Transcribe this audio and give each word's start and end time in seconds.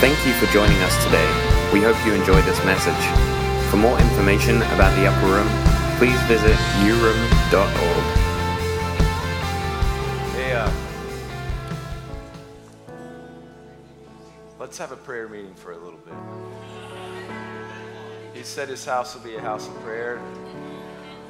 Thank 0.00 0.26
you 0.26 0.32
for 0.32 0.46
joining 0.50 0.78
us 0.78 1.04
today. 1.04 1.26
We 1.74 1.82
hope 1.82 1.94
you 2.06 2.14
enjoyed 2.14 2.42
this 2.44 2.64
message. 2.64 3.70
For 3.70 3.76
more 3.76 4.00
information 4.00 4.56
about 4.72 4.96
the 4.98 5.06
Upper 5.06 5.26
Room, 5.26 5.46
please 5.98 6.18
visit 6.22 6.56
uroom.org. 6.80 8.04
Hey, 10.34 10.52
uh, 10.54 10.70
let's 14.58 14.78
have 14.78 14.90
a 14.90 14.96
prayer 14.96 15.28
meeting 15.28 15.52
for 15.52 15.72
a 15.72 15.76
little 15.76 16.00
bit. 16.00 16.14
He 18.32 18.42
said 18.42 18.70
his 18.70 18.86
house 18.86 19.14
will 19.14 19.22
be 19.22 19.36
a 19.36 19.40
house 19.42 19.68
of 19.68 19.78
prayer. 19.82 20.18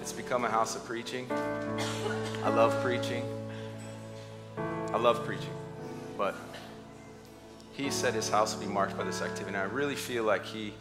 It's 0.01 0.13
become 0.13 0.45
a 0.45 0.49
house 0.49 0.77
of 0.77 0.85
preaching. 0.85 1.27
I 2.45 2.51
love 2.51 2.81
preaching. 2.85 3.25
I 4.57 4.97
love 4.97 5.25
preaching. 5.25 5.57
But 6.17 6.37
he 7.81 7.91
said 7.91 8.15
his 8.15 8.29
house 8.29 8.55
will 8.55 8.63
be 8.63 8.73
marked 8.73 8.97
by 8.97 9.05
this 9.05 9.23
activity. 9.23 9.49
And 9.49 9.57
I 9.57 9.65
really 9.65 9.95
feel 9.95 10.25
like 10.25 10.45
he 10.45 10.73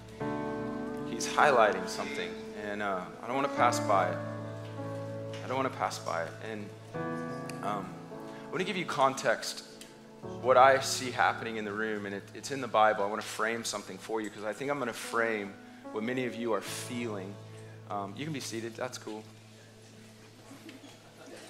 he's 1.09 1.27
highlighting 1.27 1.87
something. 1.87 2.29
And 2.65 2.81
uh, 2.83 3.01
I 3.23 3.27
don't 3.27 3.35
want 3.35 3.49
to 3.49 3.55
pass 3.55 3.79
by 3.79 4.09
it. 4.09 4.17
I 5.43 5.47
don't 5.47 5.57
want 5.57 5.71
to 5.71 5.77
pass 5.77 5.97
by 5.99 6.23
it. 6.23 6.31
And 6.51 6.69
um, 7.63 7.89
I 8.45 8.45
want 8.47 8.59
to 8.59 8.65
give 8.65 8.77
you 8.77 8.85
context, 8.85 9.63
what 10.41 10.57
I 10.57 10.79
see 10.79 11.11
happening 11.11 11.57
in 11.57 11.65
the 11.65 11.71
room, 11.71 12.05
and 12.05 12.15
it, 12.15 12.23
it's 12.35 12.51
in 12.51 12.61
the 12.61 12.67
Bible. 12.67 13.03
I 13.03 13.07
want 13.07 13.21
to 13.21 13.27
frame 13.27 13.63
something 13.63 13.97
for 13.97 14.21
you 14.21 14.29
because 14.29 14.43
I 14.43 14.53
think 14.53 14.69
I'm 14.69 14.77
going 14.77 14.87
to 14.87 14.93
frame 14.93 15.53
what 15.91 16.03
many 16.03 16.25
of 16.25 16.35
you 16.35 16.53
are 16.53 16.61
feeling. 16.61 17.33
Um, 17.89 18.13
you 18.15 18.25
can 18.25 18.33
be 18.33 18.39
seated, 18.39 18.75
that's 18.75 18.97
cool. 18.97 19.23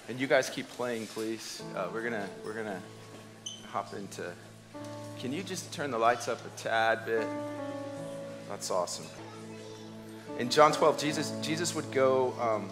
And 0.08 0.18
you 0.18 0.26
guys 0.26 0.48
keep 0.48 0.68
playing, 0.70 1.06
please. 1.08 1.62
Uh, 1.76 1.88
we're 1.92 2.02
gonna 2.02 2.28
we're 2.44 2.54
gonna 2.54 2.80
hop 3.70 3.94
into. 3.94 4.32
Can 5.18 5.32
you 5.32 5.42
just 5.42 5.72
turn 5.72 5.90
the 5.90 5.98
lights 5.98 6.28
up 6.28 6.38
a 6.44 6.58
tad 6.58 7.04
bit? 7.06 7.26
That's 8.48 8.70
awesome. 8.70 9.06
In 10.38 10.48
John 10.48 10.72
12, 10.72 10.98
Jesus 10.98 11.32
Jesus 11.42 11.74
would 11.74 11.90
go. 11.92 12.34
Um, 12.40 12.70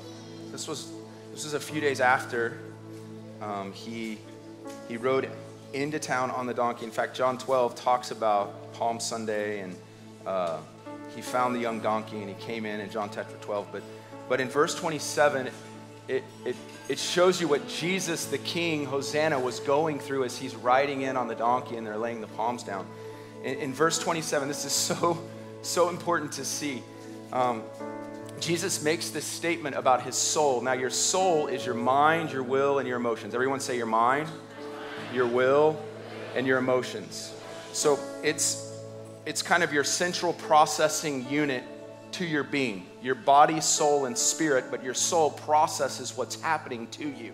this 0.51 0.67
was 0.67 0.93
this 1.33 1.45
was 1.45 1.55
a 1.55 1.61
few 1.61 1.81
days 1.81 2.01
after 2.01 2.59
um, 3.41 3.73
he, 3.73 4.19
he 4.89 4.97
rode 4.97 5.31
into 5.73 5.99
town 5.99 6.31
on 6.31 6.47
the 6.47 6.55
donkey. 6.55 6.85
In 6.85 6.91
fact, 6.91 7.17
John 7.17 7.39
12 7.39 7.75
talks 7.75 8.11
about 8.11 8.73
Palm 8.73 8.99
Sunday, 9.01 9.61
and 9.61 9.77
uh, 10.27 10.59
he 11.15 11.23
found 11.23 11.55
the 11.55 11.61
young 11.61 11.81
donkey 11.81 12.19
and 12.21 12.29
he 12.29 12.35
came 12.45 12.67
in 12.67 12.81
in 12.81 12.91
John 12.91 13.11
chapter 13.13 13.37
12. 13.37 13.69
But, 13.71 13.83
but 14.29 14.41
in 14.41 14.49
verse 14.49 14.75
27, 14.75 15.49
it, 16.09 16.25
it, 16.47 16.57
it 16.89 16.99
shows 16.99 17.41
you 17.41 17.49
what 17.49 17.69
Jesus, 17.69 18.25
the 18.25 18.39
King, 18.39 18.87
Hosanna, 18.87 19.39
was 19.39 19.61
going 19.61 20.01
through 20.01 20.25
as 20.25 20.39
he's 20.39 20.57
riding 20.57 21.03
in 21.03 21.17
on 21.17 21.29
the 21.29 21.35
donkey 21.35 21.77
and 21.77 21.87
they're 21.87 21.99
laying 21.99 22.23
the 22.23 22.27
palms 22.29 22.63
down. 22.63 22.87
In, 23.45 23.59
in 23.59 23.75
verse 23.75 23.99
27, 23.99 24.49
this 24.49 24.65
is 24.65 24.73
so, 24.73 25.19
so 25.63 25.91
important 25.91 26.33
to 26.33 26.45
see. 26.45 26.83
Um, 27.33 27.63
Jesus 28.41 28.83
makes 28.83 29.11
this 29.11 29.25
statement 29.25 29.77
about 29.77 30.03
his 30.03 30.15
soul. 30.15 30.63
Now, 30.63 30.73
your 30.73 30.91
soul 30.91 31.49
is 31.49 31.67
your 31.67 31.75
mind, 31.75 32.33
your 32.33 32.43
will, 32.43 32.79
and 32.79 32.89
your 32.89 32.97
emotions. 32.97 33.35
Everyone 33.35 33.61
say 33.61 33.77
your 33.77 33.87
mind, 33.87 34.29
your 35.13 35.27
will, 35.27 35.79
and 36.35 36.47
your 36.47 36.59
emotions. 36.59 37.35
So 37.73 37.99
it's, 38.23 38.81
it's 39.27 39.43
kind 39.43 39.63
of 39.63 39.73
your 39.73 39.85
central 39.85 40.33
processing 40.33 41.29
unit 41.29 41.65
to 42.13 42.25
your 42.25 42.45
being 42.45 42.88
your 43.03 43.15
body, 43.15 43.61
soul, 43.61 44.07
and 44.07 44.17
spirit, 44.17 44.67
but 44.71 44.83
your 44.83 44.95
soul 44.95 45.31
processes 45.31 46.17
what's 46.17 46.41
happening 46.41 46.87
to 46.89 47.09
you 47.09 47.33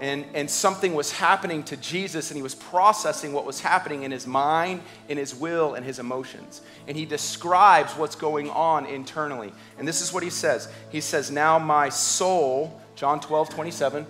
and, 0.00 0.24
and 0.32 0.50
something 0.50 0.94
was 0.94 1.12
happening 1.12 1.62
to 1.64 1.76
Jesus, 1.76 2.30
and 2.30 2.36
he 2.36 2.42
was 2.42 2.54
processing 2.54 3.34
what 3.34 3.44
was 3.44 3.60
happening 3.60 4.02
in 4.02 4.10
his 4.10 4.26
mind, 4.26 4.80
in 5.10 5.18
his 5.18 5.34
will, 5.34 5.74
and 5.74 5.84
his 5.84 5.98
emotions. 5.98 6.62
And 6.88 6.96
he 6.96 7.04
describes 7.04 7.92
what's 7.92 8.16
going 8.16 8.48
on 8.48 8.86
internally. 8.86 9.52
And 9.78 9.86
this 9.86 10.00
is 10.00 10.10
what 10.10 10.22
he 10.22 10.30
says 10.30 10.72
He 10.88 11.02
says, 11.02 11.30
Now 11.30 11.58
my 11.58 11.90
soul, 11.90 12.80
John 12.96 13.20
12, 13.20 13.50
27. 13.50 14.06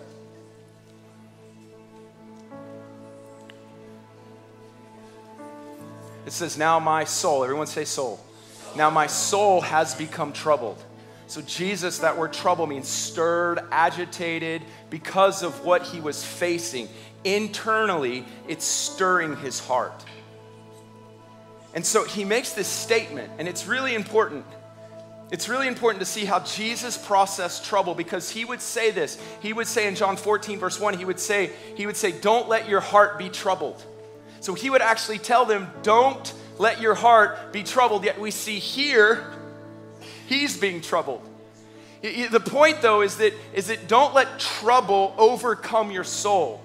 It 6.25 6.33
says, 6.33 6.57
Now 6.57 6.79
my 6.79 7.03
soul, 7.03 7.43
everyone 7.43 7.67
say 7.67 7.85
soul. 7.85 8.21
Now 8.77 8.91
my 8.91 9.07
soul 9.07 9.61
has 9.61 9.95
become 9.95 10.33
troubled. 10.33 10.83
So, 11.27 11.41
Jesus, 11.43 11.99
that 11.99 12.19
word 12.19 12.33
trouble 12.33 12.67
means 12.67 12.89
stirred, 12.89 13.61
agitated 13.71 14.63
because 14.91 15.45
of 15.45 15.65
what 15.65 15.83
he 15.83 16.01
was 16.01 16.25
facing. 16.25 16.89
Internally, 17.23 18.25
it's 18.49 18.65
stirring 18.65 19.37
his 19.37 19.61
heart. 19.61 20.05
And 21.73 21.87
so 21.87 22.05
he 22.05 22.25
makes 22.25 22.53
this 22.53 22.67
statement, 22.67 23.31
and 23.39 23.47
it's 23.47 23.67
really 23.67 23.95
important. 23.95 24.45
It's 25.31 25.49
really 25.49 25.69
important 25.69 26.01
to 26.01 26.07
see 26.07 26.25
how 26.25 26.41
Jesus 26.41 26.99
processed 26.99 27.65
trouble 27.65 27.95
because 27.95 28.29
he 28.29 28.45
would 28.45 28.61
say 28.61 28.91
this. 28.91 29.17
He 29.41 29.53
would 29.53 29.69
say 29.69 29.87
in 29.87 29.95
John 29.95 30.17
14, 30.17 30.59
verse 30.59 30.81
1, 30.81 30.99
he 30.99 31.05
would 31.05 31.21
say, 31.21 31.53
he 31.77 31.87
would 31.87 31.97
say, 31.97 32.11
Don't 32.11 32.49
let 32.49 32.69
your 32.69 32.81
heart 32.81 33.19
be 33.19 33.29
troubled. 33.29 33.81
So 34.41 34.55
he 34.55 34.69
would 34.69 34.83
actually 34.83 35.19
tell 35.19 35.45
them, 35.45 35.71
Don't 35.85 36.35
let 36.61 36.79
your 36.79 36.95
heart 36.95 37.55
be 37.55 37.63
troubled. 37.63 38.05
Yet 38.05 38.21
we 38.21 38.31
see 38.31 38.59
here 38.59 39.25
He's 40.27 40.57
being 40.57 40.81
troubled. 40.81 41.27
The 42.03 42.39
point, 42.39 42.83
though, 42.83 43.01
is 43.01 43.17
that, 43.17 43.35
is 43.53 43.67
that 43.67 43.89
don't 43.89 44.15
let 44.15 44.39
trouble 44.39 45.15
overcome 45.19 45.91
your 45.91 46.05
soul. 46.05 46.63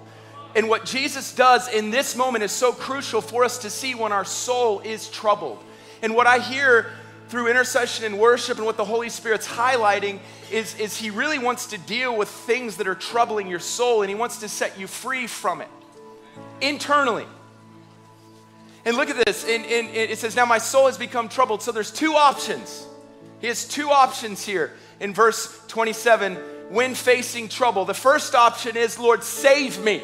And 0.54 0.68
what 0.68 0.84
Jesus 0.84 1.34
does 1.34 1.68
in 1.68 1.90
this 1.90 2.14
moment 2.14 2.44
is 2.44 2.52
so 2.52 2.72
crucial 2.72 3.20
for 3.20 3.42
us 3.42 3.58
to 3.58 3.70
see 3.70 3.94
when 3.94 4.12
our 4.12 4.24
soul 4.24 4.80
is 4.80 5.10
troubled. 5.10 5.58
And 6.00 6.14
what 6.14 6.26
I 6.26 6.38
hear 6.38 6.90
through 7.28 7.48
intercession 7.48 8.04
and 8.04 8.18
worship 8.18 8.58
and 8.58 8.66
what 8.66 8.76
the 8.76 8.84
Holy 8.84 9.08
Spirit's 9.08 9.48
highlighting 9.48 10.20
is, 10.52 10.78
is 10.78 10.96
He 10.96 11.10
really 11.10 11.38
wants 11.38 11.66
to 11.68 11.78
deal 11.78 12.16
with 12.16 12.28
things 12.28 12.76
that 12.76 12.86
are 12.86 12.94
troubling 12.94 13.48
your 13.48 13.60
soul 13.60 14.02
and 14.02 14.08
He 14.08 14.14
wants 14.14 14.38
to 14.38 14.48
set 14.48 14.78
you 14.78 14.86
free 14.86 15.26
from 15.26 15.60
it 15.60 15.68
internally. 16.60 17.26
And 18.86 18.96
look 18.96 19.10
at 19.10 19.26
this. 19.26 19.44
In, 19.44 19.64
it 19.64 20.16
says, 20.16 20.36
Now 20.36 20.46
my 20.46 20.58
soul 20.58 20.86
has 20.86 20.96
become 20.96 21.28
troubled. 21.28 21.60
So 21.60 21.72
there's 21.72 21.90
two 21.90 22.14
options. 22.14 22.86
He 23.40 23.48
has 23.48 23.66
two 23.66 23.90
options 23.90 24.46
here 24.46 24.72
in 25.00 25.12
verse 25.12 25.60
27 25.66 26.36
when 26.70 26.94
facing 26.94 27.48
trouble. 27.48 27.84
The 27.84 27.94
first 27.94 28.36
option 28.36 28.76
is, 28.76 28.98
Lord, 28.98 29.24
save 29.24 29.82
me. 29.82 30.02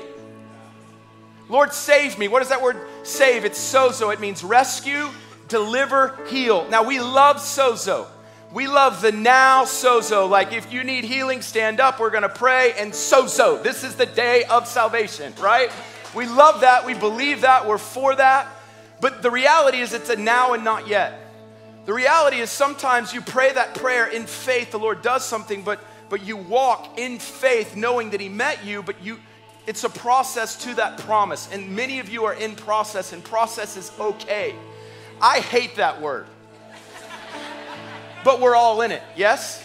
Lord, 1.49 1.73
save 1.73 2.19
me. 2.19 2.27
What 2.27 2.41
does 2.41 2.49
that 2.49 2.61
word 2.61 2.77
save? 3.05 3.45
It's 3.45 3.59
sozo. 3.59 4.13
It 4.13 4.21
means 4.21 4.43
rescue, 4.43 5.11
deliver, 5.47 6.19
heal. 6.29 6.69
Now, 6.69 6.83
we 6.83 6.99
love 6.99 7.37
sozo. 7.37 8.07
We 8.53 8.67
love 8.67 9.01
the 9.01 9.13
now 9.13 9.65
sozo. 9.65 10.29
Like, 10.29 10.53
if 10.53 10.73
you 10.73 10.83
need 10.83 11.05
healing, 11.05 11.41
stand 11.41 11.79
up. 11.79 12.01
We're 12.01 12.11
going 12.11 12.23
to 12.25 12.29
pray 12.29 12.73
and 12.77 12.93
sozo. 12.93 13.63
This 13.63 13.85
is 13.85 13.95
the 13.95 14.07
day 14.07 14.45
of 14.45 14.67
salvation, 14.67 15.33
right? 15.41 15.71
We 16.15 16.27
love 16.27 16.63
that. 16.63 16.85
We 16.85 16.95
believe 16.95 17.43
that. 17.43 17.67
We're 17.67 17.79
for 17.79 18.15
that. 18.17 18.49
But 19.03 19.21
the 19.21 19.31
reality 19.31 19.81
is, 19.81 19.93
it's 19.93 20.09
a 20.09 20.17
now 20.17 20.55
and 20.55 20.65
not 20.65 20.89
yet. 20.89 21.19
The 21.85 21.93
reality 21.93 22.39
is 22.39 22.51
sometimes 22.51 23.13
you 23.13 23.21
pray 23.21 23.53
that 23.53 23.75
prayer 23.75 24.07
in 24.07 24.25
faith, 24.25 24.71
the 24.71 24.79
Lord 24.79 25.03
does 25.03 25.27
something, 25.27 25.63
but 25.63 25.81
but 26.13 26.27
you 26.27 26.37
walk 26.37 26.99
in 26.99 27.19
faith 27.19 27.75
knowing 27.75 28.11
that 28.11 28.21
he 28.21 28.29
met 28.29 28.67
you, 28.67 28.83
but 28.83 29.03
you 29.03 29.19
it's 29.67 29.83
a 29.83 29.89
process 29.89 30.57
to 30.65 30.75
that 30.75 30.99
promise. 30.99 31.49
And 31.51 31.75
many 31.75 32.01
of 32.01 32.11
you 32.11 32.27
are 32.27 32.35
in 32.35 32.55
process, 32.55 33.13
and 33.13 33.25
process 33.25 33.79
is 33.79 33.91
okay. 33.99 34.55
I 35.23 35.41
hate 35.41 35.77
that 35.77 36.03
word. 36.03 36.27
but 38.25 38.41
we're 38.41 38.55
all 38.55 38.83
in 38.83 38.93
it, 38.93 39.03
yes? 39.17 39.65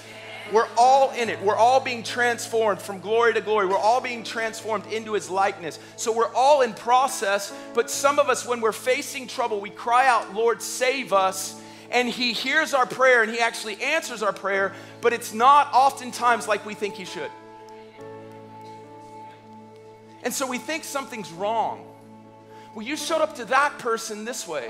We're 0.51 0.67
all 0.77 1.11
in 1.11 1.29
it. 1.29 1.41
We're 1.41 1.55
all 1.55 1.79
being 1.79 2.03
transformed 2.03 2.81
from 2.81 2.99
glory 2.99 3.33
to 3.33 3.41
glory. 3.41 3.67
We're 3.67 3.77
all 3.77 4.01
being 4.01 4.23
transformed 4.23 4.85
into 4.87 5.13
his 5.13 5.29
likeness. 5.29 5.79
So 5.95 6.11
we're 6.11 6.33
all 6.33 6.61
in 6.61 6.73
process, 6.73 7.53
but 7.73 7.89
some 7.89 8.19
of 8.19 8.29
us, 8.29 8.45
when 8.45 8.61
we're 8.61 8.71
facing 8.71 9.27
trouble, 9.27 9.59
we 9.59 9.69
cry 9.69 10.07
out, 10.07 10.33
Lord, 10.33 10.61
save 10.61 11.13
us 11.13 11.61
and 11.91 12.09
He 12.09 12.33
hears 12.33 12.73
our 12.73 12.85
prayer 12.85 13.23
and 13.23 13.31
He 13.31 13.39
actually 13.39 13.81
answers 13.81 14.21
our 14.21 14.33
prayer, 14.33 14.73
but 15.01 15.13
it's 15.13 15.33
not 15.33 15.69
oftentimes 15.73 16.47
like 16.47 16.65
we 16.65 16.73
think 16.73 16.95
He 16.95 17.05
should. 17.05 17.31
And 20.23 20.33
so 20.33 20.47
we 20.47 20.57
think 20.57 20.83
something's 20.83 21.31
wrong. 21.31 21.85
Well, 22.75 22.85
you 22.85 22.97
showed 22.97 23.21
up 23.21 23.35
to 23.35 23.45
that 23.45 23.79
person 23.79 24.25
this 24.25 24.47
way, 24.47 24.69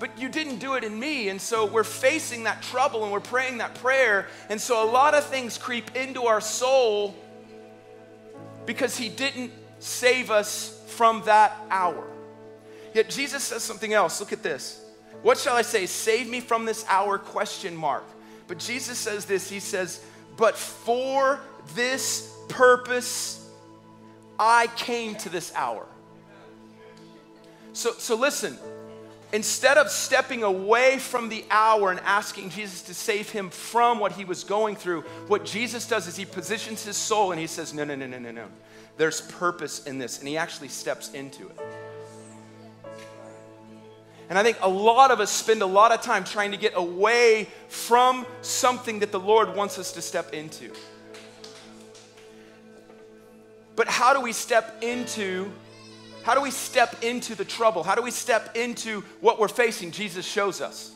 but 0.00 0.18
you 0.18 0.30
didn't 0.30 0.58
do 0.58 0.74
it 0.74 0.82
in 0.82 0.98
me. 0.98 1.28
And 1.28 1.40
so 1.40 1.66
we're 1.66 1.84
facing 1.84 2.44
that 2.44 2.62
trouble 2.62 3.04
and 3.04 3.12
we're 3.12 3.20
praying 3.20 3.58
that 3.58 3.74
prayer. 3.76 4.26
And 4.48 4.58
so 4.58 4.82
a 4.82 4.88
lot 4.90 5.14
of 5.14 5.24
things 5.26 5.58
creep 5.58 5.94
into 5.94 6.22
our 6.22 6.40
soul 6.40 7.14
because 8.64 8.96
He 8.96 9.10
didn't 9.10 9.52
save 9.78 10.30
us 10.30 10.82
from 10.96 11.22
that 11.26 11.54
hour. 11.70 12.08
Yet 12.94 13.10
Jesus 13.10 13.44
says 13.44 13.62
something 13.62 13.92
else. 13.92 14.18
Look 14.20 14.32
at 14.32 14.42
this. 14.42 14.82
What 15.22 15.36
shall 15.36 15.54
I 15.54 15.62
say? 15.62 15.84
Save 15.84 16.30
me 16.30 16.40
from 16.40 16.64
this 16.64 16.84
hour? 16.88 17.18
Question 17.18 17.76
mark. 17.76 18.04
But 18.48 18.58
Jesus 18.58 18.96
says 18.98 19.26
this 19.26 19.50
He 19.50 19.60
says, 19.60 20.02
But 20.38 20.56
for 20.56 21.40
this 21.74 22.34
purpose 22.48 23.46
I 24.38 24.68
came 24.68 25.14
to 25.16 25.28
this 25.28 25.52
hour. 25.54 25.86
So, 27.74 27.92
so 27.92 28.16
listen, 28.16 28.58
instead 29.32 29.78
of 29.78 29.90
stepping 29.90 30.42
away 30.42 30.98
from 30.98 31.28
the 31.28 31.44
hour 31.50 31.90
and 31.90 32.00
asking 32.00 32.50
Jesus 32.50 32.82
to 32.82 32.94
save 32.94 33.30
him 33.30 33.50
from 33.50 33.98
what 33.98 34.12
he 34.12 34.24
was 34.24 34.44
going 34.44 34.76
through, 34.76 35.02
what 35.28 35.44
Jesus 35.44 35.86
does 35.86 36.06
is 36.06 36.16
he 36.16 36.24
positions 36.24 36.84
his 36.84 36.96
soul 36.96 37.32
and 37.32 37.40
he 37.40 37.46
says, 37.46 37.72
No, 37.72 37.84
no, 37.84 37.94
no, 37.94 38.06
no, 38.06 38.18
no, 38.18 38.30
no. 38.30 38.46
There's 38.96 39.20
purpose 39.20 39.86
in 39.86 39.98
this. 39.98 40.18
And 40.18 40.28
he 40.28 40.36
actually 40.36 40.68
steps 40.68 41.12
into 41.12 41.46
it. 41.48 41.58
And 44.28 44.38
I 44.38 44.44
think 44.44 44.58
a 44.62 44.68
lot 44.68 45.10
of 45.10 45.18
us 45.18 45.30
spend 45.30 45.60
a 45.60 45.66
lot 45.66 45.90
of 45.90 46.02
time 46.02 46.22
trying 46.22 46.52
to 46.52 46.56
get 46.56 46.74
away 46.76 47.48
from 47.68 48.24
something 48.42 49.00
that 49.00 49.10
the 49.10 49.18
Lord 49.18 49.56
wants 49.56 49.78
us 49.78 49.92
to 49.92 50.02
step 50.02 50.32
into. 50.32 50.72
But 53.74 53.88
how 53.88 54.12
do 54.12 54.20
we 54.20 54.32
step 54.32 54.82
into 54.82 55.50
how 56.22 56.34
do 56.34 56.42
we 56.42 56.50
step 56.50 57.02
into 57.02 57.34
the 57.34 57.44
trouble? 57.44 57.82
How 57.82 57.94
do 57.94 58.02
we 58.02 58.10
step 58.10 58.56
into 58.56 59.02
what 59.20 59.40
we're 59.40 59.48
facing? 59.48 59.90
Jesus 59.90 60.26
shows 60.26 60.60
us. 60.60 60.92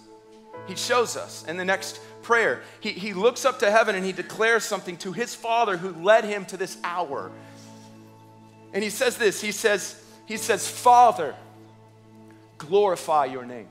He 0.67 0.77
shows 0.77 1.17
us 1.17 1.45
in 1.47 1.57
the 1.57 1.65
next 1.65 2.01
prayer. 2.23 2.63
He, 2.81 2.91
he 2.91 3.13
looks 3.13 3.45
up 3.45 3.59
to 3.61 3.71
heaven 3.71 3.95
and 3.95 4.05
he 4.05 4.13
declares 4.13 4.65
something 4.65 4.97
to 4.99 5.13
his 5.13 5.35
father 5.35 5.77
who 5.77 5.93
led 6.03 6.25
him 6.25 6.45
to 6.47 6.57
this 6.57 6.77
hour. 6.85 7.31
And 8.73 8.83
he 8.83 8.91
says 8.91 9.17
this 9.17 9.41
He 9.41 9.53
says, 9.53 10.03
he 10.27 10.37
says, 10.37 10.69
Father, 10.69 11.35
glorify 12.59 13.27
your 13.27 13.45
name. 13.45 13.69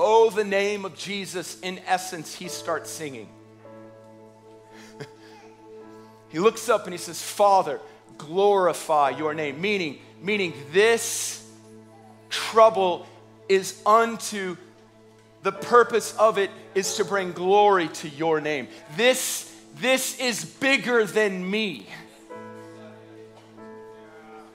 Oh, 0.00 0.30
the 0.30 0.44
name 0.44 0.84
of 0.84 0.96
Jesus, 0.96 1.58
in 1.60 1.80
essence, 1.84 2.32
he 2.32 2.48
starts 2.48 2.88
singing. 2.88 3.28
He 6.28 6.38
looks 6.38 6.68
up 6.68 6.84
and 6.84 6.92
he 6.92 6.98
says, 6.98 7.22
Father, 7.22 7.80
glorify 8.18 9.10
your 9.10 9.34
name. 9.34 9.60
Meaning, 9.60 9.98
meaning 10.20 10.52
this 10.72 11.46
trouble 12.28 13.06
is 13.48 13.80
unto 13.86 14.56
the 15.42 15.52
purpose 15.52 16.14
of 16.16 16.36
it 16.36 16.50
is 16.74 16.96
to 16.96 17.04
bring 17.04 17.32
glory 17.32 17.88
to 17.88 18.08
your 18.08 18.40
name. 18.40 18.68
This, 18.96 19.54
this 19.76 20.18
is 20.18 20.44
bigger 20.44 21.04
than 21.04 21.48
me. 21.48 21.86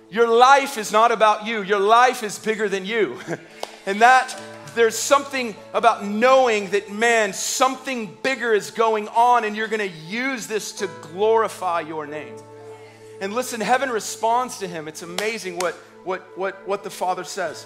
Your 0.09 0.27
life 0.27 0.77
is 0.77 0.91
not 0.91 1.11
about 1.11 1.47
you, 1.47 1.63
your 1.63 1.79
life 1.79 2.21
is 2.21 2.37
bigger 2.37 2.69
than 2.69 2.85
you. 2.85 3.19
and 3.87 4.01
that 4.01 4.39
there's 4.75 4.97
something 4.97 5.55
about 5.73 6.05
knowing 6.05 6.69
that, 6.71 6.91
man, 6.91 7.33
something 7.33 8.17
bigger 8.23 8.53
is 8.53 8.71
going 8.71 9.07
on, 9.09 9.43
and 9.43 9.55
you're 9.55 9.67
going 9.67 9.87
to 9.87 9.97
use 10.07 10.47
this 10.47 10.71
to 10.73 10.87
glorify 11.01 11.81
your 11.81 12.05
name. 12.05 12.35
And 13.21 13.33
listen, 13.33 13.61
heaven 13.61 13.89
responds 13.89 14.59
to 14.59 14.67
him. 14.67 14.87
It's 14.87 15.01
amazing 15.01 15.57
what, 15.57 15.75
what, 16.03 16.37
what, 16.37 16.67
what 16.67 16.83
the 16.83 16.89
Father 16.89 17.23
says. 17.23 17.65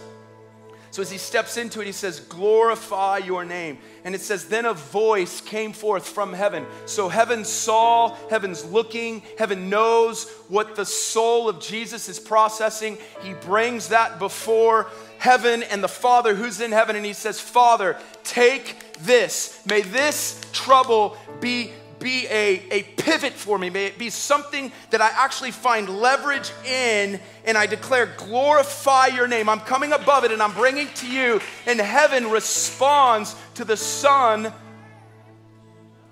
So 0.91 1.01
as 1.01 1.11
he 1.11 1.17
steps 1.17 1.57
into 1.57 1.81
it, 1.81 1.85
he 1.85 1.91
says, 1.91 2.21
Glorify 2.21 3.19
your 3.19 3.45
name. 3.45 3.77
And 4.03 4.15
it 4.15 4.21
says, 4.21 4.45
Then 4.45 4.65
a 4.65 4.73
voice 4.73 5.41
came 5.41 5.73
forth 5.73 6.07
from 6.07 6.33
heaven. 6.33 6.65
So 6.85 7.09
heaven 7.09 7.43
saw, 7.45 8.15
heaven's 8.29 8.65
looking, 8.65 9.21
heaven 9.37 9.69
knows 9.69 10.29
what 10.47 10.75
the 10.75 10.85
soul 10.85 11.49
of 11.49 11.59
Jesus 11.59 12.09
is 12.09 12.19
processing. 12.19 12.97
He 13.21 13.33
brings 13.33 13.89
that 13.89 14.17
before 14.17 14.87
heaven 15.19 15.63
and 15.63 15.83
the 15.83 15.87
Father 15.87 16.35
who's 16.35 16.61
in 16.61 16.71
heaven, 16.71 16.95
and 16.95 17.05
he 17.05 17.13
says, 17.13 17.39
Father, 17.39 17.97
take 18.23 18.75
this. 18.99 19.61
May 19.65 19.81
this 19.81 20.39
trouble 20.53 21.17
be 21.39 21.71
be 21.99 22.27
a, 22.27 22.63
a 22.71 22.83
pivot 22.83 23.33
for 23.33 23.57
me. 23.57 23.69
May 23.69 23.85
it 23.85 23.97
be 23.97 24.09
something 24.09 24.71
that 24.91 25.01
I 25.01 25.09
actually 25.09 25.51
find 25.51 25.89
leverage 25.89 26.51
in 26.65 27.19
and 27.45 27.57
I 27.57 27.65
declare, 27.65 28.13
glorify 28.17 29.07
your 29.07 29.27
name. 29.27 29.49
I'm 29.49 29.59
coming 29.59 29.93
above 29.93 30.23
it 30.23 30.31
and 30.31 30.41
I'm 30.41 30.53
bringing 30.53 30.87
to 30.87 31.11
you. 31.11 31.41
And 31.65 31.79
heaven 31.79 32.29
responds 32.29 33.35
to 33.55 33.65
the 33.65 33.77
Son. 33.77 34.53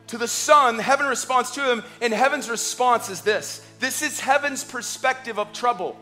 To 0.08 0.18
the 0.18 0.28
Son, 0.28 0.80
heaven 0.80 1.08
responds 1.08 1.52
to 1.52 1.72
him, 1.72 1.84
and 2.00 2.14
heaven's 2.14 2.48
response 2.48 3.10
is 3.10 3.22
this. 3.22 3.66
This 3.80 4.04
is 4.04 4.20
heaven's 4.20 4.64
perspective 4.64 5.40
of 5.40 5.52
trouble. 5.52 5.98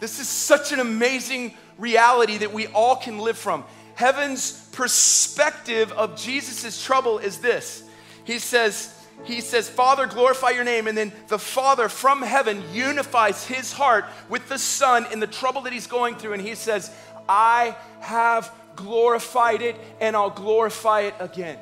This 0.00 0.20
is 0.20 0.28
such 0.28 0.72
an 0.72 0.80
amazing 0.80 1.54
reality 1.78 2.38
that 2.38 2.52
we 2.52 2.66
all 2.68 2.96
can 2.96 3.18
live 3.18 3.38
from. 3.38 3.64
Heaven's 3.94 4.68
perspective 4.70 5.92
of 5.92 6.16
Jesus' 6.16 6.82
trouble 6.84 7.18
is 7.18 7.38
this 7.38 7.84
he 8.24 8.38
says, 8.38 8.92
he 9.24 9.40
says, 9.40 9.68
Father, 9.68 10.06
glorify 10.06 10.50
your 10.50 10.64
name. 10.64 10.88
And 10.88 10.96
then 10.96 11.12
the 11.28 11.38
Father 11.38 11.88
from 11.88 12.22
heaven 12.22 12.62
unifies 12.72 13.46
his 13.46 13.72
heart 13.72 14.06
with 14.28 14.48
the 14.48 14.58
Son 14.58 15.06
in 15.12 15.20
the 15.20 15.26
trouble 15.26 15.62
that 15.62 15.72
he's 15.72 15.86
going 15.86 16.16
through. 16.16 16.32
And 16.32 16.42
he 16.42 16.54
says, 16.54 16.90
I 17.28 17.76
have 18.00 18.52
glorified 18.76 19.62
it 19.62 19.76
and 20.00 20.16
I'll 20.16 20.30
glorify 20.30 21.02
it 21.02 21.14
again. 21.20 21.58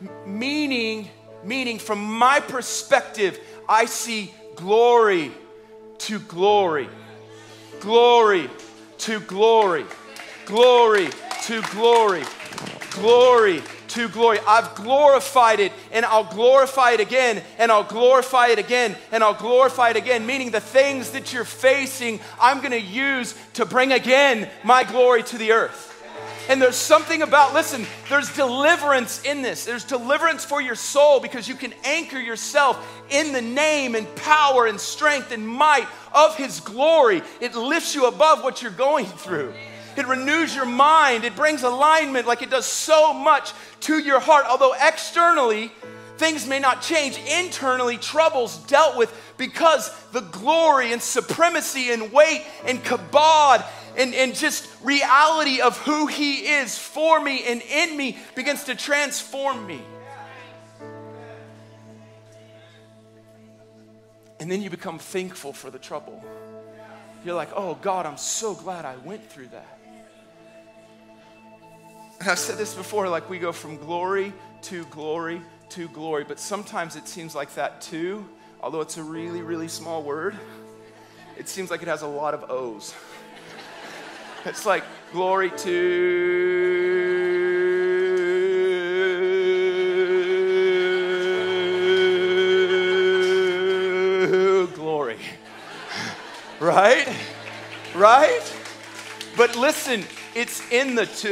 M- 0.00 0.38
meaning, 0.38 1.08
meaning 1.44 1.78
from 1.78 2.02
my 2.02 2.40
perspective, 2.40 3.38
I 3.68 3.84
see 3.84 4.32
glory 4.56 5.32
to 5.98 6.18
glory, 6.20 6.88
glory 7.80 8.50
to 8.98 9.20
glory, 9.20 9.84
glory 10.46 11.08
to 11.44 11.62
glory, 11.62 12.22
glory 12.90 13.62
to 13.88 14.08
glory. 14.08 14.38
I've 14.46 14.74
glorified 14.74 15.58
it 15.58 15.72
and 15.90 16.04
I'll 16.04 16.24
glorify 16.24 16.92
it 16.92 17.00
again 17.00 17.42
and 17.58 17.72
I'll 17.72 17.84
glorify 17.84 18.48
it 18.48 18.58
again 18.58 18.96
and 19.10 19.24
I'll 19.24 19.34
glorify 19.34 19.90
it 19.90 19.96
again. 19.96 20.26
Meaning 20.26 20.50
the 20.50 20.60
things 20.60 21.10
that 21.10 21.32
you're 21.32 21.44
facing, 21.44 22.20
I'm 22.40 22.58
going 22.58 22.70
to 22.72 22.80
use 22.80 23.34
to 23.54 23.64
bring 23.64 23.92
again 23.92 24.48
my 24.62 24.84
glory 24.84 25.22
to 25.24 25.38
the 25.38 25.52
earth. 25.52 25.89
And 26.50 26.60
there's 26.60 26.74
something 26.74 27.22
about, 27.22 27.54
listen, 27.54 27.86
there's 28.08 28.34
deliverance 28.34 29.22
in 29.22 29.40
this. 29.40 29.64
There's 29.64 29.84
deliverance 29.84 30.44
for 30.44 30.60
your 30.60 30.74
soul 30.74 31.20
because 31.20 31.46
you 31.46 31.54
can 31.54 31.72
anchor 31.84 32.18
yourself 32.18 33.04
in 33.08 33.32
the 33.32 33.40
name 33.40 33.94
and 33.94 34.12
power 34.16 34.66
and 34.66 34.80
strength 34.80 35.30
and 35.30 35.46
might 35.46 35.86
of 36.12 36.36
His 36.36 36.58
glory. 36.58 37.22
It 37.40 37.54
lifts 37.54 37.94
you 37.94 38.08
above 38.08 38.42
what 38.42 38.62
you're 38.62 38.72
going 38.72 39.06
through. 39.22 39.54
It 39.96 40.08
renews 40.08 40.52
your 40.52 40.66
mind. 40.66 41.22
It 41.22 41.36
brings 41.36 41.62
alignment 41.62 42.26
like 42.26 42.42
it 42.42 42.50
does 42.50 42.66
so 42.66 43.14
much 43.14 43.52
to 43.82 44.00
your 44.00 44.18
heart. 44.18 44.44
Although 44.48 44.74
externally, 44.74 45.70
things 46.16 46.48
may 46.48 46.58
not 46.58 46.82
change, 46.82 47.16
internally, 47.18 47.96
troubles 47.96 48.58
dealt 48.64 48.96
with 48.96 49.16
because 49.38 49.88
the 50.10 50.20
glory 50.20 50.92
and 50.92 51.00
supremacy 51.00 51.92
and 51.92 52.12
weight 52.12 52.44
and 52.66 52.82
kabod 52.82 53.64
and, 53.96 54.14
and 54.14 54.34
just 54.34 54.68
reality 54.82 55.60
of 55.60 55.78
who 55.78 56.06
He 56.06 56.46
is 56.46 56.78
for 56.78 57.20
me 57.20 57.44
and 57.46 57.62
in 57.62 57.96
me 57.96 58.18
begins 58.34 58.64
to 58.64 58.74
transform 58.74 59.66
me. 59.66 59.80
And 64.40 64.50
then 64.50 64.62
you 64.62 64.70
become 64.70 64.98
thankful 64.98 65.52
for 65.52 65.70
the 65.70 65.78
trouble. 65.78 66.24
You're 67.24 67.34
like, 67.34 67.50
oh 67.54 67.74
God, 67.82 68.06
I'm 68.06 68.16
so 68.16 68.54
glad 68.54 68.86
I 68.86 68.96
went 69.04 69.30
through 69.30 69.48
that. 69.48 69.78
And 72.20 72.28
I've 72.28 72.38
said 72.38 72.56
this 72.56 72.74
before 72.74 73.08
like 73.08 73.28
we 73.28 73.38
go 73.38 73.52
from 73.52 73.76
glory 73.76 74.32
to 74.62 74.84
glory 74.86 75.42
to 75.70 75.88
glory, 75.88 76.24
but 76.24 76.40
sometimes 76.40 76.96
it 76.96 77.06
seems 77.06 77.34
like 77.34 77.54
that 77.54 77.80
too, 77.80 78.26
although 78.62 78.80
it's 78.80 78.96
a 78.96 79.02
really, 79.02 79.42
really 79.42 79.68
small 79.68 80.02
word, 80.02 80.34
it 81.38 81.48
seems 81.48 81.70
like 81.70 81.82
it 81.82 81.88
has 81.88 82.02
a 82.02 82.06
lot 82.06 82.34
of 82.34 82.50
O's. 82.50 82.94
It's 84.44 84.64
like 84.64 84.84
glory 85.12 85.50
to 85.50 86.60
glory. 94.74 95.18
right? 96.58 97.08
Right? 97.94 98.56
But 99.36 99.56
listen, 99.56 100.04
it's 100.34 100.62
in 100.70 100.94
the 100.94 101.06
two. 101.06 101.30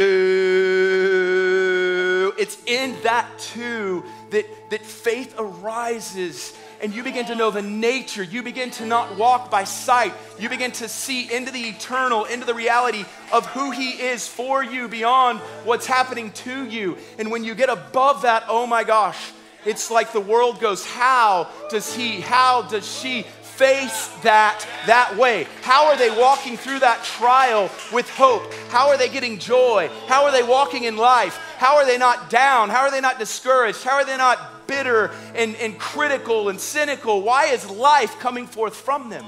It's 2.39 2.59
in 2.67 3.01
that 3.03 3.27
two 3.39 4.05
that, 4.31 4.47
that 4.71 4.83
faith 4.83 5.35
arises 5.39 6.57
and 6.81 6.95
you 6.95 7.03
begin 7.03 7.27
to 7.27 7.35
know 7.35 7.51
the 7.51 7.63
nature. 7.63 8.23
You 8.23 8.43
begin 8.43 8.71
to 8.73 8.87
not 8.87 9.17
walk 9.17 9.51
by 9.51 9.65
sight. 9.65 10.13
You 10.39 10.49
begin 10.49 10.73
to 10.73 10.89
see 10.89 11.33
into 11.33 11.51
the 11.51 11.63
eternal, 11.63 12.25
into 12.25 12.47
the 12.47 12.55
reality 12.55 13.05
of 13.33 13.47
who 13.47 13.71
He 13.71 13.91
is 13.91 14.29
for 14.29 14.63
you 14.63 14.89
beyond 14.89 15.41
what's 15.65 15.87
happening 15.87 16.31
to 16.33 16.65
you. 16.65 16.97
And 17.19 17.31
when 17.31 17.45
you 17.45 17.55
get 17.55 17.69
above 17.69 18.23
that, 18.23 18.45
oh 18.49 18.67
my 18.67 18.85
gosh, 18.85 19.33
it's 19.67 19.91
like 19.91 20.13
the 20.13 20.21
world 20.21 20.61
goes, 20.61 20.87
How 20.87 21.49
does 21.71 21.95
He, 21.95 22.21
how 22.21 22.63
does 22.63 22.91
she 23.01 23.25
face 23.59 24.07
that 24.23 24.65
that 24.87 25.17
way? 25.17 25.49
How 25.63 25.87
are 25.87 25.97
they 25.97 26.11
walking 26.11 26.57
through 26.57 26.79
that 26.79 27.03
trial 27.03 27.69
with 27.93 28.09
hope? 28.11 28.55
How 28.71 28.89
are 28.89 28.97
they 28.97 29.09
getting 29.09 29.39
joy? 29.39 29.91
How 30.07 30.25
are 30.25 30.33
they 30.33 30.45
walking 30.45 30.85
in 30.85 30.97
life? 30.97 31.37
How 31.57 31.77
are 31.77 31.85
they 31.85 31.99
not 31.99 32.31
down? 32.31 32.71
How 32.71 32.83
are 32.83 32.91
they 32.93 33.01
not 33.01 33.19
discouraged? 33.19 33.83
How 33.83 33.95
are 33.95 34.05
they 34.05 34.17
not 34.17 34.39
bitter 34.69 35.11
and, 35.35 35.57
and 35.57 35.77
critical 35.77 36.49
and 36.49 36.61
cynical? 36.61 37.23
Why 37.23 37.47
is 37.47 37.69
life 37.69 38.21
coming 38.21 38.47
forth 38.47 38.77
from 38.77 39.11
them? 39.11 39.25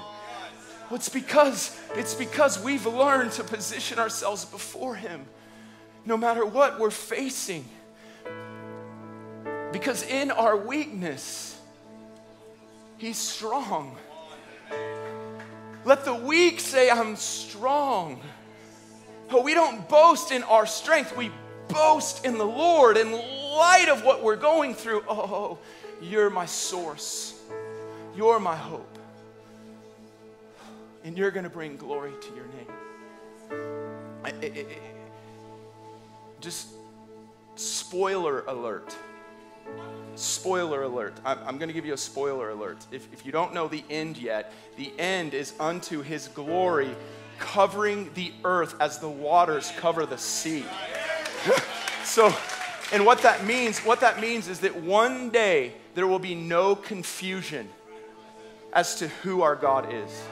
Well, 0.88 0.96
it's 0.96 1.08
because, 1.08 1.76
it's 1.94 2.14
because 2.14 2.62
we've 2.62 2.86
learned 2.86 3.32
to 3.32 3.44
position 3.44 3.98
ourselves 3.98 4.44
before 4.44 4.94
Him 4.94 5.26
no 6.04 6.16
matter 6.16 6.44
what 6.44 6.78
we're 6.78 6.90
facing. 6.90 7.64
Because 9.72 10.02
in 10.04 10.30
our 10.30 10.56
weakness, 10.56 11.58
He's 12.98 13.16
strong. 13.16 13.96
Let 15.86 16.04
the 16.04 16.14
weak 16.14 16.60
say, 16.60 16.90
I'm 16.90 17.16
strong. 17.16 18.20
But 19.30 19.42
we 19.42 19.54
don't 19.54 19.88
boast 19.88 20.32
in 20.32 20.42
our 20.42 20.66
strength, 20.66 21.16
we 21.16 21.30
boast 21.68 22.26
in 22.26 22.36
the 22.36 22.44
Lord 22.44 22.96
in 22.96 23.10
light 23.50 23.88
of 23.88 24.04
what 24.04 24.22
we're 24.22 24.36
going 24.36 24.74
through. 24.74 25.02
Oh, 25.08 25.18
oh, 25.18 25.34
oh, 25.34 25.58
you're 26.00 26.30
my 26.30 26.46
source, 26.46 27.40
you're 28.16 28.40
my 28.40 28.56
hope. 28.56 28.86
And 31.04 31.16
you're 31.16 31.30
going 31.30 31.44
to 31.44 31.50
bring 31.50 31.76
glory 31.76 32.12
to 32.20 32.34
your 32.34 32.46
name. 32.46 32.66
Just 36.40 36.68
spoiler 37.56 38.44
alert. 38.46 38.94
Spoiler 40.14 40.82
alert. 40.82 41.14
I'm, 41.24 41.56
going 41.56 41.68
to 41.68 41.72
give 41.72 41.86
you 41.86 41.94
a 41.94 41.98
spoiler 41.98 42.50
alert. 42.50 42.78
If 42.92 43.24
you 43.24 43.32
don't 43.32 43.54
know 43.54 43.68
the 43.68 43.84
end 43.88 44.18
yet, 44.18 44.52
the 44.76 44.92
end 44.98 45.32
is 45.32 45.54
unto 45.58 46.02
his 46.02 46.28
glory 46.28 46.94
covering 47.38 48.10
the 48.14 48.32
earth 48.44 48.74
as 48.80 48.98
the 48.98 49.08
waters 49.08 49.72
cover 49.78 50.06
the 50.06 50.18
sea. 50.18 50.64
so, 52.04 52.34
and 52.92 53.06
what 53.06 53.22
that 53.22 53.44
means, 53.44 53.80
what 53.80 54.00
that 54.00 54.20
means 54.20 54.48
is 54.48 54.60
that 54.60 54.76
one 54.76 55.30
day 55.30 55.74
there 55.94 56.06
will 56.06 56.18
be 56.18 56.34
no 56.34 56.74
confusion 56.74 57.68
as 58.72 58.96
to 58.96 59.08
who 59.08 59.42
our 59.42 59.56
God 59.56 59.92
is 59.92 60.22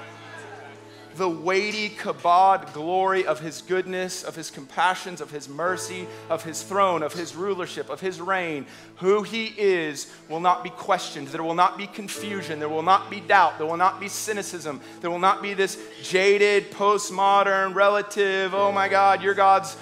the 1.18 1.28
weighty 1.28 1.90
kabod 1.90 2.72
glory 2.72 3.26
of 3.26 3.40
his 3.40 3.60
goodness, 3.60 4.22
of 4.22 4.36
his 4.36 4.50
compassions, 4.50 5.20
of 5.20 5.30
his 5.30 5.48
mercy, 5.48 6.06
of 6.30 6.44
his 6.44 6.62
throne, 6.62 7.02
of 7.02 7.12
his 7.12 7.34
rulership, 7.34 7.90
of 7.90 8.00
his 8.00 8.20
reign. 8.20 8.64
Who 8.98 9.22
he 9.24 9.46
is 9.58 10.10
will 10.28 10.40
not 10.40 10.62
be 10.62 10.70
questioned. 10.70 11.28
There 11.28 11.42
will 11.42 11.54
not 11.54 11.76
be 11.76 11.86
confusion. 11.86 12.60
There 12.60 12.68
will 12.68 12.82
not 12.82 13.10
be 13.10 13.20
doubt. 13.20 13.58
There 13.58 13.66
will 13.66 13.76
not 13.76 14.00
be 14.00 14.08
cynicism. 14.08 14.80
There 15.00 15.10
will 15.10 15.18
not 15.18 15.42
be 15.42 15.54
this 15.54 15.76
jaded, 16.02 16.70
postmodern, 16.70 17.74
relative, 17.74 18.54
oh 18.54 18.72
my 18.72 18.88
God, 18.88 19.20
your 19.20 19.34
God's 19.34 19.76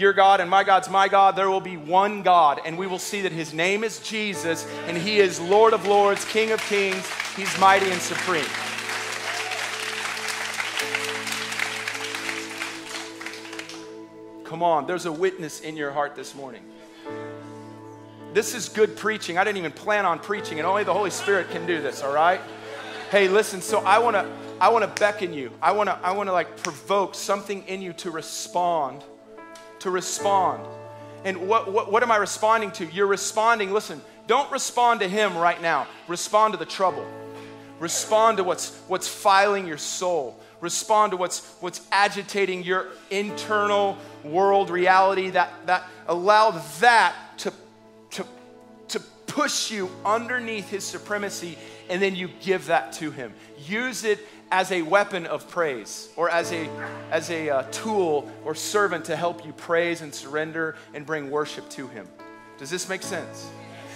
your 0.00 0.12
God 0.12 0.40
and 0.40 0.48
my 0.50 0.64
God's 0.64 0.88
my 0.88 1.08
God. 1.08 1.36
There 1.36 1.50
will 1.50 1.60
be 1.60 1.76
one 1.76 2.22
God, 2.22 2.60
and 2.64 2.78
we 2.78 2.86
will 2.86 2.98
see 2.98 3.22
that 3.22 3.32
his 3.32 3.52
name 3.52 3.84
is 3.84 4.00
Jesus, 4.00 4.66
and 4.86 4.96
he 4.96 5.18
is 5.18 5.38
Lord 5.40 5.72
of 5.72 5.86
Lords, 5.86 6.24
King 6.24 6.52
of 6.52 6.60
Kings. 6.62 7.06
He's 7.36 7.58
mighty 7.58 7.90
and 7.90 8.00
supreme. 8.00 8.44
Come 14.44 14.62
on, 14.64 14.86
there's 14.86 15.06
a 15.06 15.12
witness 15.12 15.60
in 15.60 15.76
your 15.76 15.92
heart 15.92 16.16
this 16.16 16.34
morning. 16.34 16.62
This 18.32 18.54
is 18.54 18.68
good 18.68 18.96
preaching. 18.96 19.38
I 19.38 19.44
didn't 19.44 19.58
even 19.58 19.72
plan 19.72 20.04
on 20.04 20.18
preaching, 20.18 20.58
and 20.58 20.66
only 20.66 20.84
the 20.84 20.92
Holy 20.92 21.10
Spirit 21.10 21.50
can 21.50 21.66
do 21.66 21.80
this, 21.80 22.02
all 22.02 22.12
right? 22.12 22.40
Hey, 23.10 23.28
listen, 23.28 23.60
so 23.60 23.80
I 23.80 23.98
wanna 23.98 24.30
I 24.60 24.68
wanna 24.68 24.86
beckon 24.86 25.32
you. 25.32 25.50
I 25.60 25.72
wanna 25.72 25.98
I 26.02 26.12
wanna 26.12 26.32
like 26.32 26.62
provoke 26.62 27.14
something 27.14 27.64
in 27.66 27.82
you 27.82 27.92
to 27.94 28.10
respond. 28.10 29.02
To 29.80 29.90
respond. 29.90 30.66
And 31.24 31.48
what, 31.48 31.70
what, 31.70 31.92
what 31.92 32.02
am 32.02 32.10
I 32.10 32.16
responding 32.16 32.70
to? 32.72 32.86
You're 32.86 33.06
responding, 33.06 33.72
listen, 33.72 34.00
don't 34.26 34.50
respond 34.50 35.00
to 35.00 35.08
him 35.08 35.36
right 35.36 35.60
now. 35.60 35.86
Respond 36.08 36.54
to 36.54 36.58
the 36.58 36.64
trouble. 36.64 37.06
Respond 37.78 38.38
to 38.38 38.44
what's 38.44 38.76
what's 38.88 39.08
filing 39.08 39.66
your 39.66 39.78
soul 39.78 40.40
respond 40.60 41.12
to 41.12 41.16
what's, 41.16 41.40
what's 41.60 41.80
agitating 41.90 42.62
your 42.62 42.88
internal 43.10 43.96
world 44.24 44.70
reality, 44.70 45.30
that, 45.30 45.52
that 45.66 45.84
allow 46.06 46.50
that 46.80 47.14
to, 47.38 47.52
to, 48.10 48.24
to 48.88 49.00
push 49.26 49.70
you 49.70 49.90
underneath 50.04 50.68
his 50.68 50.84
supremacy, 50.84 51.56
and 51.88 52.00
then 52.00 52.14
you 52.14 52.28
give 52.40 52.66
that 52.66 52.92
to 52.94 53.10
him. 53.10 53.32
Use 53.66 54.04
it 54.04 54.18
as 54.52 54.72
a 54.72 54.82
weapon 54.82 55.26
of 55.26 55.48
praise 55.48 56.08
or 56.16 56.28
as 56.28 56.52
a, 56.52 56.68
as 57.10 57.30
a 57.30 57.48
uh, 57.50 57.62
tool 57.70 58.30
or 58.44 58.54
servant 58.54 59.04
to 59.06 59.16
help 59.16 59.46
you 59.46 59.52
praise 59.52 60.00
and 60.00 60.14
surrender 60.14 60.76
and 60.92 61.06
bring 61.06 61.30
worship 61.30 61.68
to 61.70 61.86
him. 61.88 62.08
Does 62.58 62.70
this 62.70 62.88
make 62.88 63.02
sense? 63.02 63.48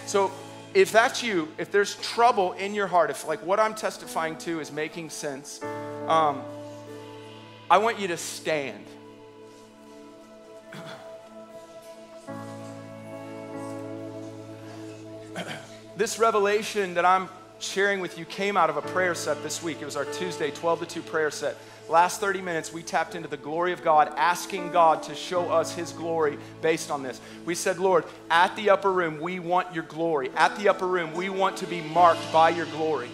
So, 0.06 0.30
if 0.74 0.90
that's 0.90 1.22
you, 1.22 1.48
if 1.56 1.70
there's 1.70 1.94
trouble 1.96 2.52
in 2.54 2.74
your 2.74 2.88
heart, 2.88 3.10
if 3.10 3.28
like 3.28 3.44
what 3.46 3.60
I'm 3.60 3.74
testifying 3.74 4.36
to 4.38 4.58
is 4.60 4.72
making 4.72 5.10
sense, 5.10 5.62
um, 6.08 6.42
I 7.70 7.78
want 7.78 8.00
you 8.00 8.08
to 8.08 8.16
stand. 8.16 8.84
this 15.96 16.18
revelation 16.18 16.94
that 16.94 17.04
I'm 17.04 17.28
sharing 17.64 18.00
with 18.00 18.18
you 18.18 18.24
came 18.24 18.56
out 18.56 18.70
of 18.70 18.76
a 18.76 18.82
prayer 18.82 19.14
set 19.14 19.42
this 19.42 19.62
week. 19.62 19.80
It 19.80 19.84
was 19.84 19.96
our 19.96 20.04
Tuesday 20.04 20.50
12 20.50 20.80
to 20.80 20.86
2 20.86 21.02
prayer 21.02 21.30
set. 21.30 21.56
Last 21.88 22.20
30 22.20 22.40
minutes, 22.40 22.72
we 22.72 22.82
tapped 22.82 23.14
into 23.14 23.28
the 23.28 23.36
glory 23.36 23.72
of 23.72 23.82
God, 23.82 24.12
asking 24.16 24.72
God 24.72 25.02
to 25.04 25.14
show 25.14 25.50
us 25.50 25.74
His 25.74 25.92
glory 25.92 26.38
based 26.62 26.90
on 26.90 27.02
this. 27.02 27.20
We 27.44 27.54
said, 27.54 27.78
Lord, 27.78 28.04
at 28.30 28.54
the 28.56 28.70
upper 28.70 28.90
room, 28.90 29.20
we 29.20 29.38
want 29.38 29.74
your 29.74 29.84
glory. 29.84 30.30
At 30.34 30.56
the 30.56 30.68
upper 30.68 30.86
room, 30.86 31.12
we 31.12 31.28
want 31.28 31.58
to 31.58 31.66
be 31.66 31.82
marked 31.82 32.32
by 32.32 32.50
your 32.50 32.66
glory. 32.66 33.10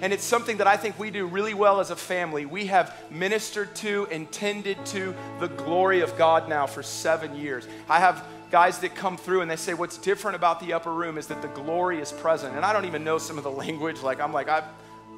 And 0.00 0.12
it's 0.12 0.24
something 0.24 0.58
that 0.58 0.66
I 0.66 0.76
think 0.76 0.98
we 0.98 1.10
do 1.10 1.26
really 1.26 1.54
well 1.54 1.80
as 1.80 1.90
a 1.90 1.96
family. 1.96 2.46
We 2.46 2.66
have 2.66 2.94
ministered 3.10 3.74
to 3.76 4.06
and 4.10 4.30
tended 4.30 4.84
to 4.86 5.14
the 5.40 5.48
glory 5.48 6.00
of 6.00 6.16
God 6.18 6.48
now 6.48 6.66
for 6.66 6.82
seven 6.82 7.34
years. 7.36 7.66
I 7.88 8.00
have 8.00 8.24
guys 8.54 8.78
that 8.78 8.94
come 8.94 9.16
through 9.16 9.40
and 9.40 9.50
they 9.50 9.56
say, 9.56 9.74
What's 9.74 9.98
different 9.98 10.36
about 10.36 10.60
the 10.60 10.74
upper 10.74 10.92
room 10.92 11.18
is 11.18 11.26
that 11.26 11.42
the 11.42 11.48
glory 11.48 11.98
is 11.98 12.12
present. 12.12 12.54
And 12.54 12.64
I 12.64 12.72
don't 12.72 12.84
even 12.84 13.02
know 13.02 13.18
some 13.18 13.36
of 13.36 13.42
the 13.42 13.50
language. 13.64 14.00
Like, 14.00 14.20
I'm 14.20 14.32
like, 14.32 14.48
I, 14.48 14.62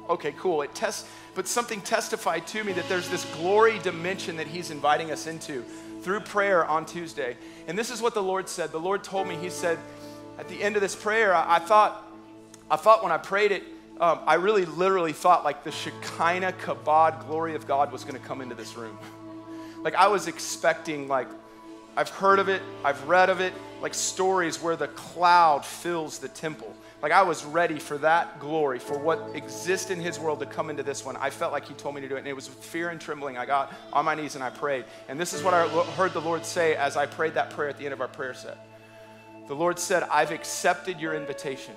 okay, 0.09 0.33
cool. 0.39 0.63
It 0.63 0.73
tests, 0.73 1.07
but 1.35 1.47
something 1.47 1.79
testified 1.81 2.47
to 2.47 2.63
me 2.63 2.73
that 2.73 2.89
there's 2.89 3.07
this 3.09 3.25
glory 3.35 3.77
dimension 3.77 4.37
that 4.37 4.47
He's 4.47 4.71
inviting 4.71 5.11
us 5.11 5.27
into 5.27 5.63
through 6.01 6.21
prayer 6.21 6.65
on 6.65 6.87
Tuesday. 6.87 7.37
And 7.67 7.77
this 7.77 7.91
is 7.91 8.01
what 8.01 8.15
the 8.15 8.23
Lord 8.23 8.49
said. 8.49 8.71
The 8.71 8.79
Lord 8.79 9.03
told 9.03 9.27
me, 9.27 9.35
He 9.35 9.51
said, 9.51 9.77
at 10.39 10.47
the 10.47 10.63
end 10.63 10.75
of 10.75 10.81
this 10.81 10.95
prayer, 10.95 11.35
I, 11.35 11.57
I 11.57 11.59
thought, 11.59 12.11
I 12.71 12.75
thought 12.75 13.03
when 13.03 13.11
I 13.11 13.19
prayed 13.19 13.51
it, 13.51 13.61
um, 13.99 14.19
I 14.25 14.33
really 14.33 14.65
literally 14.65 15.13
thought 15.13 15.45
like 15.45 15.63
the 15.63 15.71
Shekinah 15.71 16.53
kabod 16.53 17.27
glory 17.27 17.53
of 17.53 17.67
God 17.67 17.91
was 17.91 18.03
going 18.03 18.19
to 18.19 18.27
come 18.27 18.41
into 18.41 18.55
this 18.55 18.75
room. 18.75 18.97
like 19.83 19.93
I 19.93 20.07
was 20.07 20.27
expecting 20.27 21.07
like 21.07 21.27
I've 21.97 22.09
heard 22.09 22.37
of 22.37 22.47
it, 22.47 22.61
I've 22.85 23.03
read 23.07 23.31
of 23.31 23.41
it, 23.41 23.53
like 23.81 23.95
stories 23.95 24.61
where 24.61 24.75
the 24.75 24.87
cloud 24.89 25.65
fills 25.65 26.19
the 26.19 26.29
temple. 26.29 26.71
Like 27.01 27.11
I 27.11 27.23
was 27.23 27.43
ready 27.43 27.79
for 27.79 27.97
that 27.97 28.39
glory, 28.39 28.77
for 28.77 28.99
what 28.99 29.31
exists 29.33 29.89
in 29.89 29.99
his 29.99 30.19
world 30.19 30.39
to 30.41 30.45
come 30.45 30.69
into 30.69 30.83
this 30.83 31.03
one. 31.03 31.17
I 31.17 31.31
felt 31.31 31.51
like 31.51 31.65
he 31.65 31.73
told 31.73 31.95
me 31.95 32.01
to 32.01 32.07
do 32.07 32.15
it. 32.15 32.19
And 32.19 32.27
it 32.27 32.35
was 32.35 32.49
with 32.49 32.63
fear 32.63 32.89
and 32.89 33.01
trembling. 33.01 33.35
I 33.35 33.47
got 33.47 33.73
on 33.91 34.05
my 34.05 34.13
knees 34.13 34.35
and 34.35 34.43
I 34.43 34.51
prayed. 34.51 34.85
And 35.09 35.19
this 35.19 35.33
is 35.33 35.41
what 35.41 35.55
I 35.55 35.67
heard 35.67 36.13
the 36.13 36.21
Lord 36.21 36.45
say 36.45 36.75
as 36.75 36.97
I 36.97 37.07
prayed 37.07 37.33
that 37.33 37.49
prayer 37.49 37.69
at 37.69 37.79
the 37.79 37.85
end 37.85 37.93
of 37.93 38.01
our 38.01 38.07
prayer 38.07 38.35
set. 38.35 38.57
The 39.47 39.55
Lord 39.55 39.79
said, 39.79 40.03
I've 40.03 40.31
accepted 40.31 40.99
your 40.99 41.15
invitation. 41.15 41.73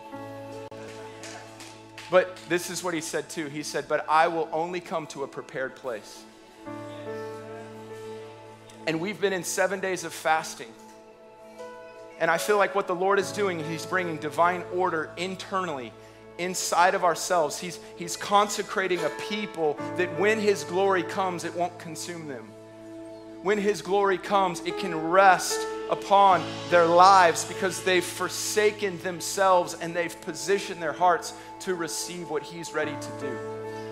But 2.11 2.37
this 2.51 2.69
is 2.69 2.85
what 2.85 2.93
he 2.93 3.01
said 3.01 3.31
too. 3.31 3.47
He 3.47 3.63
said, 3.63 3.89
But 3.89 4.05
I 4.07 4.29
will 4.29 4.51
only 4.53 4.81
come 4.81 5.07
to 5.09 5.23
a 5.23 5.29
prepared 5.29 5.77
place. 5.77 6.25
And 8.91 9.01
we've 9.01 9.21
been 9.21 9.33
in 9.33 9.45
seven 9.45 9.79
days 9.79 10.03
of 10.03 10.13
fasting. 10.13 10.67
And 12.19 12.29
I 12.29 12.39
feel 12.39 12.59
like 12.59 12.75
what 12.75 12.89
the 12.89 12.95
Lord 12.95 13.21
is 13.21 13.31
doing, 13.31 13.63
He's 13.63 13.87
bringing 13.87 14.17
divine 14.17 14.65
order 14.75 15.11
internally 15.17 15.93
inside 16.39 16.97
of 16.97 17.05
ourselves. 17.05 17.57
He's, 17.57 17.79
he's 17.95 18.17
consecrating 18.17 18.99
a 19.05 19.09
people 19.29 19.75
that 19.97 20.19
when 20.19 20.41
His 20.41 20.65
glory 20.65 21.05
comes, 21.05 21.45
it 21.45 21.55
won't 21.55 21.79
consume 21.79 22.27
them. 22.27 22.51
When 23.45 23.59
His 23.59 23.81
glory 23.81 24.19
comes, 24.19 24.59
it 24.63 24.77
can 24.81 24.93
rest 24.93 25.65
upon 25.89 26.43
their 26.71 26.87
lives 26.87 27.45
because 27.45 27.85
they've 27.85 28.05
forsaken 28.05 28.99
themselves 29.03 29.75
and 29.81 29.95
they've 29.95 30.21
positioned 30.23 30.83
their 30.83 30.95
hearts 30.95 31.33
to 31.61 31.77
receive 31.77 32.29
what 32.29 32.43
He's 32.43 32.75
ready 32.75 32.97
to 33.01 33.21
do. 33.21 33.39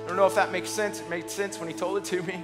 I 0.03 0.09
don't 0.09 0.17
know 0.17 0.27
if 0.27 0.35
that 0.35 0.51
makes 0.51 0.71
sense. 0.71 1.01
It 1.01 1.09
made 1.09 1.31
sense 1.31 1.61
when 1.61 1.69
He 1.69 1.75
told 1.75 1.99
it 1.99 2.05
to 2.07 2.21
me. 2.25 2.43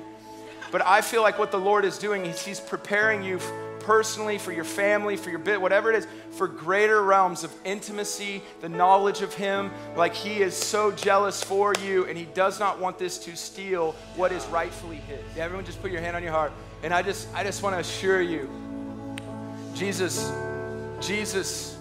But 0.70 0.84
I 0.84 1.00
feel 1.00 1.22
like 1.22 1.38
what 1.38 1.50
the 1.50 1.58
Lord 1.58 1.84
is 1.84 1.98
doing 1.98 2.26
is 2.26 2.44
He's 2.44 2.60
preparing 2.60 3.22
you 3.22 3.38
personally, 3.80 4.38
for 4.38 4.50
your 4.50 4.64
family, 4.64 5.16
for 5.16 5.28
your 5.28 5.38
bit, 5.38 5.60
whatever 5.60 5.90
it 5.90 5.96
is, 5.96 6.06
for 6.30 6.48
greater 6.48 7.02
realms 7.02 7.44
of 7.44 7.52
intimacy, 7.64 8.42
the 8.62 8.68
knowledge 8.68 9.20
of 9.20 9.34
Him. 9.34 9.70
Like 9.96 10.14
He 10.14 10.40
is 10.40 10.56
so 10.56 10.90
jealous 10.90 11.44
for 11.44 11.74
you, 11.82 12.06
and 12.06 12.16
He 12.16 12.24
does 12.24 12.58
not 12.58 12.78
want 12.80 12.98
this 12.98 13.18
to 13.24 13.36
steal 13.36 13.92
what 14.16 14.32
is 14.32 14.44
rightfully 14.46 14.96
His. 14.96 15.20
Yeah, 15.36 15.44
everyone, 15.44 15.64
just 15.64 15.82
put 15.82 15.90
your 15.90 16.00
hand 16.00 16.16
on 16.16 16.22
your 16.22 16.32
heart. 16.32 16.52
And 16.82 16.92
I 16.92 17.02
just, 17.02 17.28
I 17.34 17.44
just 17.44 17.62
want 17.62 17.74
to 17.74 17.80
assure 17.80 18.22
you, 18.22 18.48
Jesus, 19.74 20.32
Jesus 21.00 21.74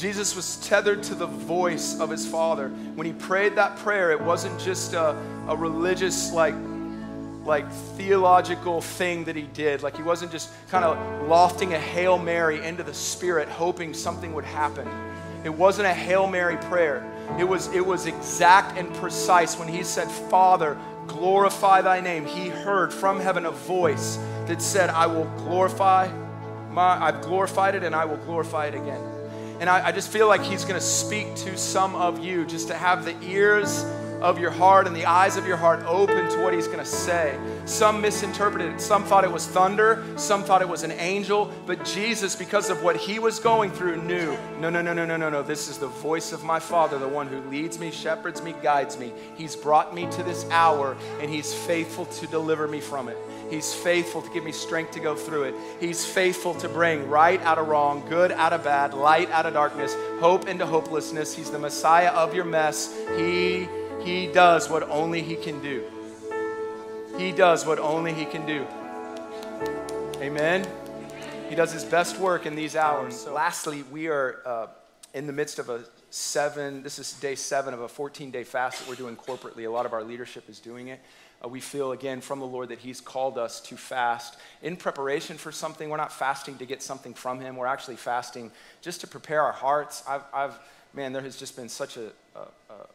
Jesus 0.00 0.34
was 0.34 0.56
tethered 0.66 1.02
to 1.04 1.14
the 1.14 1.26
voice 1.26 2.00
of 2.00 2.08
his 2.08 2.26
Father. 2.26 2.70
When 2.94 3.06
he 3.06 3.12
prayed 3.12 3.56
that 3.56 3.76
prayer, 3.76 4.10
it 4.12 4.20
wasn't 4.22 4.58
just 4.58 4.94
a, 4.94 5.10
a 5.46 5.54
religious, 5.54 6.32
like, 6.32 6.54
like 7.44 7.70
theological 7.70 8.80
thing 8.80 9.24
that 9.24 9.36
he 9.36 9.42
did. 9.42 9.82
Like 9.82 9.96
he 9.96 10.02
wasn't 10.02 10.32
just 10.32 10.50
kind 10.68 10.84
of 10.84 11.28
lofting 11.28 11.74
a 11.74 11.78
Hail 11.78 12.18
Mary 12.18 12.64
into 12.64 12.82
the 12.82 12.94
Spirit, 12.94 13.48
hoping 13.48 13.94
something 13.94 14.34
would 14.34 14.44
happen. 14.44 14.88
It 15.44 15.50
wasn't 15.50 15.86
a 15.86 15.94
Hail 15.94 16.26
Mary 16.26 16.56
prayer. 16.56 17.06
It 17.38 17.44
was, 17.44 17.68
it 17.72 17.84
was 17.84 18.06
exact 18.06 18.76
and 18.76 18.92
precise. 18.94 19.58
When 19.58 19.68
he 19.68 19.82
said, 19.82 20.10
Father, 20.10 20.76
glorify 21.06 21.80
thy 21.80 22.00
name, 22.00 22.26
he 22.26 22.48
heard 22.48 22.92
from 22.92 23.20
heaven 23.20 23.46
a 23.46 23.50
voice 23.50 24.16
that 24.46 24.60
said, 24.60 24.90
I 24.90 25.06
will 25.06 25.24
glorify 25.38 26.10
my, 26.70 27.02
I've 27.02 27.22
glorified 27.22 27.74
it 27.74 27.82
and 27.82 27.94
I 27.94 28.04
will 28.04 28.18
glorify 28.18 28.66
it 28.66 28.74
again. 28.74 29.02
And 29.60 29.68
I, 29.68 29.88
I 29.88 29.92
just 29.92 30.10
feel 30.10 30.26
like 30.28 30.42
he's 30.42 30.64
going 30.64 30.78
to 30.78 30.86
speak 30.86 31.34
to 31.36 31.56
some 31.56 31.94
of 31.94 32.24
you 32.24 32.46
just 32.46 32.68
to 32.68 32.74
have 32.74 33.04
the 33.04 33.14
ears 33.22 33.84
of 34.22 34.38
your 34.38 34.50
heart 34.50 34.86
and 34.86 34.94
the 34.94 35.06
eyes 35.06 35.36
of 35.36 35.46
your 35.46 35.56
heart 35.56 35.84
open 35.86 36.30
to 36.30 36.42
what 36.42 36.52
he's 36.52 36.66
going 36.66 36.78
to 36.78 36.84
say. 36.84 37.38
Some 37.64 38.00
misinterpreted 38.00 38.74
it. 38.74 38.80
Some 38.80 39.04
thought 39.04 39.24
it 39.24 39.32
was 39.32 39.46
thunder. 39.46 40.04
Some 40.16 40.44
thought 40.44 40.62
it 40.62 40.68
was 40.68 40.82
an 40.82 40.92
angel. 40.92 41.52
But 41.66 41.84
Jesus, 41.84 42.36
because 42.36 42.70
of 42.70 42.82
what 42.82 42.96
he 42.96 43.18
was 43.18 43.38
going 43.38 43.70
through, 43.70 44.02
knew 44.02 44.36
no, 44.58 44.70
no, 44.70 44.82
no, 44.82 44.92
no, 44.92 45.06
no, 45.06 45.16
no, 45.16 45.30
no. 45.30 45.42
This 45.42 45.68
is 45.68 45.78
the 45.78 45.88
voice 45.88 46.32
of 46.32 46.44
my 46.44 46.58
Father, 46.58 46.98
the 46.98 47.08
one 47.08 47.26
who 47.26 47.40
leads 47.50 47.78
me, 47.78 47.90
shepherds 47.90 48.42
me, 48.42 48.54
guides 48.62 48.98
me. 48.98 49.12
He's 49.36 49.56
brought 49.56 49.94
me 49.94 50.06
to 50.10 50.22
this 50.22 50.48
hour, 50.50 50.96
and 51.20 51.30
he's 51.30 51.52
faithful 51.52 52.06
to 52.06 52.26
deliver 52.26 52.68
me 52.68 52.80
from 52.80 53.08
it. 53.08 53.16
He's 53.50 53.74
faithful 53.74 54.22
to 54.22 54.30
give 54.30 54.44
me 54.44 54.52
strength 54.52 54.92
to 54.92 55.00
go 55.00 55.16
through 55.16 55.44
it. 55.44 55.54
He's 55.80 56.06
faithful 56.06 56.54
to 56.54 56.68
bring 56.68 57.08
right 57.08 57.40
out 57.42 57.58
of 57.58 57.66
wrong, 57.66 58.04
good 58.08 58.30
out 58.32 58.52
of 58.52 58.62
bad, 58.64 58.94
light 58.94 59.30
out 59.30 59.46
of 59.46 59.54
darkness, 59.54 59.94
hope 60.20 60.48
into 60.48 60.66
hopelessness. 60.66 61.34
He's 61.34 61.50
the 61.50 61.58
Messiah 61.58 62.10
of 62.10 62.34
your 62.34 62.44
mess. 62.44 62.96
He 63.16 63.68
he 64.04 64.26
does 64.28 64.70
what 64.70 64.82
only 64.88 65.22
He 65.22 65.36
can 65.36 65.60
do. 65.60 65.84
He 67.18 67.32
does 67.32 67.66
what 67.66 67.78
only 67.78 68.14
He 68.14 68.24
can 68.24 68.46
do. 68.46 68.66
Amen. 70.22 70.66
He 71.48 71.54
does 71.54 71.72
His 71.72 71.84
best 71.84 72.18
work 72.18 72.46
in 72.46 72.54
these 72.54 72.76
hours. 72.76 73.14
So 73.20 73.34
lastly, 73.34 73.82
we 73.90 74.08
are 74.08 74.40
uh, 74.46 74.66
in 75.12 75.26
the 75.26 75.32
midst 75.32 75.58
of 75.58 75.68
a 75.68 75.84
seven, 76.08 76.82
this 76.82 76.98
is 76.98 77.12
day 77.14 77.34
seven 77.34 77.74
of 77.74 77.80
a 77.80 77.88
14 77.88 78.30
day 78.30 78.42
fast 78.42 78.80
that 78.80 78.88
we're 78.88 78.94
doing 78.94 79.16
corporately. 79.16 79.66
A 79.66 79.70
lot 79.70 79.84
of 79.84 79.92
our 79.92 80.02
leadership 80.02 80.48
is 80.48 80.60
doing 80.60 80.88
it. 80.88 81.00
Uh, 81.44 81.48
we 81.48 81.60
feel 81.60 81.92
again 81.92 82.22
from 82.22 82.38
the 82.38 82.46
Lord 82.46 82.70
that 82.70 82.78
He's 82.78 83.02
called 83.02 83.36
us 83.36 83.60
to 83.62 83.76
fast 83.76 84.38
in 84.62 84.76
preparation 84.76 85.36
for 85.36 85.52
something. 85.52 85.90
We're 85.90 85.98
not 85.98 86.12
fasting 86.12 86.56
to 86.56 86.64
get 86.64 86.82
something 86.82 87.12
from 87.12 87.38
Him, 87.38 87.56
we're 87.56 87.66
actually 87.66 87.96
fasting 87.96 88.50
just 88.80 89.02
to 89.02 89.06
prepare 89.06 89.42
our 89.42 89.52
hearts. 89.52 90.02
I've, 90.08 90.22
I've 90.32 90.58
man, 90.94 91.12
there 91.12 91.22
has 91.22 91.36
just 91.36 91.54
been 91.54 91.68
such 91.68 91.98
a, 91.98 92.12
a, 92.34 92.72
a 92.72 92.86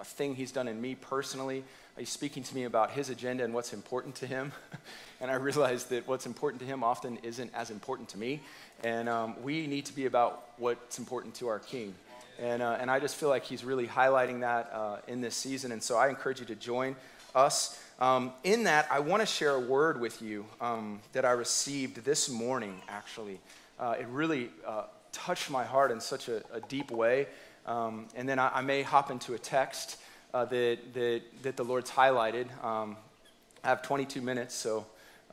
a 0.00 0.04
thing 0.04 0.34
he's 0.34 0.52
done 0.52 0.68
in 0.68 0.80
me 0.80 0.94
personally. 0.94 1.64
He's 1.96 2.10
speaking 2.10 2.44
to 2.44 2.54
me 2.54 2.64
about 2.64 2.92
his 2.92 3.10
agenda 3.10 3.42
and 3.44 3.52
what's 3.52 3.72
important 3.72 4.14
to 4.16 4.26
him. 4.26 4.52
and 5.20 5.30
I 5.30 5.34
realized 5.34 5.90
that 5.90 6.06
what's 6.06 6.26
important 6.26 6.60
to 6.60 6.66
him 6.66 6.84
often 6.84 7.18
isn't 7.22 7.52
as 7.54 7.70
important 7.70 8.08
to 8.10 8.18
me. 8.18 8.40
And 8.84 9.08
um, 9.08 9.34
we 9.42 9.66
need 9.66 9.86
to 9.86 9.92
be 9.92 10.06
about 10.06 10.44
what's 10.56 10.98
important 10.98 11.34
to 11.36 11.48
our 11.48 11.58
king. 11.58 11.94
And, 12.38 12.62
uh, 12.62 12.76
and 12.80 12.88
I 12.88 13.00
just 13.00 13.16
feel 13.16 13.28
like 13.28 13.44
he's 13.44 13.64
really 13.64 13.88
highlighting 13.88 14.40
that 14.40 14.70
uh, 14.72 14.98
in 15.08 15.20
this 15.20 15.34
season. 15.34 15.72
And 15.72 15.82
so 15.82 15.96
I 15.96 16.08
encourage 16.08 16.38
you 16.38 16.46
to 16.46 16.54
join 16.54 16.94
us. 17.34 17.80
Um, 17.98 18.32
in 18.44 18.64
that, 18.64 18.86
I 18.92 19.00
want 19.00 19.22
to 19.22 19.26
share 19.26 19.56
a 19.56 19.60
word 19.60 20.00
with 20.00 20.22
you 20.22 20.46
um, 20.60 21.00
that 21.12 21.24
I 21.24 21.32
received 21.32 22.04
this 22.04 22.28
morning, 22.28 22.80
actually. 22.88 23.40
Uh, 23.80 23.96
it 23.98 24.06
really 24.06 24.50
uh, 24.64 24.84
touched 25.10 25.50
my 25.50 25.64
heart 25.64 25.90
in 25.90 26.00
such 26.00 26.28
a, 26.28 26.42
a 26.52 26.60
deep 26.60 26.92
way. 26.92 27.26
Um, 27.68 28.06
and 28.16 28.26
then 28.26 28.38
I, 28.38 28.48
I, 28.54 28.60
may 28.62 28.80
hop 28.80 29.10
into 29.10 29.34
a 29.34 29.38
text 29.38 29.98
uh, 30.32 30.46
that, 30.46 30.78
that, 30.94 31.20
that 31.42 31.56
the 31.58 31.64
Lord's 31.64 31.90
highlighted. 31.90 32.46
Um, 32.64 32.96
I 33.62 33.68
have 33.68 33.82
22 33.82 34.22
minutes, 34.22 34.54
so 34.54 34.86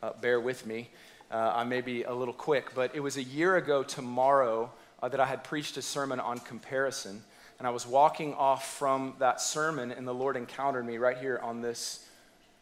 uh, 0.04 0.12
bear 0.19 0.41
with 0.41 0.65
me. 0.65 0.89
Uh, 1.32 1.54
I 1.56 1.63
may 1.63 1.80
be 1.80 2.04
a 2.04 2.13
little 2.13 2.34
quick, 2.34 2.76
but 2.76 2.93
it 2.93 3.00
was 3.00 3.15
a 3.15 3.24
year 3.24 3.56
ago 3.56 3.84
tomorrow 3.84 4.69
uh, 5.02 5.08
that 5.08 5.21
I 5.21 5.26
had 5.26 5.45
preached 5.45 5.78
a 5.78 5.82
sermon 5.82 6.19
on 6.19 6.39
comparison. 6.39 7.24
And 7.58 7.65
I 7.65 7.71
was 7.71 7.88
walking 7.88 8.34
off 8.34 8.69
from 8.78 9.13
that 9.19 9.39
sermon, 9.39 9.93
and 9.93 10.06
the 10.06 10.13
Lord 10.13 10.36
encountered 10.36 10.86
me 10.86 10.98
right 10.98 11.17
here 11.17 11.39
on 11.41 11.62
this 11.62 12.06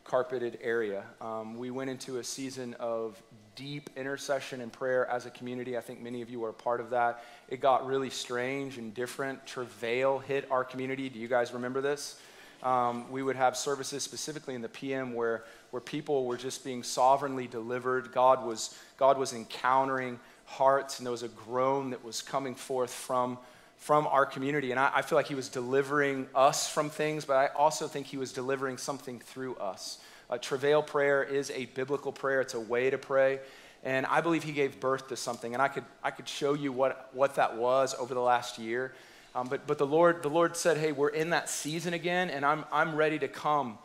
carpeted 0.03 0.59
area. 0.61 1.03
Um, 1.19 1.57
we 1.57 1.71
went 1.71 1.89
into 1.89 2.19
a 2.19 2.23
season 2.23 2.75
of 2.79 3.19
deep 3.55 3.89
intercession 3.95 4.61
and 4.61 4.71
prayer 4.71 5.07
as 5.09 5.25
a 5.25 5.29
community. 5.29 5.77
I 5.77 5.81
think 5.81 6.01
many 6.01 6.21
of 6.21 6.29
you 6.29 6.39
were 6.39 6.49
a 6.49 6.53
part 6.53 6.79
of 6.79 6.89
that. 6.91 7.23
It 7.49 7.59
got 7.59 7.85
really 7.85 8.09
strange 8.09 8.77
and 8.77 8.93
different. 8.93 9.45
Travail 9.45 10.19
hit 10.19 10.47
our 10.51 10.63
community. 10.63 11.09
Do 11.09 11.19
you 11.19 11.27
guys 11.27 11.53
remember 11.53 11.81
this? 11.81 12.19
Um, 12.63 13.11
we 13.11 13.21
would 13.21 13.35
have 13.35 13.57
services 13.57 14.03
specifically 14.03 14.55
in 14.55 14.61
the 14.61 14.69
PM 14.69 15.13
where, 15.13 15.43
where 15.71 15.81
people 15.81 16.25
were 16.25 16.37
just 16.37 16.63
being 16.63 16.81
sovereignly 16.81 17.45
delivered. 17.45 18.13
God 18.13 18.45
was, 18.45 18.77
God 18.97 19.17
was 19.17 19.33
encountering 19.33 20.19
hearts, 20.45 20.99
and 20.99 21.05
there 21.05 21.11
was 21.11 21.23
a 21.23 21.27
groan 21.27 21.89
that 21.89 22.03
was 22.03 22.21
coming 22.21 22.55
forth 22.55 22.91
from, 22.91 23.37
from 23.77 24.07
our 24.07 24.25
community. 24.25 24.71
And 24.71 24.79
I, 24.79 24.91
I 24.95 25.01
feel 25.01 25.17
like 25.17 25.27
He 25.27 25.35
was 25.35 25.49
delivering 25.49 26.27
us 26.33 26.69
from 26.69 26.89
things, 26.89 27.25
but 27.25 27.35
I 27.35 27.47
also 27.47 27.87
think 27.87 28.07
He 28.07 28.17
was 28.17 28.31
delivering 28.31 28.77
something 28.77 29.19
through 29.19 29.55
us. 29.55 29.97
A 30.33 30.39
travail 30.39 30.81
prayer 30.81 31.23
is 31.23 31.51
a 31.51 31.65
biblical 31.65 32.11
prayer, 32.11 32.41
it's 32.41 32.55
a 32.55 32.59
way 32.59 32.89
to 32.89 32.97
pray. 32.97 33.39
And 33.83 34.07
I 34.07 34.19
believe 34.19 34.41
he 34.41 34.51
gave 34.51 34.79
birth 34.79 35.09
to 35.09 35.15
something. 35.15 35.53
And 35.53 35.61
I 35.61 35.67
could, 35.67 35.83
I 36.03 36.09
could 36.09 36.27
show 36.27 36.55
you 36.55 36.71
what, 36.71 37.11
what 37.13 37.35
that 37.35 37.55
was 37.55 37.93
over 37.99 38.15
the 38.15 38.19
last 38.19 38.57
year. 38.57 38.95
Um, 39.35 39.47
but 39.47 39.67
but 39.67 39.77
the, 39.77 39.85
Lord, 39.85 40.23
the 40.23 40.31
Lord 40.31 40.57
said, 40.57 40.77
hey, 40.77 40.91
we're 40.91 41.09
in 41.09 41.29
that 41.29 41.51
season 41.51 41.93
again, 41.93 42.31
and 42.31 42.43
I'm, 42.43 42.65
I'm 42.71 42.95
ready 42.95 43.19
to 43.19 43.27
come. 43.27 43.77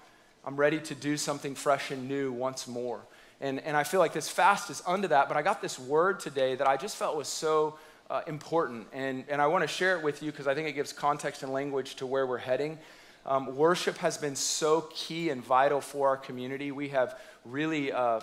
I'm 0.42 0.56
ready 0.56 0.80
to 0.80 0.94
do 0.94 1.18
something 1.18 1.54
fresh 1.54 1.90
and 1.90 2.08
new 2.08 2.32
once 2.32 2.66
more. 2.66 3.02
And, 3.42 3.60
and 3.60 3.76
I 3.76 3.84
feel 3.84 4.00
like 4.00 4.14
this 4.14 4.30
fast 4.30 4.70
is 4.70 4.82
unto 4.86 5.08
that. 5.08 5.28
But 5.28 5.36
I 5.36 5.42
got 5.42 5.60
this 5.60 5.78
word 5.78 6.18
today 6.18 6.54
that 6.54 6.66
I 6.66 6.78
just 6.78 6.96
felt 6.96 7.14
was 7.14 7.28
so 7.28 7.78
uh, 8.08 8.22
important. 8.26 8.86
And, 8.94 9.24
and 9.28 9.42
I 9.42 9.48
want 9.48 9.64
to 9.64 9.68
share 9.68 9.98
it 9.98 10.02
with 10.02 10.22
you 10.22 10.30
because 10.30 10.46
I 10.46 10.54
think 10.54 10.66
it 10.66 10.72
gives 10.72 10.94
context 10.94 11.42
and 11.42 11.52
language 11.52 11.96
to 11.96 12.06
where 12.06 12.26
we're 12.26 12.38
heading. 12.38 12.78
Um, 13.26 13.56
worship 13.56 13.98
has 13.98 14.16
been 14.16 14.36
so 14.36 14.88
key 14.94 15.30
and 15.30 15.44
vital 15.44 15.80
for 15.80 16.08
our 16.08 16.16
community. 16.16 16.72
We 16.72 16.88
have 16.90 17.18
really 17.44 17.92
uh, 17.92 18.20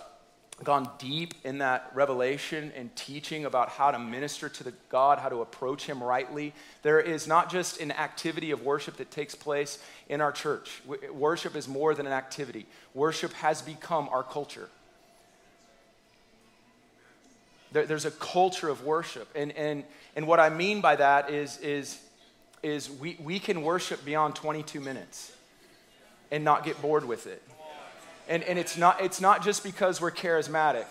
gone 0.63 0.89
deep 0.97 1.33
in 1.43 1.57
that 1.57 1.91
revelation 1.93 2.71
and 2.75 2.95
teaching 2.95 3.45
about 3.45 3.69
how 3.69 3.91
to 3.91 3.99
minister 3.99 4.47
to 4.47 4.63
the 4.63 4.73
God, 4.89 5.19
how 5.19 5.29
to 5.29 5.41
approach 5.41 5.85
Him 5.85 6.01
rightly. 6.01 6.53
There 6.81 6.99
is 6.99 7.27
not 7.27 7.51
just 7.51 7.81
an 7.81 7.91
activity 7.91 8.51
of 8.51 8.63
worship 8.63 8.97
that 8.97 9.11
takes 9.11 9.35
place 9.35 9.79
in 10.07 10.21
our 10.21 10.31
church. 10.31 10.81
Worship 11.11 11.55
is 11.55 11.67
more 11.67 11.93
than 11.93 12.07
an 12.07 12.13
activity. 12.13 12.65
Worship 12.93 13.33
has 13.33 13.61
become 13.61 14.07
our 14.09 14.23
culture. 14.23 14.69
There, 17.73 17.85
there's 17.85 18.05
a 18.05 18.11
culture 18.11 18.69
of 18.69 18.85
worship, 18.85 19.27
and 19.35 19.51
and 19.51 19.83
and 20.15 20.27
what 20.27 20.39
I 20.39 20.47
mean 20.47 20.79
by 20.79 20.95
that 20.95 21.29
is 21.29 21.57
is 21.57 21.99
is 22.65 22.89
we, 22.89 23.15
we 23.23 23.37
can 23.37 23.61
worship 23.61 24.03
beyond 24.03 24.33
22 24.33 24.81
minutes 24.81 25.31
and 26.31 26.43
not 26.43 26.65
get 26.65 26.81
bored 26.81 27.05
with 27.05 27.27
it. 27.27 27.43
And, 28.27 28.41
and 28.43 28.57
it's, 28.57 28.75
not, 28.75 29.01
it's 29.01 29.21
not 29.21 29.43
just 29.43 29.63
because 29.63 30.01
we're 30.01 30.09
charismatic. 30.09 30.85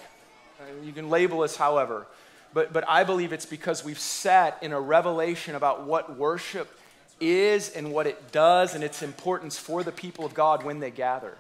You 0.85 0.93
can 0.93 1.11
label 1.11 1.43
us 1.43 1.57
however. 1.57 2.07
But, 2.53 2.73
but 2.73 2.89
I 2.89 3.03
believe 3.03 3.33
it's 3.33 3.45
because 3.45 3.85
we've 3.85 3.99
sat 3.99 4.57
in 4.63 4.73
a 4.73 4.81
revelation 4.81 5.57
about 5.57 5.85
what 5.85 6.17
worship 6.17 6.79
is 7.21 7.71
and 7.71 7.93
what 7.93 8.07
it 8.07 8.31
does 8.31 8.77
and 8.77 8.85
its 8.85 9.03
importance 9.03 9.59
for 9.59 9.83
the 9.83 9.91
people 9.91 10.25
of 10.25 10.33
God 10.33 10.63
when 10.63 10.79
they 10.79 10.93
gather. 10.93 11.37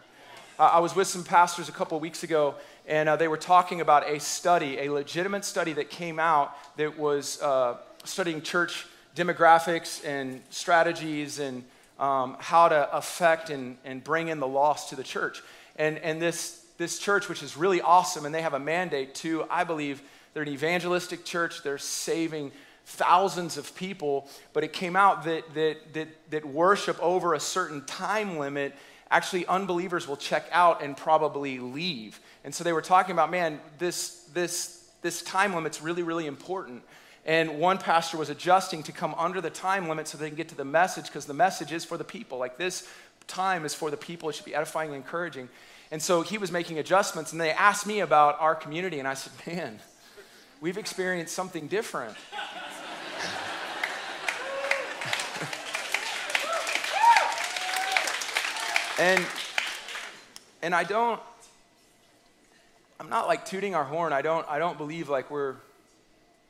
I 0.58 0.80
was 0.80 0.96
with 0.96 1.06
some 1.06 1.22
pastors 1.22 1.68
a 1.68 1.72
couple 1.72 1.98
weeks 2.00 2.24
ago, 2.24 2.56
and 2.86 3.08
uh, 3.08 3.14
they 3.14 3.28
were 3.28 3.36
talking 3.36 3.80
about 3.80 4.08
a 4.08 4.18
study, 4.18 4.78
a 4.80 4.92
legitimate 4.92 5.44
study 5.44 5.72
that 5.74 5.90
came 5.90 6.18
out 6.18 6.56
that 6.76 6.98
was 6.98 7.40
uh, 7.40 7.76
studying 8.02 8.42
church 8.42 8.86
demographics 9.14 10.04
and 10.04 10.40
strategies 10.50 11.38
and 11.38 11.64
um, 11.98 12.36
how 12.40 12.68
to 12.68 12.96
affect 12.96 13.50
and, 13.50 13.76
and 13.84 14.02
bring 14.02 14.28
in 14.28 14.40
the 14.40 14.46
lost 14.46 14.90
to 14.90 14.96
the 14.96 15.04
church. 15.04 15.42
And, 15.76 15.98
and 15.98 16.20
this, 16.20 16.64
this 16.78 16.98
church, 16.98 17.28
which 17.28 17.42
is 17.42 17.56
really 17.56 17.80
awesome, 17.80 18.26
and 18.26 18.34
they 18.34 18.42
have 18.42 18.54
a 18.54 18.58
mandate 18.58 19.14
to, 19.16 19.44
I 19.50 19.64
believe, 19.64 20.02
they're 20.32 20.42
an 20.42 20.48
evangelistic 20.48 21.24
church, 21.24 21.62
they're 21.62 21.78
saving 21.78 22.50
thousands 22.86 23.56
of 23.56 23.74
people, 23.76 24.28
but 24.52 24.64
it 24.64 24.72
came 24.72 24.96
out 24.96 25.24
that, 25.24 25.54
that, 25.54 25.94
that, 25.94 26.08
that 26.30 26.44
worship 26.44 27.00
over 27.00 27.34
a 27.34 27.40
certain 27.40 27.84
time 27.86 28.38
limit, 28.38 28.74
actually 29.10 29.46
unbelievers 29.46 30.08
will 30.08 30.16
check 30.16 30.46
out 30.50 30.82
and 30.82 30.96
probably 30.96 31.58
leave. 31.58 32.20
And 32.42 32.54
so 32.54 32.64
they 32.64 32.72
were 32.72 32.82
talking 32.82 33.12
about, 33.12 33.30
man, 33.30 33.60
this, 33.78 34.28
this, 34.34 34.90
this 35.02 35.22
time 35.22 35.54
limit's 35.54 35.80
really, 35.80 36.02
really 36.02 36.26
important 36.26 36.82
and 37.26 37.58
one 37.58 37.78
pastor 37.78 38.18
was 38.18 38.28
adjusting 38.28 38.82
to 38.82 38.92
come 38.92 39.14
under 39.14 39.40
the 39.40 39.50
time 39.50 39.88
limit 39.88 40.06
so 40.08 40.18
they 40.18 40.28
can 40.28 40.36
get 40.36 40.50
to 40.50 40.54
the 40.54 40.64
message 40.64 41.06
because 41.06 41.26
the 41.26 41.34
message 41.34 41.72
is 41.72 41.84
for 41.84 41.96
the 41.96 42.04
people. 42.04 42.38
Like 42.38 42.58
this 42.58 42.86
time 43.26 43.64
is 43.64 43.74
for 43.74 43.90
the 43.90 43.96
people, 43.96 44.28
it 44.28 44.34
should 44.34 44.44
be 44.44 44.54
edifying 44.54 44.90
and 44.90 44.96
encouraging. 44.96 45.48
And 45.90 46.02
so 46.02 46.22
he 46.22 46.38
was 46.38 46.50
making 46.50 46.78
adjustments, 46.78 47.32
and 47.32 47.40
they 47.40 47.50
asked 47.52 47.86
me 47.86 48.00
about 48.00 48.40
our 48.40 48.54
community, 48.54 48.98
and 48.98 49.08
I 49.08 49.14
said, 49.14 49.32
Man, 49.46 49.78
we've 50.60 50.78
experienced 50.78 51.34
something 51.34 51.66
different. 51.68 52.16
and 58.98 59.24
and 60.62 60.74
I 60.74 60.84
don't 60.84 61.20
I'm 63.00 63.08
not 63.08 63.26
like 63.26 63.44
tooting 63.44 63.74
our 63.74 63.84
horn. 63.84 64.12
I 64.12 64.22
don't 64.22 64.48
I 64.48 64.58
don't 64.58 64.78
believe 64.78 65.08
like 65.08 65.30
we're 65.30 65.56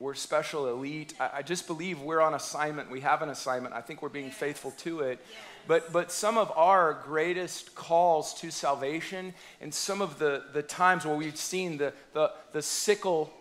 we're 0.00 0.14
special 0.14 0.68
elite. 0.68 1.14
I, 1.20 1.30
I, 1.37 1.42
just 1.42 1.66
believe 1.66 2.00
we're 2.00 2.20
on 2.20 2.35
assignment. 2.35 2.90
We 2.90 3.00
have 3.00 3.22
an 3.22 3.28
assignment. 3.28 3.74
I 3.74 3.80
think 3.80 4.02
we're 4.02 4.09
being 4.09 4.30
faithful 4.30 4.72
to 4.78 5.00
it. 5.00 5.24
But, 5.66 5.92
but 5.92 6.12
some 6.12 6.37
of 6.37 6.52
our 6.57 6.92
greatest 6.92 7.74
calls 7.74 8.35
to 8.40 8.50
salvation 8.50 9.33
and 9.61 9.72
some 9.72 10.02
of 10.02 10.18
the, 10.18 10.44
the 10.52 10.62
times 10.62 11.07
where 11.07 11.16
we've 11.16 11.37
seen 11.37 11.78
the, 11.78 11.92
the, 12.12 12.33
the 12.52 12.61
sickle 12.61 13.33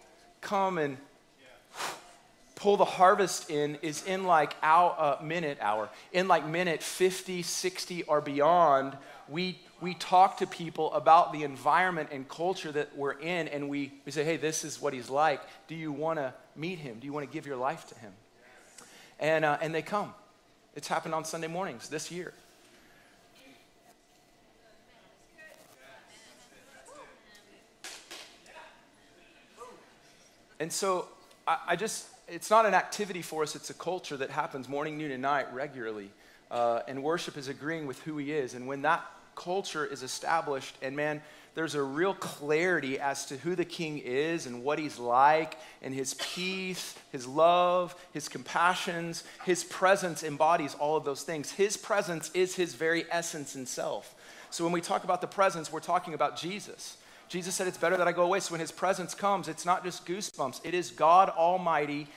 come 0.41 0.77
and 0.77 0.97
pull 2.55 2.77
the 2.77 2.85
harvest 2.85 3.49
in 3.49 3.77
is 3.81 4.05
in 4.05 4.23
like 4.23 4.55
hour, 4.61 4.95
uh, 4.97 5.23
minute 5.23 5.57
hour 5.59 5.89
in 6.13 6.27
like 6.27 6.47
minute 6.47 6.81
50 6.81 7.41
60 7.41 8.03
or 8.03 8.21
beyond 8.21 8.95
we 9.27 9.59
we 9.81 9.95
talk 9.95 10.37
to 10.37 10.47
people 10.47 10.93
about 10.93 11.33
the 11.33 11.43
environment 11.43 12.09
and 12.11 12.29
culture 12.29 12.71
that 12.71 12.95
we're 12.95 13.19
in 13.19 13.47
and 13.49 13.67
we, 13.67 13.91
we 14.05 14.11
say 14.13 14.23
hey 14.23 14.37
this 14.37 14.63
is 14.63 14.81
what 14.81 14.93
he's 14.93 15.09
like 15.09 15.41
do 15.67 15.75
you 15.75 15.91
want 15.91 16.19
to 16.19 16.33
meet 16.55 16.79
him? 16.79 16.99
Do 16.99 17.05
you 17.07 17.13
want 17.13 17.27
to 17.27 17.33
give 17.33 17.45
your 17.45 17.57
life 17.57 17.87
to 17.87 17.95
him? 17.95 18.11
And 19.19 19.45
uh, 19.45 19.57
and 19.61 19.73
they 19.73 19.81
come. 19.81 20.13
It's 20.75 20.87
happened 20.87 21.13
on 21.13 21.23
sunday 21.25 21.47
mornings 21.47 21.89
this 21.89 22.11
year. 22.11 22.33
And 30.59 30.71
so 30.71 31.07
I, 31.47 31.57
I 31.67 31.75
just 31.75 32.07
it's 32.27 32.49
not 32.49 32.65
an 32.65 32.73
activity 32.73 33.21
for 33.21 33.43
us, 33.43 33.55
it's 33.55 33.69
a 33.69 33.73
culture 33.73 34.17
that 34.17 34.29
happens 34.29 34.69
morning, 34.69 34.97
noon, 34.97 35.11
and 35.11 35.21
night 35.21 35.53
regularly. 35.53 36.09
Uh, 36.49 36.81
and 36.87 37.03
worship 37.03 37.37
is 37.37 37.47
agreeing 37.47 37.87
with 37.87 37.99
who 38.03 38.17
he 38.17 38.31
is. 38.31 38.53
And 38.53 38.67
when 38.67 38.83
that 38.83 39.05
culture 39.35 39.85
is 39.85 40.03
established, 40.03 40.75
and 40.81 40.95
man, 40.95 41.21
there's 41.55 41.75
a 41.75 41.83
real 41.83 42.15
clarity 42.15 42.99
as 42.99 43.25
to 43.27 43.37
who 43.37 43.55
the 43.55 43.65
king 43.65 43.99
is 43.99 44.47
and 44.47 44.63
what 44.63 44.79
he's 44.79 44.97
like, 44.97 45.57
and 45.81 45.93
his 45.93 46.15
peace, 46.15 46.95
his 47.11 47.27
love, 47.27 47.95
his 48.11 48.27
compassions, 48.27 49.23
his 49.45 49.63
presence 49.63 50.23
embodies 50.23 50.75
all 50.75 50.97
of 50.97 51.05
those 51.05 51.23
things. 51.23 51.51
His 51.51 51.77
presence 51.77 52.31
is 52.33 52.55
his 52.55 52.73
very 52.73 53.05
essence 53.11 53.53
and 53.55 53.67
self. 53.67 54.15
So 54.49 54.63
when 54.63 54.73
we 54.73 54.81
talk 54.81 55.03
about 55.03 55.21
the 55.21 55.27
presence, 55.27 55.71
we're 55.71 55.79
talking 55.79 56.13
about 56.13 56.37
Jesus. 56.37 56.97
Jesus 57.27 57.55
said, 57.55 57.67
It's 57.67 57.77
better 57.77 57.97
that 57.97 58.07
I 58.07 58.11
go 58.11 58.23
away. 58.23 58.39
So 58.39 58.51
when 58.51 58.61
his 58.61 58.71
presence 58.71 59.15
comes, 59.15 59.47
it's 59.47 59.65
not 59.65 59.83
just 59.83 60.05
goosebumps, 60.05 60.61
it 60.63 60.73
is 60.73 60.91
God 60.91 61.29
Almighty 61.29 62.07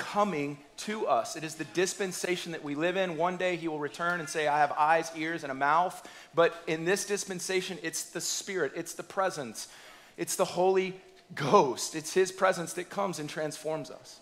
coming 0.00 0.56
to 0.78 1.06
us. 1.06 1.36
It 1.36 1.44
is 1.44 1.56
the 1.56 1.64
dispensation 1.64 2.52
that 2.52 2.64
we 2.64 2.74
live 2.74 2.96
in. 2.96 3.18
One 3.18 3.36
day 3.36 3.56
he 3.56 3.68
will 3.68 3.78
return 3.78 4.18
and 4.18 4.28
say, 4.28 4.48
I 4.48 4.58
have 4.58 4.72
eyes, 4.72 5.12
ears, 5.14 5.42
and 5.42 5.52
a 5.52 5.54
mouth. 5.54 6.08
But 6.34 6.54
in 6.66 6.86
this 6.86 7.04
dispensation, 7.04 7.78
it's 7.82 8.04
the 8.04 8.20
Spirit, 8.20 8.72
it's 8.74 8.94
the 8.94 9.02
presence, 9.02 9.68
it's 10.16 10.36
the 10.36 10.46
Holy 10.46 10.98
Ghost. 11.34 11.94
It's 11.94 12.14
his 12.14 12.32
presence 12.32 12.72
that 12.72 12.88
comes 12.88 13.18
and 13.18 13.28
transforms 13.28 13.90
us. 13.90 14.18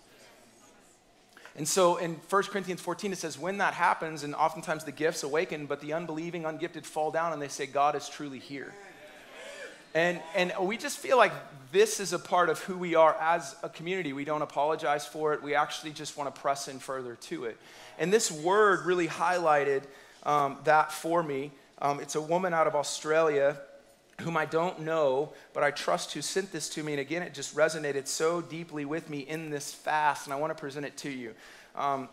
And 1.57 1.67
so 1.67 1.97
in 1.97 2.15
1 2.29 2.43
Corinthians 2.45 2.81
14, 2.81 3.13
it 3.13 3.19
says, 3.19 3.39
when 3.39 3.59
that 3.59 3.75
happens, 3.75 4.23
and 4.25 4.35
oftentimes 4.35 4.85
the 4.85 4.93
gifts 4.93 5.23
awaken, 5.23 5.67
but 5.67 5.81
the 5.81 5.93
unbelieving, 5.93 6.43
ungifted 6.43 6.85
fall 6.85 7.11
down 7.11 7.33
and 7.33 7.41
they 7.41 7.49
say, 7.49 7.67
God 7.67 7.97
is 7.97 8.09
truly 8.09 8.39
here. 8.39 8.75
And, 9.95 10.21
and 10.35 10.53
we 10.61 10.77
just 10.77 10.99
feel 10.99 11.17
like 11.17 11.33
this 11.73 12.01
is 12.01 12.13
a 12.13 12.19
part 12.19 12.49
of 12.49 12.61
who 12.61 12.77
we 12.77 12.95
are 12.95 13.17
as 13.21 13.57
a 13.63 13.69
community. 13.69 14.13
We 14.13 14.25
don't 14.25 14.43
apologize 14.43 15.07
for 15.07 15.35
it. 15.35 15.43
We 15.43 15.55
actually 15.55 15.93
just 15.93 16.17
want 16.17 16.35
to 16.35 16.41
press 16.41 16.69
in 16.69 16.79
further 16.79 17.17
to 17.17 17.45
it. 17.45 17.59
And 17.99 18.13
this 18.13 18.31
word 18.31 18.87
really 18.87 19.09
highlighted 19.09 19.83
um, 20.25 20.59
that 20.65 20.93
for 20.93 21.23
me. 21.23 21.51
Um, 21.81 22.01
it's 22.01 22.15
a 22.15 22.21
woman 22.21 22.55
out 22.55 22.67
of 22.67 22.75
Australia 22.75 23.57
whom 24.23 24.37
I 24.37 24.47
don't 24.47 24.81
know, 24.81 25.33
but 25.55 25.63
I 25.63 25.71
trust 25.71 26.13
who 26.13 26.23
sent 26.23 26.51
this 26.51 26.69
to 26.71 26.83
me. 26.83 26.93
And 26.93 27.01
again, 27.01 27.23
it 27.23 27.35
just 27.35 27.55
resonated 27.55 28.09
so 28.09 28.41
deeply 28.41 28.85
with 28.85 29.09
me 29.09 29.21
in 29.21 29.51
this 29.51 29.73
fast, 29.73 30.27
and 30.27 30.35
I 30.35 30.37
want 30.37 30.51
to 30.51 30.61
present 30.61 30.85
it 30.85 30.97
to 30.99 31.11
you. 31.11 31.35
Um, 31.77 32.09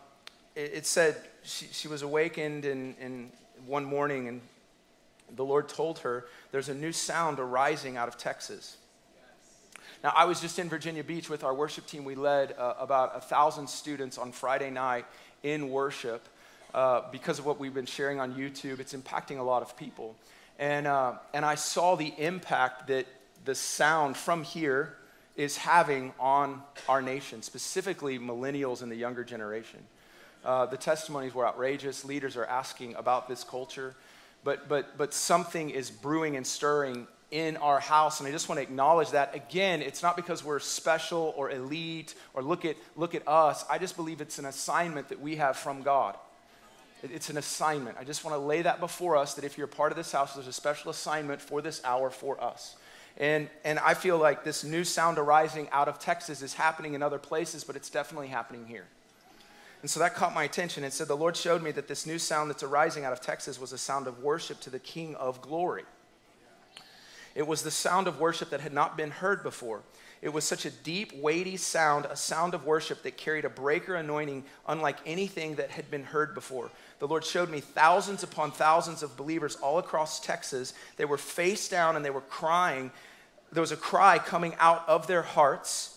it, 0.54 0.72
it, 0.74 0.86
said 0.86 1.16
she, 1.42 1.66
she 1.72 1.88
was 1.88 2.02
awakened 2.02 2.64
in, 2.64 2.94
in 3.00 3.32
one 3.66 3.84
morning, 3.84 4.28
and 4.28 4.40
the 5.34 5.44
Lord 5.44 5.68
told 5.68 6.00
her, 6.00 6.26
There's 6.52 6.68
a 6.68 6.74
new 6.74 6.92
sound 6.92 7.38
arising 7.38 7.96
out 7.96 8.08
of 8.08 8.16
Texas. 8.16 8.76
Now, 10.04 10.12
I 10.14 10.26
was 10.26 10.40
just 10.40 10.58
in 10.58 10.68
Virginia 10.68 11.02
Beach 11.02 11.28
with 11.30 11.42
our 11.42 11.54
worship 11.54 11.86
team. 11.86 12.04
We 12.04 12.14
led 12.14 12.54
uh, 12.58 12.74
about 12.78 13.16
a 13.16 13.20
thousand 13.20 13.68
students 13.68 14.18
on 14.18 14.30
Friday 14.30 14.70
night 14.70 15.06
in 15.42 15.70
worship. 15.70 16.28
Uh, 16.74 17.02
because 17.10 17.38
of 17.38 17.46
what 17.46 17.58
we've 17.58 17.72
been 17.72 17.86
sharing 17.86 18.20
on 18.20 18.34
YouTube, 18.34 18.80
it's 18.80 18.92
impacting 18.92 19.38
a 19.38 19.42
lot 19.42 19.62
of 19.62 19.76
people. 19.76 20.14
And, 20.58 20.86
uh, 20.86 21.14
and 21.32 21.44
I 21.44 21.54
saw 21.54 21.96
the 21.96 22.12
impact 22.18 22.88
that 22.88 23.06
the 23.44 23.54
sound 23.54 24.16
from 24.16 24.42
here 24.42 24.94
is 25.36 25.56
having 25.56 26.12
on 26.18 26.62
our 26.88 27.00
nation, 27.00 27.42
specifically 27.42 28.18
millennials 28.18 28.82
and 28.82 28.90
the 28.90 28.96
younger 28.96 29.24
generation. 29.24 29.80
Uh, 30.44 30.66
the 30.66 30.76
testimonies 30.76 31.34
were 31.34 31.46
outrageous. 31.46 32.04
Leaders 32.04 32.36
are 32.36 32.44
asking 32.44 32.94
about 32.94 33.28
this 33.28 33.42
culture 33.42 33.94
but, 34.46 34.68
but, 34.68 34.96
but 34.96 35.12
something 35.12 35.70
is 35.70 35.90
brewing 35.90 36.36
and 36.36 36.46
stirring 36.46 37.08
in 37.32 37.56
our 37.56 37.80
house 37.80 38.20
and 38.20 38.28
i 38.28 38.30
just 38.30 38.48
want 38.48 38.60
to 38.60 38.62
acknowledge 38.62 39.10
that. 39.10 39.34
Again 39.34 39.82
it's 39.82 40.00
not 40.00 40.14
because 40.14 40.44
we're 40.44 40.60
special 40.60 41.34
or 41.36 41.50
elite 41.50 42.14
or 42.32 42.40
look 42.40 42.64
at 42.64 42.76
look 42.94 43.16
at 43.16 43.26
us. 43.26 43.64
I 43.68 43.78
just 43.78 43.96
believe 43.96 44.20
it's 44.20 44.38
an 44.38 44.44
assignment 44.44 45.08
that 45.08 45.20
we 45.20 45.34
have 45.34 45.56
from 45.56 45.82
god. 45.82 46.16
It's 47.02 47.28
an 47.28 47.36
assignment. 47.36 47.98
I 47.98 48.04
just 48.04 48.24
want 48.24 48.36
to 48.36 48.38
lay 48.38 48.62
that 48.62 48.78
before 48.78 49.16
us 49.16 49.34
that 49.34 49.44
if 49.44 49.58
you're 49.58 49.66
part 49.66 49.90
of 49.90 49.96
this 49.96 50.12
house 50.12 50.34
there's 50.34 50.46
a 50.46 50.52
special 50.52 50.92
assignment 50.92 51.42
for 51.42 51.60
this 51.60 51.82
hour 51.84 52.08
for 52.10 52.40
us. 52.40 52.76
And 53.16 53.50
and 53.64 53.80
i 53.80 53.94
feel 53.94 54.16
like 54.16 54.44
this 54.44 54.62
new 54.62 54.84
sound 54.84 55.18
arising 55.18 55.68
out 55.72 55.88
of 55.88 55.98
texas 55.98 56.40
is 56.40 56.54
happening 56.54 56.94
in 56.94 57.02
other 57.02 57.18
places 57.18 57.64
but 57.64 57.74
it's 57.74 57.90
definitely 57.90 58.28
happening 58.28 58.64
here 58.66 58.86
and 59.82 59.90
so 59.90 60.00
that 60.00 60.14
caught 60.14 60.34
my 60.34 60.44
attention. 60.44 60.84
It 60.84 60.92
said, 60.92 61.08
The 61.08 61.16
Lord 61.16 61.36
showed 61.36 61.62
me 61.62 61.70
that 61.72 61.88
this 61.88 62.06
new 62.06 62.18
sound 62.18 62.50
that's 62.50 62.62
arising 62.62 63.04
out 63.04 63.12
of 63.12 63.20
Texas 63.20 63.60
was 63.60 63.72
a 63.72 63.78
sound 63.78 64.06
of 64.06 64.22
worship 64.22 64.60
to 64.60 64.70
the 64.70 64.78
King 64.78 65.14
of 65.16 65.40
glory. 65.40 65.84
It 67.34 67.46
was 67.46 67.62
the 67.62 67.70
sound 67.70 68.08
of 68.08 68.18
worship 68.18 68.50
that 68.50 68.62
had 68.62 68.72
not 68.72 68.96
been 68.96 69.10
heard 69.10 69.42
before. 69.42 69.82
It 70.22 70.30
was 70.30 70.44
such 70.44 70.64
a 70.64 70.70
deep, 70.70 71.12
weighty 71.16 71.58
sound, 71.58 72.06
a 72.06 72.16
sound 72.16 72.54
of 72.54 72.64
worship 72.64 73.02
that 73.02 73.18
carried 73.18 73.44
a 73.44 73.50
breaker 73.50 73.94
anointing 73.94 74.44
unlike 74.66 74.96
anything 75.04 75.56
that 75.56 75.70
had 75.70 75.90
been 75.90 76.04
heard 76.04 76.34
before. 76.34 76.70
The 76.98 77.06
Lord 77.06 77.24
showed 77.24 77.50
me 77.50 77.60
thousands 77.60 78.22
upon 78.22 78.52
thousands 78.52 79.02
of 79.02 79.18
believers 79.18 79.56
all 79.56 79.78
across 79.78 80.18
Texas. 80.18 80.72
They 80.96 81.04
were 81.04 81.18
face 81.18 81.68
down 81.68 81.94
and 81.94 82.04
they 82.04 82.10
were 82.10 82.22
crying. 82.22 82.90
There 83.52 83.60
was 83.60 83.72
a 83.72 83.76
cry 83.76 84.18
coming 84.18 84.54
out 84.58 84.88
of 84.88 85.06
their 85.06 85.22
hearts 85.22 85.95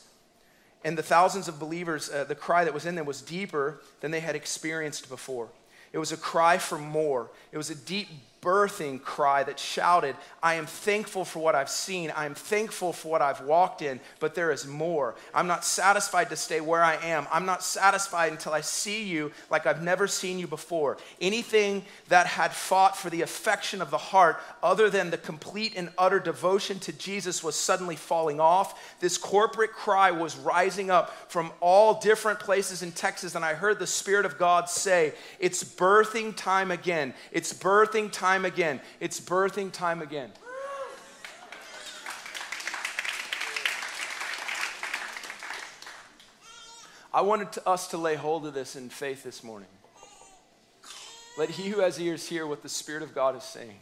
and 0.83 0.97
the 0.97 1.03
thousands 1.03 1.47
of 1.47 1.59
believers, 1.59 2.09
uh, 2.09 2.23
the 2.23 2.35
cry 2.35 2.63
that 2.63 2.73
was 2.73 2.85
in 2.85 2.95
them 2.95 3.05
was 3.05 3.21
deeper 3.21 3.81
than 4.01 4.11
they 4.11 4.21
had 4.21 4.35
experienced 4.35 5.09
before. 5.09 5.49
It 5.91 5.97
was 5.97 6.11
a 6.11 6.17
cry 6.17 6.57
for 6.57 6.77
more. 6.77 7.29
It 7.51 7.57
was 7.57 7.69
a 7.69 7.75
deep 7.75 8.07
birthing 8.41 9.02
cry 9.02 9.43
that 9.43 9.60
shouted, 9.60 10.15
I 10.41 10.56
am 10.56 10.65
thankful 10.65 11.25
for 11.25 11.39
what 11.39 11.56
I've 11.56 11.69
seen. 11.69 12.12
I 12.12 12.25
am 12.25 12.36
thankful 12.36 12.93
for 12.93 13.10
what 13.10 13.21
I've 13.21 13.41
walked 13.41 13.82
in, 13.82 13.99
but 14.19 14.36
there 14.36 14.52
is 14.52 14.65
more. 14.65 15.15
I'm 15.34 15.47
not 15.47 15.65
satisfied 15.65 16.30
to 16.30 16.36
stay 16.36 16.62
where 16.62 16.84
I 16.84 16.95
am. 16.95 17.28
I'm 17.32 17.45
not 17.45 17.63
satisfied 17.63 18.32
until 18.32 18.54
I 18.54 18.62
see 18.62 19.04
you 19.04 19.32
like 19.49 19.65
I've 19.65 19.84
never 19.84 20.08
seen 20.08 20.39
you 20.39 20.47
before. 20.47 20.97
Anything 21.19 21.84
that 22.08 22.28
had 22.28 22.54
fought 22.54 22.95
for 22.95 23.10
the 23.10 23.21
affection 23.21 23.82
of 23.82 23.91
the 23.91 23.97
heart, 23.97 24.39
other 24.63 24.89
than 24.89 25.10
the 25.10 25.17
complete 25.17 25.73
and 25.75 25.89
utter 25.97 26.19
devotion 26.19 26.80
to 26.80 26.93
Jesus, 26.93 27.43
was 27.43 27.56
suddenly 27.56 27.97
falling 27.97 28.39
off. 28.39 28.97
This 29.02 29.17
corporate 29.17 29.73
cry 29.73 30.12
was 30.12 30.38
rising 30.38 30.89
up 30.89 31.13
from 31.30 31.52
all 31.60 31.99
different 31.99 32.39
places 32.39 32.84
in 32.84 32.93
Texas, 32.93 33.36
and 33.36 33.43
I 33.43 33.54
heard 33.54 33.80
the 33.80 33.88
Spirit 33.88 34.25
of 34.25 34.38
God 34.38 34.69
say, 34.69 35.13
It's 35.39 35.63
birthing 35.63 36.36
time 36.36 36.71
again. 36.71 37.13
It's 37.32 37.54
birthing 37.54 38.12
time 38.12 38.28
time 38.29 38.45
again. 38.45 38.79
It's 38.99 39.19
birthing 39.19 39.71
time 39.71 40.03
again. 40.03 40.31
I 47.11 47.21
wanted 47.21 47.51
to, 47.53 47.67
us 47.67 47.87
to 47.87 47.97
lay 47.97 48.13
hold 48.13 48.45
of 48.45 48.53
this 48.53 48.75
in 48.75 48.89
faith 48.89 49.23
this 49.23 49.43
morning. 49.43 49.67
Let 51.39 51.49
he 51.49 51.69
who 51.69 51.79
has 51.79 51.99
ears 51.99 52.27
hear 52.27 52.45
what 52.45 52.61
the 52.61 52.69
Spirit 52.69 53.01
of 53.01 53.15
God 53.15 53.35
is 53.35 53.41
saying. 53.41 53.79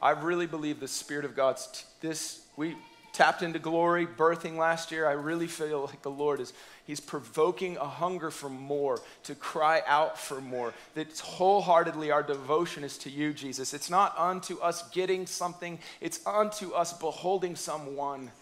I 0.00 0.10
really 0.10 0.46
believe 0.46 0.78
the 0.78 0.86
Spirit 0.86 1.24
of 1.24 1.34
God's 1.34 1.66
t- 1.66 1.84
this 2.00 2.42
we 2.56 2.76
tapped 3.12 3.42
into 3.42 3.58
glory, 3.58 4.06
birthing 4.06 4.56
last 4.56 4.92
year. 4.92 5.08
I 5.08 5.14
really 5.14 5.48
feel 5.48 5.86
like 5.86 6.02
the 6.02 6.12
Lord 6.12 6.38
is 6.38 6.52
He's 6.84 7.00
provoking 7.00 7.76
a 7.76 7.86
hunger 7.86 8.30
for 8.30 8.48
more, 8.48 9.00
to 9.24 9.34
cry 9.34 9.82
out 9.86 10.18
for 10.18 10.40
more. 10.40 10.74
That 10.94 11.16
wholeheartedly 11.18 12.10
our 12.10 12.22
devotion 12.22 12.82
is 12.82 12.98
to 12.98 13.10
you, 13.10 13.32
Jesus. 13.32 13.72
It's 13.72 13.90
not 13.90 14.18
unto 14.18 14.58
us 14.58 14.88
getting 14.90 15.26
something, 15.26 15.78
it's 16.00 16.26
unto 16.26 16.72
us 16.72 16.92
beholding 16.92 17.54
someone. 17.54 18.32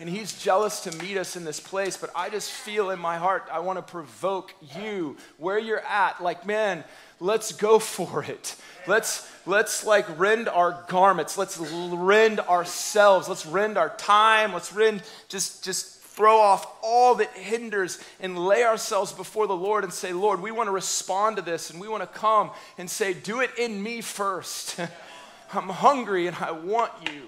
And 0.00 0.08
He's 0.08 0.42
jealous 0.42 0.80
to 0.80 0.96
meet 0.98 1.16
us 1.16 1.36
in 1.36 1.44
this 1.44 1.60
place, 1.60 1.96
but 1.96 2.10
I 2.16 2.28
just 2.28 2.50
feel 2.50 2.90
in 2.90 2.98
my 2.98 3.16
heart, 3.16 3.48
I 3.52 3.60
want 3.60 3.78
to 3.78 3.82
provoke 3.82 4.52
you 4.76 5.16
where 5.38 5.58
you're 5.58 5.78
at. 5.78 6.20
Like, 6.20 6.44
man, 6.44 6.82
let's 7.20 7.52
go 7.52 7.78
for 7.78 8.24
it. 8.24 8.56
Let's, 8.88 9.30
let's 9.46 9.86
like 9.86 10.18
rend 10.18 10.48
our 10.48 10.84
garments. 10.88 11.38
Let's 11.38 11.58
rend 11.58 12.40
ourselves. 12.40 13.28
Let's 13.28 13.46
rend 13.46 13.78
our 13.78 13.90
time. 13.96 14.52
Let's 14.52 14.72
rend, 14.72 15.04
just, 15.28 15.64
just 15.64 15.93
throw 16.14 16.38
off 16.38 16.66
all 16.80 17.16
that 17.16 17.32
hinders 17.32 17.98
and 18.20 18.38
lay 18.38 18.62
ourselves 18.62 19.12
before 19.12 19.48
the 19.48 19.56
Lord 19.56 19.82
and 19.82 19.92
say, 19.92 20.12
Lord, 20.12 20.40
we 20.40 20.52
want 20.52 20.68
to 20.68 20.72
respond 20.72 21.36
to 21.36 21.42
this 21.42 21.70
and 21.70 21.80
we 21.80 21.88
want 21.88 22.02
to 22.02 22.18
come 22.18 22.52
and 22.78 22.88
say, 22.88 23.14
Do 23.14 23.40
it 23.40 23.50
in 23.58 23.82
me 23.82 24.00
first. 24.00 24.78
I'm 25.52 25.68
hungry 25.68 26.28
and 26.28 26.36
I 26.36 26.52
want 26.52 26.92
you. 27.12 27.22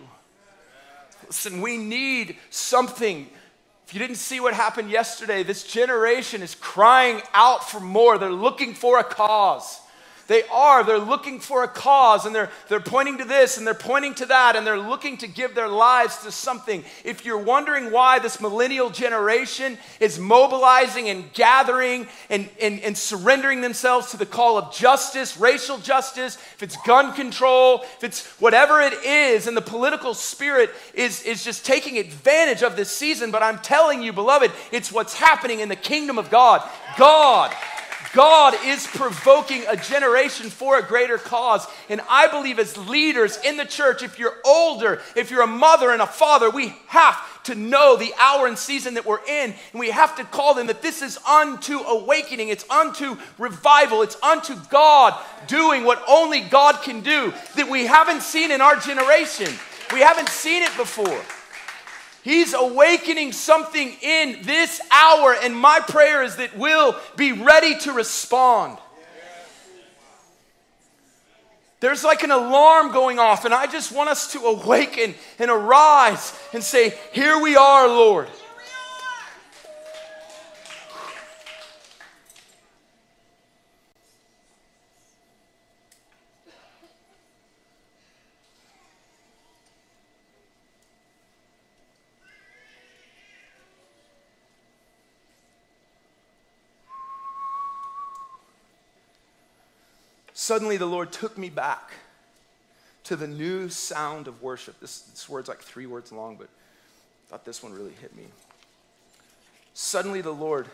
Listen, 1.27 1.61
we 1.61 1.77
need 1.77 2.37
something. 2.51 3.29
If 3.87 3.95
you 3.95 3.99
didn't 3.99 4.17
see 4.17 4.39
what 4.39 4.55
happened 4.55 4.91
yesterday, 4.91 5.43
this 5.43 5.65
generation 5.65 6.41
is 6.41 6.55
crying 6.55 7.23
out 7.35 7.69
for 7.69 7.81
more. 7.81 8.19
They're 8.19 8.31
looking 8.31 8.75
for 8.75 9.01
a 9.01 9.05
cause. 9.05 9.81
They 10.27 10.43
are. 10.51 10.83
They're 10.83 10.99
looking 10.99 11.39
for 11.39 11.63
a 11.63 11.69
cause 11.69 12.27
and 12.27 12.35
they're, 12.35 12.51
they're 12.69 12.81
pointing 12.81 13.19
to 13.19 13.25
this 13.25 13.59
and 13.59 13.67
they're 13.67 13.75
pointing 13.75 14.15
to 14.17 14.27
that 14.27 14.57
and 14.57 14.67
they're 14.67 14.79
looking 14.79 15.17
to 15.19 15.29
give 15.29 15.55
their 15.55 15.69
lives 15.69 16.19
to 16.19 16.33
something. 16.33 16.85
If 17.05 17.25
you're 17.25 17.39
wondering 17.39 17.93
why 17.93 18.19
this 18.19 18.41
millennial 18.41 18.91
generation 18.91 19.79
is 20.01 20.19
mobilizing 20.19 21.09
and 21.09 21.33
gathering 21.33 22.09
and, 22.29 22.49
and, 22.61 22.81
and 22.81 22.99
surrendering 22.99 23.61
themselves 23.61 24.11
to 24.11 24.17
the 24.17 24.27
call 24.27 24.59
of 24.59 24.75
justice, 24.75 25.37
racial 25.37 25.79
justice, 25.79 26.37
if 26.37 26.63
it's 26.63 26.77
gun 26.79 27.15
control, 27.15 27.83
if 27.83 28.05
it's 28.05 28.27
whatever 28.41 28.81
it 28.81 28.95
is, 29.05 29.47
and 29.47 29.57
the 29.57 29.63
political 29.63 30.13
spirit 30.13 30.71
is, 30.95 31.23
is 31.23 31.45
just 31.45 31.65
taking 31.65 31.99
advantage 31.99 32.63
of 32.63 32.75
this 32.77 32.91
season, 32.91 33.31
but 33.31 33.43
I'm 33.43 33.59
telling 33.59 34.03
you, 34.03 34.13
beloved, 34.13 34.51
it's 34.73 34.91
what's 34.91 35.15
happening 35.15 35.61
in 35.61 35.69
the 35.69 35.77
kingdom 35.77 36.19
of 36.19 36.31
God. 36.31 36.69
God 36.99 37.55
God 38.17 38.55
is 38.65 38.87
provoking 38.87 39.65
a 39.69 39.77
generation 39.77 40.49
for 40.49 40.79
a 40.79 40.83
greater 40.83 41.19
cause. 41.19 41.67
And 41.91 42.01
I 42.09 42.29
believe 42.29 42.59
as 42.59 42.75
leaders 42.79 43.39
in 43.45 43.59
the 43.59 43.67
church, 43.67 44.03
if 44.03 44.19
you're 44.19 44.37
older, 44.43 45.03
if 45.15 45.31
you're 45.31 45.43
a 45.43 45.47
mother 45.47 45.91
and 45.91 46.01
a 46.01 46.07
father, 46.07 46.49
we 46.49 46.75
have 46.87 47.43
to 47.43 47.55
know 47.55 47.95
the 47.95 48.15
hour 48.19 48.47
and 48.47 48.57
season 48.57 48.95
that 48.95 49.05
we're 49.05 49.23
in. 49.29 49.55
And 49.73 49.81
we 49.81 49.91
have 49.91 50.17
to 50.17 50.25
call 50.25 50.55
them 50.55 50.69
that 50.69 50.81
this 50.81 51.03
is 51.03 51.19
unto 51.29 51.81
awakening, 51.81 52.49
it's 52.49 52.69
unto 52.71 53.19
revival, 53.37 54.01
it's 54.01 54.17
unto 54.23 54.55
God 54.71 55.15
doing 55.47 55.85
what 55.85 56.03
only 56.09 56.41
God 56.41 56.81
can 56.83 57.03
do 57.03 57.35
that 57.57 57.69
we 57.69 57.85
haven't 57.85 58.23
seen 58.23 58.51
in 58.51 58.63
our 58.63 58.77
generation. 58.77 59.53
We 59.93 60.01
haven't 60.01 60.31
seen 60.31 60.63
it 60.63 60.75
before. 60.79 61.21
He's 62.27 62.55
awakening 62.55 63.31
something 63.31 63.95
in 64.03 64.39
this 64.43 64.81
hour, 64.91 65.37
and 65.41 65.55
my 65.55 65.79
prayer 65.79 66.25
is 66.25 66.35
that 66.39 66.59
we'll 66.59 66.97
be 67.15 67.31
ready 67.31 67.79
to 67.79 67.93
respond. 67.93 68.79
There's 71.79 72.03
like 72.03 72.25
an 72.25 72.33
alarm 72.33 72.91
going 72.91 73.21
off, 73.21 73.45
and 73.45 73.55
I 73.55 73.69
just 73.69 73.93
want 73.93 74.09
us 74.09 74.33
to 74.33 74.41
awaken 74.41 75.15
and 75.39 75.53
arise 75.53 76.37
and 76.53 76.65
say, 76.65 76.99
Here 77.13 77.41
we 77.41 77.55
are, 77.55 77.87
Lord. 77.87 78.27
Suddenly, 100.39 100.77
the 100.77 100.85
Lord 100.85 101.13
took 101.13 101.39
me 101.39 101.49
back 101.49 101.93
to 103.05 103.17
the 103.17 103.27
new 103.27 103.71
sound 103.71 104.29
of 104.29 104.43
worship. 104.43 104.79
This, 104.81 104.99
this 105.01 105.31
word's 105.31 105.49
like 105.49 105.63
three 105.63 105.87
words 105.87 106.13
long, 106.13 106.37
but 106.37 106.49
I 106.49 107.31
thought 107.31 107.47
this 107.47 107.63
one 107.63 107.73
really 107.73 107.95
hit 108.03 108.15
me. 108.15 108.25
Suddenly, 109.73 110.21
the 110.21 110.35
Lord 110.35 110.67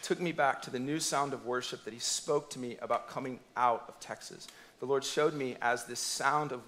took 0.00 0.18
me 0.18 0.32
back 0.32 0.62
to 0.62 0.70
the 0.70 0.78
new 0.78 0.98
sound 0.98 1.34
of 1.34 1.44
worship 1.44 1.84
that 1.84 1.92
He 1.92 2.00
spoke 2.00 2.48
to 2.52 2.58
me 2.58 2.78
about 2.80 3.06
coming 3.06 3.38
out 3.54 3.84
of 3.86 4.00
Texas. 4.00 4.48
The 4.80 4.86
Lord 4.86 5.04
showed 5.04 5.34
me 5.34 5.56
as 5.60 5.84
this 5.84 6.00
sound 6.00 6.50
of 6.50 6.62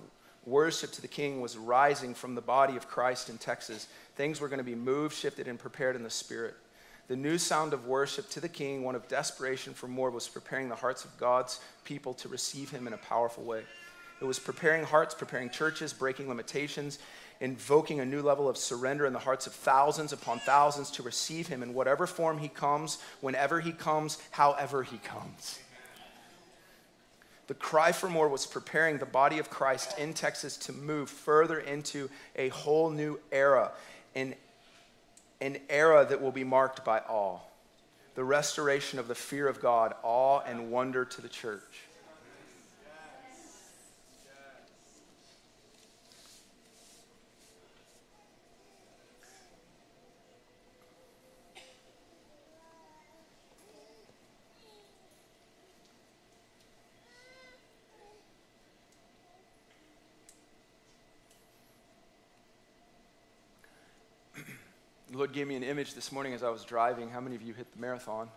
worship 0.45 0.93
to 0.93 1.01
the 1.01 1.09
King 1.09 1.41
was 1.41 1.57
rising 1.57 2.13
from 2.13 2.35
the 2.35 2.43
body 2.43 2.77
of 2.77 2.89
Christ 2.89 3.31
in 3.31 3.39
Texas, 3.39 3.89
things 4.17 4.39
were 4.39 4.49
going 4.49 4.59
to 4.59 4.65
be 4.65 4.75
moved, 4.75 5.17
shifted, 5.17 5.49
and 5.49 5.59
prepared 5.59 5.97
in 5.97 6.03
the 6.03 6.11
Spirit. 6.11 6.57
The 7.07 7.17
new 7.17 7.37
sound 7.37 7.75
of 7.75 7.87
worship 7.87 8.31
to 8.31 8.41
the 8.41 8.49
King, 8.49 8.83
one 8.83 8.95
of 8.95 9.09
desperation 9.09 9.75
for 9.75 9.89
more, 9.89 10.11
was 10.11 10.27
preparing 10.27 10.69
the 10.69 10.75
hearts 10.75 11.05
of 11.05 11.17
God's 11.19 11.61
people 11.85 12.15
to 12.15 12.29
receive 12.29 12.71
Him 12.71 12.87
in 12.87 12.95
a 12.95 12.99
powerful 12.99 13.45
way. 13.45 13.63
It 14.21 14.25
was 14.25 14.39
preparing 14.39 14.85
hearts, 14.85 15.15
preparing 15.15 15.51
churches, 15.51 15.93
breaking 15.93 16.29
limitations, 16.29 16.99
invoking 17.41 18.01
a 18.01 18.07
new 18.07 18.23
level 18.23 18.49
of 18.49 18.57
surrender 18.57 19.05
in 19.05 19.13
the 19.13 19.19
hearts 19.19 19.47
of 19.47 19.53
thousands 19.53 20.13
upon 20.15 20.39
thousands 20.39 20.91
to 20.93 21.03
receive 21.03 21.49
Him 21.49 21.63
in 21.63 21.75
whatever 21.75 22.07
form 22.07 22.39
He 22.39 22.49
comes, 22.49 22.99
whenever 23.21 23.61
He 23.61 23.73
comes, 23.73 24.19
however 24.31 24.83
He 24.83 24.97
comes. 24.99 25.59
The 27.49 27.55
cry 27.55 27.93
for 27.93 28.09
more 28.09 28.29
was 28.29 28.47
preparing 28.47 28.97
the 28.97 29.05
body 29.05 29.39
of 29.39 29.51
Christ 29.51 29.99
in 29.99 30.15
Texas 30.15 30.57
to 30.59 30.73
move 30.73 31.11
further 31.11 31.59
into 31.59 32.09
a 32.37 32.49
whole 32.49 32.89
new 32.89 33.21
era. 33.31 33.73
And 34.15 34.35
an 35.45 35.59
era 35.69 36.07
that 36.09 36.23
will 36.23 36.33
be 36.33 36.43
marked 36.43 36.85
by 36.85 37.01
awe, 37.01 37.39
the 38.15 38.25
restoration 38.25 38.99
of 38.99 39.09
the 39.09 39.15
fear 39.15 39.47
of 39.47 39.61
God, 39.61 39.95
awe 40.03 40.41
and 40.41 40.71
wonder 40.71 41.05
to 41.05 41.21
the 41.21 41.29
church. 41.29 41.84
The 65.15 65.19
Lord 65.19 65.33
gave 65.33 65.47
me 65.47 65.55
an 65.55 65.63
image 65.63 65.95
this 65.95 66.11
morning 66.11 66.33
as 66.33 66.43
I 66.43 66.51
was 66.51 66.65
driving. 66.65 67.09
How 67.09 67.21
many 67.21 67.37
of 67.37 67.43
you 67.43 67.55
hit 67.55 67.73
the 67.73 67.81
marathon? 67.81 68.29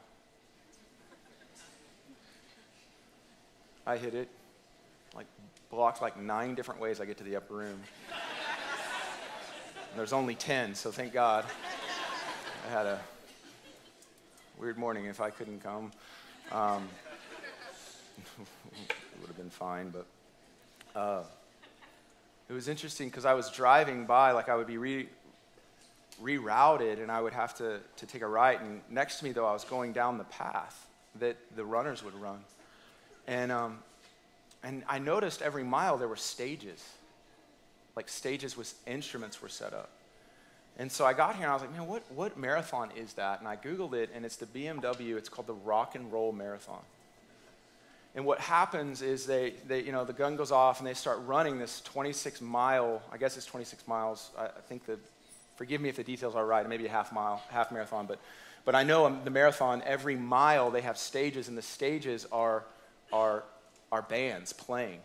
I 3.87 3.97
hit 3.97 4.13
it. 4.13 4.29
Like, 5.15 5.25
blocked 5.71 6.03
like 6.03 6.21
nine 6.21 6.53
different 6.53 6.79
ways 6.79 7.01
I 7.01 7.05
get 7.05 7.17
to 7.17 7.23
the 7.23 7.35
upper 7.35 7.55
room. 7.55 7.81
there's 9.95 10.13
only 10.13 10.35
10, 10.35 10.75
so 10.75 10.91
thank 10.91 11.13
God. 11.13 11.45
I 12.67 12.71
had 12.71 12.85
a 12.85 12.99
weird 14.59 14.77
morning 14.77 15.05
if 15.05 15.19
I 15.19 15.31
couldn't 15.31 15.63
come. 15.63 15.91
Um, 16.51 16.87
it 18.39 19.19
would 19.19 19.29
have 19.29 19.37
been 19.37 19.49
fine, 19.49 19.89
but 19.89 20.05
uh, 20.95 21.23
it 22.47 22.53
was 22.53 22.67
interesting 22.67 23.09
because 23.09 23.25
I 23.25 23.33
was 23.33 23.49
driving 23.49 24.05
by, 24.05 24.29
like 24.29 24.47
I 24.47 24.55
would 24.55 24.67
be 24.67 24.77
re- 24.77 25.09
rerouted 26.21 27.01
and 27.01 27.11
I 27.11 27.21
would 27.21 27.33
have 27.33 27.55
to, 27.57 27.79
to 27.97 28.05
take 28.05 28.21
a 28.21 28.27
right. 28.27 28.59
And 28.59 28.81
next 28.89 29.19
to 29.19 29.25
me, 29.25 29.31
though, 29.31 29.45
I 29.45 29.53
was 29.53 29.63
going 29.63 29.93
down 29.93 30.17
the 30.17 30.23
path 30.25 30.87
that 31.19 31.37
the 31.55 31.65
runners 31.65 32.03
would 32.03 32.15
run. 32.15 32.39
And, 33.27 33.51
um, 33.51 33.79
and 34.63 34.83
I 34.87 34.99
noticed 34.99 35.41
every 35.41 35.63
mile 35.63 35.97
there 35.97 36.07
were 36.07 36.15
stages, 36.15 36.83
like 37.95 38.09
stages 38.09 38.57
with 38.57 38.73
instruments 38.87 39.41
were 39.41 39.49
set 39.49 39.73
up. 39.73 39.89
And 40.79 40.91
so 40.91 41.05
I 41.05 41.13
got 41.13 41.35
here 41.35 41.43
and 41.43 41.51
I 41.51 41.53
was 41.53 41.63
like, 41.63 41.71
man, 41.71 41.87
what, 41.87 42.03
what 42.13 42.37
marathon 42.37 42.91
is 42.95 43.13
that? 43.13 43.39
And 43.39 43.47
I 43.47 43.55
Googled 43.55 43.93
it 43.93 44.11
and 44.13 44.25
it's 44.25 44.35
the 44.35 44.45
BMW, 44.45 45.17
it's 45.17 45.29
called 45.29 45.47
the 45.47 45.53
Rock 45.53 45.95
and 45.95 46.11
Roll 46.11 46.31
Marathon. 46.31 46.81
And 48.15 48.25
what 48.25 48.39
happens 48.39 49.01
is 49.01 49.25
they, 49.25 49.53
they, 49.67 49.83
you 49.83 49.91
know, 49.91 50.05
the 50.05 50.13
gun 50.13 50.35
goes 50.35 50.51
off 50.51 50.79
and 50.79 50.87
they 50.87 50.93
start 50.93 51.19
running 51.25 51.59
this 51.59 51.81
26 51.81 52.41
mile, 52.41 53.01
I 53.11 53.17
guess 53.17 53.37
it's 53.37 53.45
26 53.45 53.87
miles. 53.87 54.31
I, 54.37 54.45
I 54.45 54.61
think 54.67 54.85
the 54.85 54.97
Forgive 55.57 55.81
me 55.81 55.89
if 55.89 55.95
the 55.95 56.03
details 56.03 56.35
are 56.35 56.45
right, 56.45 56.67
maybe 56.69 56.85
a 56.85 56.89
half 56.89 57.11
mile, 57.11 57.41
half 57.49 57.71
marathon, 57.71 58.05
but, 58.05 58.19
but 58.63 58.75
I 58.75 58.83
know 58.83 59.07
um, 59.07 59.21
the 59.23 59.31
marathon, 59.31 59.81
every 59.85 60.15
mile 60.15 60.69
they 60.69 60.81
have 60.81 60.97
stages, 60.97 61.47
and 61.47 61.57
the 61.57 61.63
stages 61.63 62.27
are, 62.31 62.63
are, 63.11 63.43
are 63.91 64.03
bands 64.03 64.53
playing. 64.53 64.99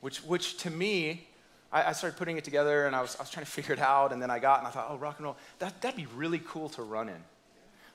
Which, 0.00 0.18
which 0.24 0.58
to 0.58 0.70
me, 0.70 1.28
I, 1.72 1.84
I 1.84 1.92
started 1.92 2.16
putting 2.16 2.38
it 2.38 2.44
together 2.44 2.86
and 2.86 2.96
I 2.96 3.00
was, 3.00 3.16
I 3.16 3.22
was 3.22 3.30
trying 3.30 3.46
to 3.46 3.50
figure 3.50 3.72
it 3.72 3.80
out, 3.80 4.12
and 4.12 4.20
then 4.20 4.30
I 4.30 4.40
got 4.40 4.58
and 4.58 4.66
I 4.66 4.70
thought, 4.70 4.88
oh, 4.90 4.96
rock 4.96 5.18
and 5.18 5.26
roll, 5.26 5.36
that, 5.60 5.80
that'd 5.80 5.96
be 5.96 6.06
really 6.16 6.40
cool 6.40 6.68
to 6.70 6.82
run 6.82 7.08
in. 7.08 7.22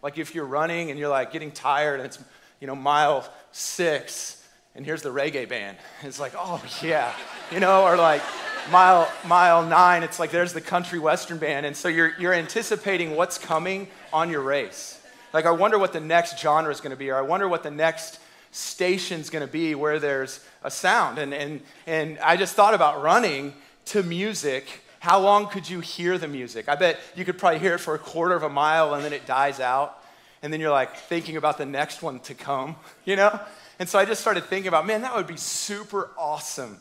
Like 0.02 0.18
if 0.18 0.34
you're 0.34 0.46
running 0.46 0.89
and 0.89 1.00
you're 1.00 1.10
like 1.10 1.32
getting 1.32 1.52
tired 1.52 2.00
and 2.00 2.06
it's, 2.06 2.20
you 2.62 2.68
know, 2.68 2.76
mile 2.76 3.28
six, 3.52 4.42
and 4.76 4.86
here's 4.86 5.02
the 5.02 5.10
reggae 5.10 5.48
band. 5.48 5.78
It's 6.04 6.20
like, 6.20 6.34
oh, 6.38 6.63
yeah, 6.82 7.13
you 7.52 7.60
know, 7.60 7.84
or 7.84 7.98
like, 7.98 8.22
mile 8.71 9.12
mile 9.26 9.65
nine, 9.65 10.04
it's 10.04 10.19
like 10.19 10.32
there's 10.32 10.54
the 10.54 10.62
country 10.62 10.99
western 10.99 11.38
band, 11.38 11.65
and 11.65 11.76
so 11.76 11.88
you're 11.88 12.13
you're 12.19 12.34
anticipating 12.34 13.15
what's 13.15 13.38
coming 13.38 13.88
on 14.12 14.30
your 14.30 14.41
race. 14.41 14.99
Like 15.34 15.45
I 15.45 15.52
wonder 15.52 15.80
what 15.80 15.93
the 15.93 15.99
next 15.99 16.39
genre 16.39 16.71
is 16.71 16.80
going 16.80 16.91
to 16.91 16.97
be, 16.97 17.10
or 17.10 17.17
I 17.17 17.21
wonder 17.21 17.47
what 17.47 17.63
the 17.63 17.71
next 17.71 18.19
station's 18.52 19.30
going 19.30 19.45
to 19.45 19.52
be 19.52 19.73
where 19.76 19.99
there's 19.99 20.39
a 20.63 20.71
sound. 20.71 21.17
And 21.17 21.34
and 21.34 21.62
and 21.88 22.19
I 22.19 22.38
just 22.38 22.56
thought 22.56 22.73
about 22.73 23.02
running 23.02 23.54
to 23.86 24.04
music. 24.04 24.82
How 24.99 25.19
long 25.19 25.47
could 25.47 25.69
you 25.69 25.82
hear 25.82 26.17
the 26.17 26.28
music? 26.28 26.69
I 26.69 26.76
bet 26.76 26.99
you 27.15 27.26
could 27.26 27.38
probably 27.38 27.60
hear 27.60 27.73
it 27.73 27.80
for 27.80 27.93
a 27.93 27.99
quarter 27.99 28.36
of 28.36 28.43
a 28.43 28.49
mile 28.49 28.93
and 28.93 29.04
then 29.04 29.12
it 29.12 29.26
dies 29.26 29.60
out. 29.60 30.02
And 30.41 30.52
then 30.52 30.62
you're 30.62 30.71
like 30.71 30.95
thinking 30.95 31.36
about 31.36 31.58
the 31.58 31.65
next 31.65 32.02
one 32.02 32.19
to 32.21 32.34
come, 32.34 32.78
you 33.06 33.15
know? 33.15 33.38
And 33.80 33.89
so 33.89 33.99
I 33.99 34.06
just 34.06 34.21
started 34.21 34.45
thinking 34.45 34.67
about, 34.67 34.86
man, 34.86 35.02
that 35.02 35.15
would 35.15 35.28
be 35.28 35.36
super 35.36 36.12
awesome 36.17 36.80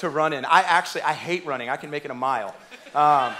to 0.00 0.08
run 0.08 0.32
in. 0.32 0.44
I 0.44 0.60
actually, 0.60 1.02
I 1.02 1.12
hate 1.12 1.46
running. 1.46 1.68
I 1.68 1.76
can 1.76 1.90
make 1.90 2.04
it 2.04 2.10
a 2.10 2.14
mile. 2.14 2.54
Um, 2.94 3.32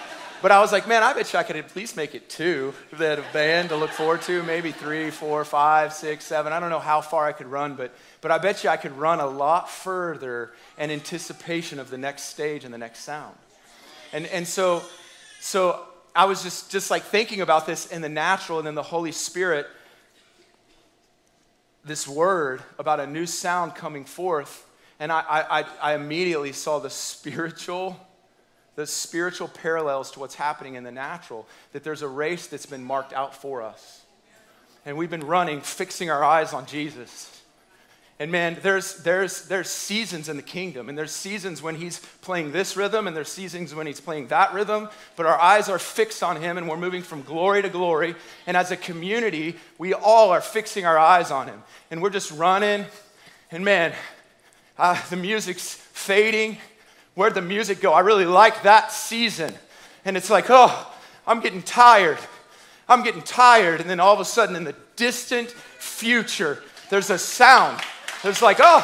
but 0.43 0.53
I 0.53 0.61
was 0.61 0.73
like, 0.73 0.89
man, 0.89 1.03
I 1.03 1.13
bet 1.13 1.33
you 1.33 1.39
I 1.39 1.43
could 1.43 1.57
at 1.57 1.77
least 1.77 1.97
make 1.97 2.15
it 2.15 2.31
two. 2.31 2.73
That 2.95 3.19
a 3.19 3.25
band 3.33 3.71
to 3.71 3.77
look 3.77 3.91
forward 3.91 4.23
to, 4.23 4.43
maybe 4.43 4.73
three, 4.73 5.11
four, 5.11 5.45
five, 5.45 5.93
six, 5.93 6.25
seven. 6.25 6.53
I 6.53 6.61
don't 6.61 6.71
know 6.71 6.79
how 6.79 7.03
far 7.03 7.27
I 7.27 7.33
could 7.33 7.47
run, 7.47 7.75
but, 7.75 7.95
but 8.21 8.31
I 8.31 8.39
bet 8.39 8.65
you 8.65 8.71
I 8.71 8.79
could 8.79 8.97
run 8.97 9.21
a 9.21 9.27
lot 9.27 9.69
further 9.69 10.53
in 10.79 10.91
anticipation 10.91 11.79
of 11.79 11.91
the 11.91 11.99
next 11.99 12.25
stage 12.25 12.65
and 12.65 12.73
the 12.73 12.79
next 12.79 13.01
sound. 13.01 13.37
And, 14.13 14.27
and 14.27 14.47
so, 14.47 14.83
so 15.41 15.85
I 16.15 16.25
was 16.25 16.43
just, 16.43 16.71
just 16.71 16.91
like 16.91 17.03
thinking 17.03 17.43
about 17.43 17.67
this 17.67 17.87
in 17.87 18.01
the 18.01 18.09
natural 18.09 18.59
and 18.59 18.67
then 18.67 18.75
the 18.75 18.83
Holy 18.83 19.13
Spirit, 19.13 19.67
this 21.85 22.09
word 22.09 22.63
about 22.79 23.01
a 23.01 23.07
new 23.07 23.27
sound 23.27 23.75
coming 23.75 24.05
forth 24.05 24.67
and 25.01 25.11
I, 25.11 25.25
I, 25.29 25.65
I 25.81 25.95
immediately 25.95 26.53
saw 26.53 26.79
the 26.79 26.91
spiritual, 26.91 27.99
the 28.77 28.87
spiritual 28.87 29.49
parallels 29.49 30.11
to 30.13 30.21
what's 30.21 30.35
happening 30.35 30.75
in 30.75 30.85
the 30.85 30.93
natural, 30.93 31.49
that 31.73 31.83
there's 31.83 32.03
a 32.03 32.09
race 32.09 32.47
that's 32.47 32.67
been 32.67 32.85
marked 32.85 33.15
out 33.15 33.35
for 33.35 33.63
us. 33.63 34.03
And 34.85 34.99
we've 34.99 35.11
been 35.11 35.27
running, 35.27 35.63
fixing 35.63 36.11
our 36.11 36.23
eyes 36.23 36.53
on 36.53 36.67
Jesus. 36.67 37.43
And 38.19 38.31
man, 38.31 38.59
there's, 38.63 39.03
there's, 39.03 39.47
there's 39.49 39.71
seasons 39.71 40.29
in 40.29 40.37
the 40.37 40.43
kingdom, 40.43 40.91
and 40.91 40.99
there's 40.99 41.13
seasons 41.13 41.63
when 41.63 41.77
he's 41.77 41.99
playing 42.21 42.53
this 42.53 42.77
rhythm, 42.77 43.07
and 43.07 43.17
there's 43.17 43.33
seasons 43.33 43.75
when 43.75 43.87
he's 43.87 44.01
playing 44.01 44.27
that 44.27 44.53
rhythm, 44.53 44.91
but 45.17 45.25
our 45.25 45.41
eyes 45.41 45.71
are 45.71 45.79
fixed 45.79 46.23
on 46.23 46.37
him, 46.37 46.59
and 46.59 46.69
we're 46.69 46.77
moving 46.77 47.03
from 47.03 47.23
glory 47.23 47.63
to 47.63 47.71
glory. 47.71 48.15
And 48.47 48.55
as 48.55 48.71
a 48.71 48.77
community, 48.77 49.57
we 49.79 49.95
all 49.95 50.29
are 50.31 50.43
fixing 50.43 50.85
our 50.85 50.99
eyes 50.99 51.31
on 51.31 51.47
him. 51.47 51.63
And 51.91 52.03
we're 52.03 52.11
just 52.11 52.31
running, 52.33 52.85
and 53.51 53.65
man, 53.65 53.95
uh, 54.81 55.01
the 55.11 55.17
music's 55.17 55.75
fading. 55.75 56.57
Where'd 57.15 57.35
the 57.35 57.43
music 57.43 57.81
go? 57.81 57.93
I 57.93 58.01
really 58.01 58.25
like 58.25 58.63
that 58.63 58.93
season. 58.93 59.53
And 60.07 60.17
it's 60.17 60.31
like, 60.31 60.47
oh, 60.49 60.91
I'm 61.27 61.41
getting 61.41 61.63
tired. 61.63 62.19
I'm 62.89 63.03
getting 63.03 63.23
tired. 63.23 63.83
And 63.83 63.91
then 63.91 64.01
all 64.01 64.15
of 64.15 64.21
a 64.21 64.25
sudden, 64.25 64.57
in 64.57 64.65
the 64.65 64.75
distant 64.97 65.51
future, 65.51 66.63
there's 66.89 67.11
a 67.11 67.19
sound. 67.19 67.81
There's 68.23 68.41
like, 68.41 68.57
oh, 68.61 68.83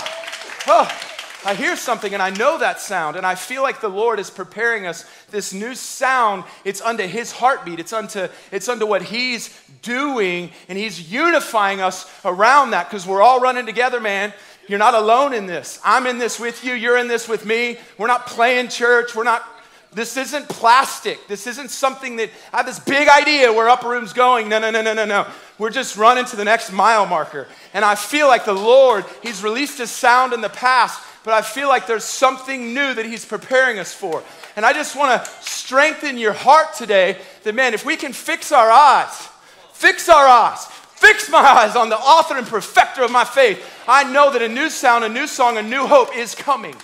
oh, 0.66 1.06
I 1.46 1.54
hear 1.54 1.76
something 1.76 2.12
and 2.12 2.22
I 2.22 2.30
know 2.30 2.58
that 2.58 2.80
sound. 2.80 3.16
And 3.16 3.24
I 3.24 3.34
feel 3.34 3.62
like 3.62 3.80
the 3.80 3.88
Lord 3.88 4.18
is 4.18 4.30
preparing 4.30 4.86
us 4.86 5.04
this 5.30 5.54
new 5.54 5.74
sound. 5.74 6.44
It's 6.64 6.82
unto 6.82 7.04
His 7.04 7.32
heartbeat, 7.32 7.80
it's 7.80 7.92
unto, 7.92 8.28
it's 8.50 8.68
unto 8.68 8.84
what 8.84 9.02
He's 9.02 9.58
doing. 9.80 10.50
And 10.68 10.76
He's 10.76 11.10
unifying 11.10 11.80
us 11.80 12.10
around 12.24 12.72
that 12.72 12.90
because 12.90 13.06
we're 13.06 13.22
all 13.22 13.40
running 13.40 13.64
together, 13.64 14.00
man. 14.00 14.34
You're 14.68 14.78
not 14.78 14.94
alone 14.94 15.32
in 15.32 15.46
this. 15.46 15.80
I'm 15.84 16.06
in 16.06 16.18
this 16.18 16.40
with 16.40 16.64
you. 16.64 16.74
You're 16.74 16.98
in 16.98 17.08
this 17.08 17.28
with 17.28 17.46
me. 17.46 17.78
We're 17.98 18.08
not 18.08 18.26
playing 18.26 18.68
church. 18.68 19.14
We're 19.14 19.24
not, 19.24 19.44
this 19.92 20.16
isn't 20.16 20.48
plastic. 20.48 21.26
This 21.28 21.46
isn't 21.46 21.70
something 21.70 22.16
that 22.16 22.30
I 22.52 22.58
have 22.58 22.66
this 22.66 22.80
big 22.80 23.08
idea 23.08 23.52
where 23.52 23.68
Upper 23.68 23.88
Room's 23.88 24.12
going. 24.12 24.48
No, 24.48 24.58
no, 24.58 24.70
no, 24.70 24.82
no, 24.82 24.92
no, 24.92 25.04
no. 25.04 25.26
We're 25.58 25.70
just 25.70 25.96
running 25.96 26.24
to 26.26 26.36
the 26.36 26.44
next 26.44 26.72
mile 26.72 27.06
marker. 27.06 27.46
And 27.72 27.84
I 27.84 27.94
feel 27.94 28.26
like 28.26 28.44
the 28.44 28.52
Lord, 28.52 29.04
He's 29.22 29.42
released 29.42 29.78
His 29.78 29.90
sound 29.90 30.32
in 30.32 30.40
the 30.40 30.48
past, 30.48 31.00
but 31.24 31.32
I 31.32 31.42
feel 31.42 31.68
like 31.68 31.86
there's 31.86 32.04
something 32.04 32.74
new 32.74 32.92
that 32.94 33.06
He's 33.06 33.24
preparing 33.24 33.78
us 33.78 33.94
for. 33.94 34.22
And 34.56 34.66
I 34.66 34.72
just 34.72 34.96
want 34.96 35.24
to 35.24 35.30
strengthen 35.42 36.18
your 36.18 36.32
heart 36.32 36.74
today 36.74 37.18
that, 37.44 37.54
man, 37.54 37.72
if 37.72 37.86
we 37.86 37.96
can 37.96 38.12
fix 38.12 38.52
our 38.52 38.70
eyes, 38.70 39.28
fix 39.72 40.08
our 40.08 40.26
eyes, 40.26 40.66
fix 40.96 41.30
my 41.30 41.38
eyes 41.38 41.76
on 41.76 41.88
the 41.88 41.96
author 41.96 42.36
and 42.36 42.46
perfecter 42.46 43.02
of 43.02 43.10
my 43.10 43.24
faith, 43.24 43.64
I 43.86 44.10
know 44.10 44.32
that 44.32 44.42
a 44.42 44.48
new 44.48 44.70
sound, 44.70 45.04
a 45.04 45.08
new 45.08 45.26
song, 45.26 45.56
a 45.56 45.62
new 45.62 45.86
hope 45.86 46.16
is 46.16 46.34
coming. 46.34 46.74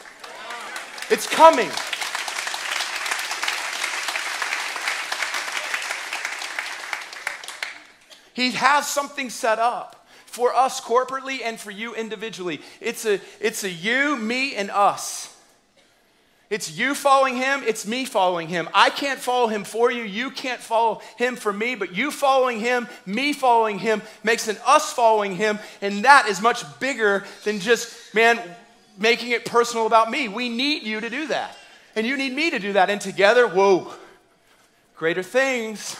It's 1.10 1.26
coming. 1.26 1.70
He 8.34 8.52
has 8.52 8.88
something 8.88 9.28
set 9.30 9.58
up 9.58 10.06
for 10.26 10.54
us 10.54 10.80
corporately 10.80 11.40
and 11.44 11.60
for 11.60 11.70
you 11.70 11.94
individually. 11.94 12.60
It's 12.80 13.04
a, 13.04 13.20
it's 13.40 13.64
a 13.64 13.70
you, 13.70 14.16
me, 14.16 14.54
and 14.54 14.70
us. 14.70 15.36
It's 16.52 16.76
you 16.76 16.94
following 16.94 17.36
him, 17.36 17.62
it's 17.66 17.86
me 17.86 18.04
following 18.04 18.46
him. 18.46 18.68
I 18.74 18.90
can't 18.90 19.18
follow 19.18 19.46
him 19.46 19.64
for 19.64 19.90
you, 19.90 20.02
you 20.02 20.30
can't 20.30 20.60
follow 20.60 21.00
him 21.16 21.34
for 21.34 21.50
me, 21.50 21.76
but 21.76 21.96
you 21.96 22.10
following 22.10 22.60
him, 22.60 22.88
me 23.06 23.32
following 23.32 23.78
him 23.78 24.02
makes 24.22 24.48
an 24.48 24.58
us 24.66 24.92
following 24.92 25.34
him, 25.34 25.58
and 25.80 26.04
that 26.04 26.28
is 26.28 26.42
much 26.42 26.62
bigger 26.78 27.24
than 27.44 27.58
just, 27.58 28.14
man, 28.14 28.38
making 28.98 29.30
it 29.30 29.46
personal 29.46 29.86
about 29.86 30.10
me. 30.10 30.28
We 30.28 30.50
need 30.50 30.82
you 30.82 31.00
to 31.00 31.08
do 31.08 31.28
that. 31.28 31.56
And 31.96 32.06
you 32.06 32.18
need 32.18 32.34
me 32.34 32.50
to 32.50 32.58
do 32.58 32.74
that. 32.74 32.90
And 32.90 33.00
together, 33.00 33.48
whoa, 33.48 33.90
greater 34.94 35.22
things. 35.22 35.96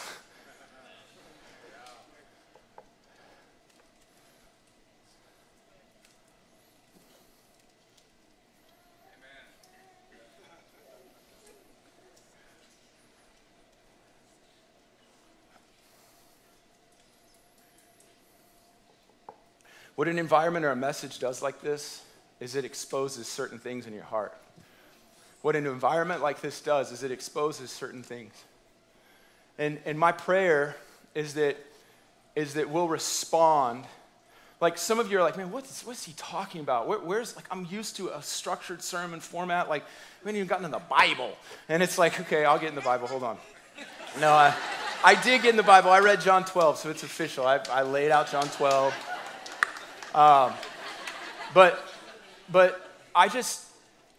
What 19.95 20.07
an 20.07 20.17
environment 20.17 20.65
or 20.65 20.71
a 20.71 20.75
message 20.75 21.19
does 21.19 21.41
like 21.41 21.61
this 21.61 22.03
is 22.39 22.55
it 22.55 22.65
exposes 22.65 23.27
certain 23.27 23.59
things 23.59 23.85
in 23.87 23.93
your 23.93 24.03
heart. 24.03 24.33
What 25.41 25.55
an 25.55 25.67
environment 25.67 26.21
like 26.21 26.41
this 26.41 26.61
does 26.61 26.91
is 26.91 27.03
it 27.03 27.11
exposes 27.11 27.69
certain 27.69 28.01
things. 28.01 28.33
And, 29.59 29.79
and 29.85 29.99
my 29.99 30.11
prayer 30.11 30.75
is 31.13 31.35
that, 31.35 31.57
is 32.35 32.55
that 32.55 32.69
we'll 32.69 32.87
respond. 32.87 33.85
Like 34.59 34.77
some 34.77 34.99
of 34.99 35.11
you 35.11 35.19
are 35.19 35.21
like, 35.21 35.37
man, 35.37 35.51
what's, 35.51 35.85
what's 35.85 36.05
he 36.05 36.13
talking 36.17 36.61
about? 36.61 36.87
Where, 36.87 36.99
where's, 36.99 37.35
like, 37.35 37.45
I'm 37.51 37.67
used 37.69 37.97
to 37.97 38.09
a 38.09 38.21
structured 38.21 38.81
sermon 38.81 39.19
format. 39.19 39.69
Like, 39.69 39.83
we 40.23 40.29
haven't 40.29 40.37
even 40.37 40.47
gotten 40.47 40.65
in 40.65 40.71
the 40.71 40.79
Bible. 40.79 41.37
And 41.69 41.83
it's 41.83 41.97
like, 41.97 42.19
okay, 42.21 42.45
I'll 42.45 42.59
get 42.59 42.69
in 42.69 42.75
the 42.75 42.81
Bible. 42.81 43.07
Hold 43.07 43.23
on. 43.23 43.37
No, 44.19 44.31
I, 44.31 44.55
I 45.03 45.21
did 45.21 45.41
get 45.43 45.51
in 45.51 45.57
the 45.57 45.63
Bible. 45.63 45.91
I 45.91 45.99
read 45.99 46.21
John 46.21 46.45
12, 46.45 46.77
so 46.77 46.89
it's 46.89 47.03
official. 47.03 47.45
I, 47.45 47.59
I 47.69 47.83
laid 47.83 48.11
out 48.11 48.31
John 48.31 48.47
12. 48.47 48.93
Um, 50.15 50.53
but, 51.53 51.79
but 52.51 52.89
I 53.15 53.27
just, 53.29 53.65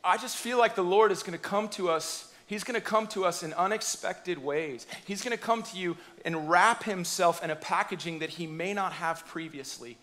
I 0.02 0.16
just 0.16 0.36
feel 0.36 0.58
like 0.58 0.74
the 0.74 0.82
Lord 0.82 1.12
is 1.12 1.22
going 1.22 1.38
to 1.38 1.38
come 1.38 1.68
to 1.70 1.88
us. 1.88 2.32
He's 2.46 2.64
going 2.64 2.74
to 2.74 2.86
come 2.86 3.06
to 3.08 3.24
us 3.24 3.42
in 3.42 3.52
unexpected 3.54 4.38
ways. 4.38 4.86
He's 5.06 5.22
going 5.22 5.36
to 5.36 5.42
come 5.42 5.62
to 5.62 5.78
you 5.78 5.96
and 6.24 6.50
wrap 6.50 6.84
himself 6.84 7.42
in 7.42 7.50
a 7.50 7.56
packaging 7.56 8.18
that 8.18 8.30
he 8.30 8.46
may 8.46 8.74
not 8.74 8.92
have 8.92 9.26
previously. 9.26 9.96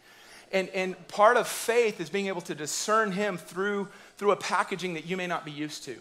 And, 0.51 0.69
and 0.69 1.07
part 1.07 1.37
of 1.37 1.47
faith 1.47 2.01
is 2.01 2.09
being 2.09 2.27
able 2.27 2.41
to 2.41 2.55
discern 2.55 3.11
him 3.11 3.37
through, 3.37 3.87
through 4.17 4.31
a 4.31 4.35
packaging 4.35 4.95
that 4.95 5.05
you 5.05 5.15
may 5.15 5.27
not 5.27 5.45
be 5.45 5.51
used 5.51 5.83
to. 5.85 5.95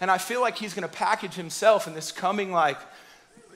And 0.00 0.10
I 0.10 0.18
feel 0.18 0.40
like 0.40 0.56
he's 0.56 0.74
going 0.74 0.88
to 0.88 0.94
package 0.94 1.34
himself 1.34 1.86
in 1.86 1.94
this 1.94 2.12
coming 2.12 2.52
like 2.52 2.78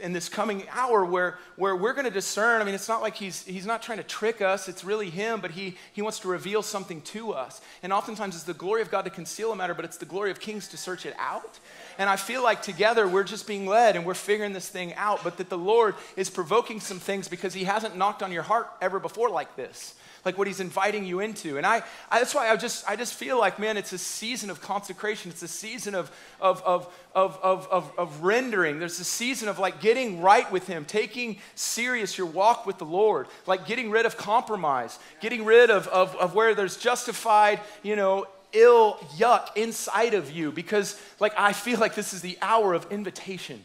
in 0.03 0.13
this 0.13 0.29
coming 0.29 0.65
hour 0.71 1.05
where, 1.05 1.39
where 1.57 1.75
we're 1.75 1.93
going 1.93 2.05
to 2.05 2.11
discern. 2.11 2.61
I 2.61 2.65
mean, 2.65 2.75
it's 2.75 2.89
not 2.89 3.01
like 3.01 3.15
he's, 3.15 3.45
he's 3.45 3.65
not 3.65 3.83
trying 3.83 3.99
to 3.99 4.05
trick 4.05 4.43
us, 4.43 4.69
it's 4.69 4.85
really 4.85 5.09
him, 5.09 5.41
but 5.41 5.53
he, 5.53 5.77
he 5.93 6.03
wants 6.03 6.19
to 6.21 6.29
reveal 6.29 6.63
something 6.63 7.01
to 7.03 7.33
us. 7.33 7.61
And 7.83 7.93
oftentimes 7.93 8.35
it's 8.35 8.45
the 8.45 8.53
glory 8.53 8.83
of 8.83 8.91
God 8.91 9.03
to 9.03 9.11
conceal 9.11 9.53
a 9.53 9.57
matter, 9.57 9.75
but 9.75 9.85
it's 9.85 9.97
the 9.97 10.05
glory 10.05 10.31
of 10.31 10.41
kings 10.41 10.69
to 10.69 10.77
search 10.77 11.07
it 11.07 11.15
out. 11.19 11.59
And 11.99 12.11
I 12.11 12.17
feel 12.17 12.43
like 12.43 12.63
together 12.63 13.07
we're 13.07 13.25
just 13.25 13.47
being 13.47 13.67
led 13.67 13.97
and 13.97 14.05
we're 14.05 14.15
figuring 14.15 14.53
this 14.53 14.69
thing 14.69 14.93
out, 14.95 15.23
but 15.23 15.37
that 15.39 15.49
the 15.49 15.59
Lord 15.59 15.95
is 16.17 16.29
provoking 16.29 16.81
some 16.81 16.99
things 16.99 17.29
because 17.29 17.55
he 17.55 17.65
hasn't 17.65 17.97
knocked 17.97 18.23
on 18.23 18.33
your 18.33 18.43
heart 18.43 18.69
ever 18.81 18.99
before 18.99 19.31
like 19.31 19.57
this 19.57 19.95
like 20.25 20.39
what 20.39 20.47
he's 20.47 20.61
inviting 20.61 21.05
you 21.05 21.21
into. 21.21 21.57
And 21.59 21.67
I, 21.67 21.83
I, 22.11 22.19
that's 22.19 22.35
why 22.35 22.49
I 22.49 22.57
just, 22.57 22.89
I 22.89 22.97
just 22.97 23.15
feel 23.15 23.39
like, 23.39 23.59
man, 23.59 23.77
it's 23.77 23.93
a 23.93 23.99
season 23.99 24.51
of 24.51 24.61
consecration. 24.61 25.31
It's 25.31 25.43
a 25.43 25.49
season 25.49 25.95
of, 25.95 26.11
of, 26.41 26.63
of, 26.63 26.93
of, 27.15 27.39
of, 27.43 27.67
of, 27.71 27.93
of 27.99 28.23
rendering. 28.23 28.79
There's 28.79 29.01
a 29.01 29.05
season 29.05 29.49
of 29.49 29.59
like 29.59 29.81
getting 29.81 30.21
right 30.21 30.51
with 30.53 30.67
him, 30.67 30.85
taking 30.85 31.39
serious 31.55 32.17
your 32.17 32.27
walk 32.27 32.67
with 32.67 32.79
the 32.79 32.85
Lord, 32.85 33.27
like 33.47 33.67
getting 33.67 33.91
rid 33.91 34.07
of 34.07 34.17
compromise, 34.17 34.99
getting 35.21 35.45
rid 35.45 35.71
of, 35.71 35.89
of, 35.89 36.15
of 36.17 36.35
where 36.35 36.55
there's 36.55 36.77
justified, 36.77 37.61
you 37.83 37.97
know, 37.97 38.27
ill 38.53 38.95
yuck 39.17 39.57
inside 39.57 40.15
of 40.15 40.31
you 40.31 40.53
because, 40.53 41.01
like, 41.19 41.33
I 41.39 41.53
feel 41.53 41.79
like 41.81 41.95
this 41.95 42.13
is 42.13 42.21
the 42.21 42.39
hour 42.43 42.75
of 42.75 42.91
invitation. 42.93 43.65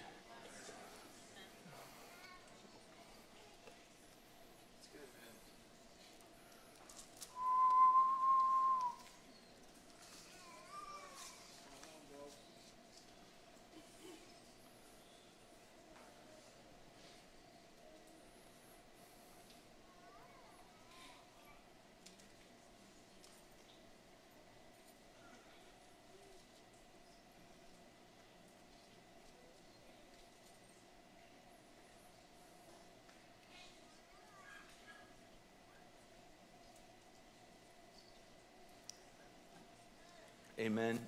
Amen 40.67 40.99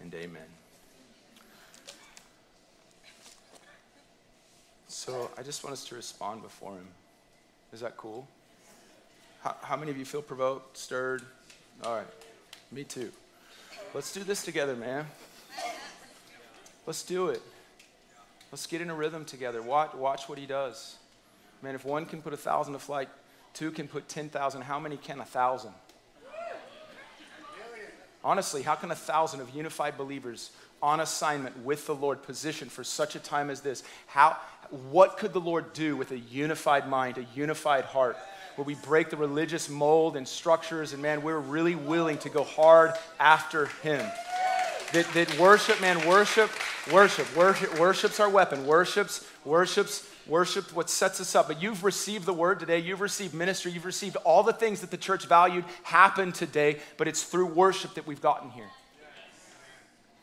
and 0.00 0.14
amen. 0.14 0.48
So 4.86 5.30
I 5.36 5.42
just 5.42 5.62
want 5.62 5.74
us 5.74 5.84
to 5.88 5.94
respond 5.94 6.40
before 6.40 6.72
Him. 6.72 6.88
Is 7.74 7.80
that 7.80 7.98
cool? 7.98 8.26
How, 9.42 9.56
how 9.60 9.76
many 9.76 9.90
of 9.90 9.98
you 9.98 10.06
feel 10.06 10.22
provoked, 10.22 10.78
stirred? 10.78 11.20
All 11.84 11.96
right, 11.96 12.06
me 12.72 12.82
too. 12.82 13.12
Let's 13.92 14.10
do 14.10 14.24
this 14.24 14.42
together, 14.42 14.74
man. 14.74 15.04
Let's 16.86 17.02
do 17.02 17.28
it. 17.28 17.42
Let's 18.50 18.66
get 18.66 18.80
in 18.80 18.88
a 18.88 18.94
rhythm 18.94 19.26
together. 19.26 19.60
Watch, 19.60 19.92
watch 19.92 20.30
what 20.30 20.38
He 20.38 20.46
does. 20.46 20.96
Man, 21.60 21.74
if 21.74 21.84
one 21.84 22.06
can 22.06 22.22
put 22.22 22.32
a 22.32 22.38
thousand 22.38 22.72
to 22.72 22.78
flight, 22.78 23.10
two 23.52 23.70
can 23.70 23.86
put 23.86 24.08
10,000, 24.08 24.62
how 24.62 24.80
many 24.80 24.96
can 24.96 25.20
a 25.20 25.26
thousand? 25.26 25.74
Honestly, 28.24 28.62
how 28.62 28.74
can 28.74 28.90
a 28.90 28.96
thousand 28.96 29.40
of 29.40 29.50
unified 29.50 29.96
believers 29.96 30.50
on 30.82 31.00
assignment 31.00 31.64
with 31.64 31.86
the 31.86 31.94
Lord 31.94 32.22
positioned 32.22 32.72
for 32.72 32.84
such 32.84 33.14
a 33.14 33.20
time 33.20 33.50
as 33.50 33.60
this? 33.60 33.82
How, 34.06 34.36
what 34.90 35.18
could 35.18 35.32
the 35.32 35.40
Lord 35.40 35.72
do 35.72 35.96
with 35.96 36.10
a 36.10 36.18
unified 36.18 36.88
mind, 36.88 37.18
a 37.18 37.26
unified 37.34 37.84
heart, 37.84 38.16
where 38.56 38.64
we 38.64 38.74
break 38.74 39.10
the 39.10 39.16
religious 39.16 39.68
mold 39.68 40.16
and 40.16 40.26
structures, 40.26 40.92
and 40.92 41.00
man, 41.00 41.22
we're 41.22 41.38
really 41.38 41.76
willing 41.76 42.18
to 42.18 42.28
go 42.28 42.42
hard 42.42 42.92
after 43.20 43.66
Him? 43.82 44.04
That, 44.92 45.06
that 45.14 45.38
worship, 45.38 45.80
man, 45.80 46.06
worship, 46.08 46.50
worship, 46.90 47.36
worship, 47.36 47.78
worship's 47.78 48.20
our 48.20 48.28
weapon. 48.28 48.66
Worship's, 48.66 49.26
worship's 49.44 50.08
worship 50.28 50.72
what 50.74 50.90
sets 50.90 51.20
us 51.20 51.34
up. 51.34 51.48
But 51.48 51.62
you've 51.62 51.84
received 51.84 52.26
the 52.26 52.32
word 52.32 52.60
today. 52.60 52.78
You've 52.78 53.00
received 53.00 53.34
ministry. 53.34 53.72
You've 53.72 53.84
received 53.84 54.16
all 54.16 54.42
the 54.42 54.52
things 54.52 54.80
that 54.80 54.90
the 54.90 54.96
church 54.96 55.26
valued 55.26 55.64
happen 55.82 56.32
today. 56.32 56.78
But 56.96 57.08
it's 57.08 57.22
through 57.22 57.46
worship 57.46 57.94
that 57.94 58.06
we've 58.06 58.20
gotten 58.20 58.50
here. 58.50 58.68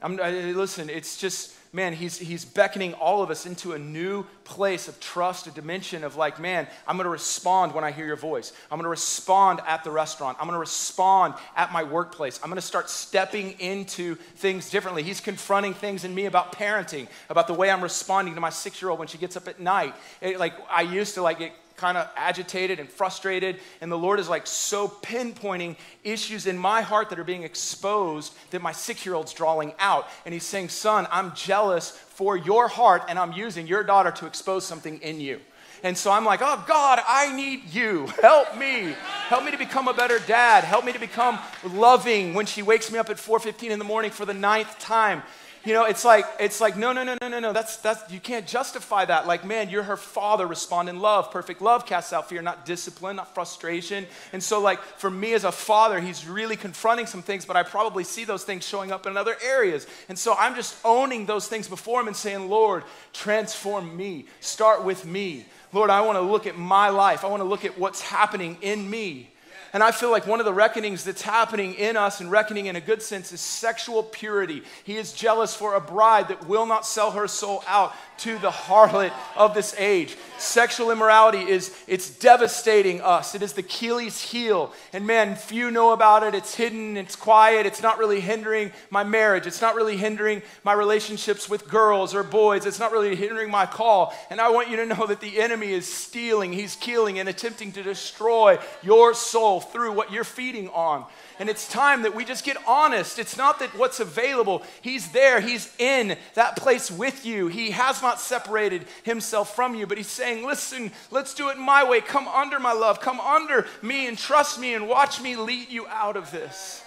I'm, 0.02 0.20
I, 0.22 0.32
listen, 0.52 0.90
it's 0.90 1.18
just, 1.18 1.56
man, 1.76 1.92
he's, 1.92 2.18
he's 2.18 2.46
beckoning 2.46 2.94
all 2.94 3.22
of 3.22 3.30
us 3.30 3.46
into 3.46 3.74
a 3.74 3.80
new 3.80 4.26
place 4.46 4.88
of 4.88 4.98
trust, 5.02 5.46
a 5.46 5.52
dimension 5.52 6.06
of 6.06 6.16
like, 6.16 6.40
man, 6.40 6.68
I'm 6.88 6.96
going 6.96 7.04
to 7.04 7.10
respond 7.10 7.74
when 7.74 7.84
I 7.84 7.92
hear 7.92 8.06
your 8.06 8.16
voice. 8.16 8.54
I'm 8.72 8.78
going 8.78 8.86
to 8.86 8.90
respond 8.90 9.60
at 9.68 9.84
the 9.84 9.92
restaurant. 9.92 10.38
I'm 10.40 10.48
going 10.48 10.56
to 10.56 10.60
respond 10.60 11.34
at 11.58 11.74
my 11.74 11.84
workplace. 11.84 12.40
I'm 12.42 12.50
going 12.50 12.56
to 12.56 12.66
start 12.66 12.90
stepping 12.90 13.60
into 13.60 14.16
things 14.16 14.70
differently. 14.70 15.04
He's 15.04 15.20
confronting 15.20 15.74
things 15.74 16.06
in 16.06 16.16
me 16.16 16.28
about 16.28 16.54
parenting, 16.54 17.08
about 17.30 17.48
the 17.48 17.54
way 17.54 17.70
I'm 17.70 17.84
responding 17.84 18.36
to 18.36 18.42
my 18.42 18.52
six 18.52 18.82
year 18.82 18.90
old 18.90 18.98
when 18.98 19.10
she 19.10 19.18
gets 19.18 19.36
up 19.36 19.50
at 19.50 19.60
night. 19.60 19.94
It, 20.22 20.40
like, 20.40 20.54
I 20.70 20.84
used 20.84 21.16
to 21.16 21.22
like 21.22 21.54
kind 21.78 21.98
of 21.98 22.10
agitated 22.16 22.80
and 22.80 22.90
frustrated. 22.90 23.60
And 23.82 23.92
the 23.92 23.98
Lord 23.98 24.20
is 24.20 24.30
like 24.30 24.48
so 24.48 24.88
pinpointing 24.88 25.76
issues 26.04 26.48
in 26.48 26.58
my 26.58 26.82
heart 26.82 27.10
that 27.10 27.20
are 27.20 27.24
being 27.24 27.44
exposed 27.44 28.34
that 28.52 28.62
my 28.62 28.72
six 28.72 29.06
year 29.06 29.16
old's 29.16 29.34
drawing 29.34 29.74
out. 29.80 30.08
And 30.26 30.34
He's 30.34 30.46
saying, 30.46 30.70
Son, 30.70 31.08
I'm 31.12 31.34
jealous 31.36 31.92
for 31.92 32.38
your 32.38 32.68
heart, 32.68 33.04
and 33.10 33.20
I'm 33.20 33.34
using 33.34 33.68
your 33.68 33.84
daughter 33.84 34.12
to 34.12 34.26
expose 34.26 34.66
something 34.66 35.00
in 35.02 35.20
you. 35.20 35.40
And 35.84 35.96
so 35.96 36.12
I'm 36.12 36.26
like, 36.26 36.40
oh 36.42 36.64
God, 36.68 37.00
I 37.08 37.36
need 37.36 37.72
you. 37.72 38.08
Help 38.22 38.58
me. 38.58 38.96
Help 39.28 39.44
me 39.44 39.52
to 39.52 39.58
become 39.58 39.88
a 39.88 39.94
better 39.94 40.18
dad. 40.20 40.64
Help 40.64 40.84
me 40.86 40.92
to 40.92 41.00
become 41.00 41.38
loving 41.64 42.34
when 42.34 42.48
she 42.48 42.64
wakes 42.64 42.92
me 42.92 42.98
up 42.98 43.10
at 43.10 43.18
4:15 43.18 43.70
in 43.70 43.78
the 43.78 43.86
morning 43.86 44.10
for 44.10 44.26
the 44.26 44.34
ninth 44.34 44.80
time. 44.80 45.22
You 45.66 45.74
know, 45.74 45.86
it's 45.86 46.06
like, 46.06 46.26
it's 46.40 46.62
like, 46.62 46.78
no, 46.78 46.94
no, 46.94 47.04
no, 47.04 47.18
no, 47.20 47.28
no, 47.28 47.40
no. 47.40 47.52
That's, 47.52 47.78
that's, 47.78 48.12
you 48.14 48.20
can't 48.20 48.46
justify 48.46 49.04
that. 49.06 49.26
Like, 49.26 49.44
man, 49.44 49.72
you're 49.72 49.82
her 49.82 49.98
father. 49.98 50.46
Respond 50.46 50.90
in 50.90 51.00
love. 51.00 51.32
Perfect 51.32 51.60
love 51.60 51.88
casts 51.88 52.14
out 52.14 52.30
fear, 52.30 52.44
not 52.44 52.68
discipline, 52.68 53.16
not 53.16 53.34
frustration. 53.34 54.06
And 54.32 54.44
so, 54.44 54.62
like, 54.62 54.80
for 54.80 55.10
me 55.10 55.34
as 55.34 55.44
a 55.44 55.52
father, 55.52 56.00
he's 56.00 56.28
really 56.28 56.56
confronting 56.56 57.08
some 57.08 57.24
things, 57.24 57.46
but 57.46 57.56
I 57.56 57.64
probably 57.64 58.04
see 58.04 58.26
those 58.26 58.44
things 58.44 58.64
showing 58.66 58.92
up 58.92 59.08
in 59.08 59.18
other 59.18 59.36
areas. 59.44 59.88
And 60.08 60.20
so 60.20 60.36
I'm 60.38 60.54
just 60.54 60.78
owning 60.86 61.26
those 61.26 61.48
things 61.48 61.68
before 61.68 62.00
him 62.00 62.08
and 62.08 62.16
saying, 62.16 62.48
Lord, 62.48 62.84
transform 63.12 63.98
me. 63.98 64.28
Start 64.42 64.84
with 64.84 65.04
me. 65.04 65.46
Lord, 65.74 65.90
I 65.90 66.02
want 66.02 66.18
to 66.18 66.22
look 66.22 66.46
at 66.46 66.58
my 66.58 66.90
life. 66.90 67.26
I 67.26 67.28
want 67.28 67.42
to 67.42 67.48
look 67.48 67.66
at 67.66 67.80
what's 67.80 68.02
happening 68.02 68.60
in 68.62 68.88
me. 68.88 69.32
And 69.76 69.84
I 69.84 69.92
feel 69.92 70.10
like 70.10 70.26
one 70.26 70.40
of 70.40 70.46
the 70.46 70.54
reckonings 70.54 71.04
that's 71.04 71.22
happening 71.22 71.74
in 71.74 71.98
us, 71.98 72.22
and 72.22 72.32
reckoning 72.32 72.68
in 72.68 72.78
a 72.78 72.80
good 72.82 73.02
sense, 73.02 73.34
is 73.34 73.42
sexual 73.42 74.04
purity. 74.04 74.64
He 74.86 74.96
is 74.96 75.12
jealous 75.12 75.54
for 75.54 75.76
a 75.76 75.82
bride 75.82 76.30
that 76.30 76.48
will 76.48 76.66
not 76.66 76.86
sell 76.86 77.12
her 77.12 77.28
soul 77.28 77.62
out 77.68 77.94
to 78.20 78.38
the 78.38 78.52
harlot 78.52 79.12
of 79.36 79.54
this 79.54 79.76
age. 79.78 80.16
Sexual 80.38 80.92
immorality 80.92 81.40
is 81.40 81.76
it's 81.88 82.10
devastating 82.10 83.02
us. 83.02 83.36
It 83.36 83.42
is 83.42 83.52
the 83.52 83.60
Achilles 83.60 84.22
heel. 84.22 84.72
And 84.94 85.06
man, 85.06 85.36
few 85.36 85.70
know 85.72 85.92
about 85.92 86.24
it. 86.24 86.34
It's 86.34 86.56
hidden, 86.56 86.96
it's 86.96 87.18
quiet. 87.18 87.66
It's 87.66 87.82
not 87.82 87.98
really 87.98 88.22
hindering 88.22 88.72
my 88.90 89.04
marriage. 89.04 89.46
It's 89.46 89.60
not 89.60 89.76
really 89.76 89.98
hindering 89.98 90.42
my 90.64 90.72
relationships 90.72 91.50
with 91.50 91.68
girls 91.68 92.16
or 92.16 92.24
boys. 92.24 92.66
It's 92.66 92.80
not 92.80 92.94
really 92.94 93.14
hindering 93.18 93.52
my 93.52 93.66
call. 93.66 94.14
And 94.30 94.40
I 94.40 94.50
want 94.52 94.70
you 94.70 94.78
to 94.78 94.86
know 94.86 95.06
that 95.08 95.20
the 95.20 95.42
enemy 95.42 95.74
is 95.74 95.86
stealing, 95.86 96.54
he's 96.54 96.78
killing 96.78 97.20
and 97.20 97.28
attempting 97.28 97.74
to 97.74 97.84
destroy 97.84 98.58
your 98.82 99.14
soul 99.14 99.65
through 99.72 99.94
what 99.94 100.12
you're 100.12 100.24
feeding 100.24 100.70
on. 100.70 101.06
And 101.40 101.50
it's 101.50 101.68
time 101.68 102.04
that 102.04 102.16
we 102.16 102.26
just 102.26 102.46
get 102.46 102.58
honest. 102.68 103.20
It's 103.20 103.38
not 103.38 103.60
that 103.60 103.76
what's 103.78 104.00
available, 104.00 104.64
He's 104.82 105.12
there, 105.12 105.42
He's 105.42 105.74
in 105.78 106.18
that 106.34 106.56
place 106.56 106.90
with 106.90 107.26
you. 107.26 107.48
He 107.48 107.72
has 107.72 108.02
not 108.02 108.20
separated 108.20 108.86
Himself 109.04 109.56
from 109.56 109.76
you, 109.76 109.86
but 109.86 109.98
He's 109.98 110.08
saying, 110.08 110.46
Listen, 110.46 110.92
let's 111.12 111.34
do 111.34 111.50
it 111.50 111.58
my 111.58 111.84
way. 111.84 112.02
Come 112.02 112.28
under 112.28 112.60
my 112.60 112.74
love, 112.74 113.02
come 113.02 113.20
under 113.20 113.66
me 113.82 114.08
and 114.08 114.18
trust 114.18 114.60
me 114.60 114.74
and 114.74 114.88
watch 114.88 115.22
me 115.22 115.36
lead 115.36 115.70
you 115.70 115.88
out 115.88 116.16
of 116.16 116.32
this. 116.32 116.84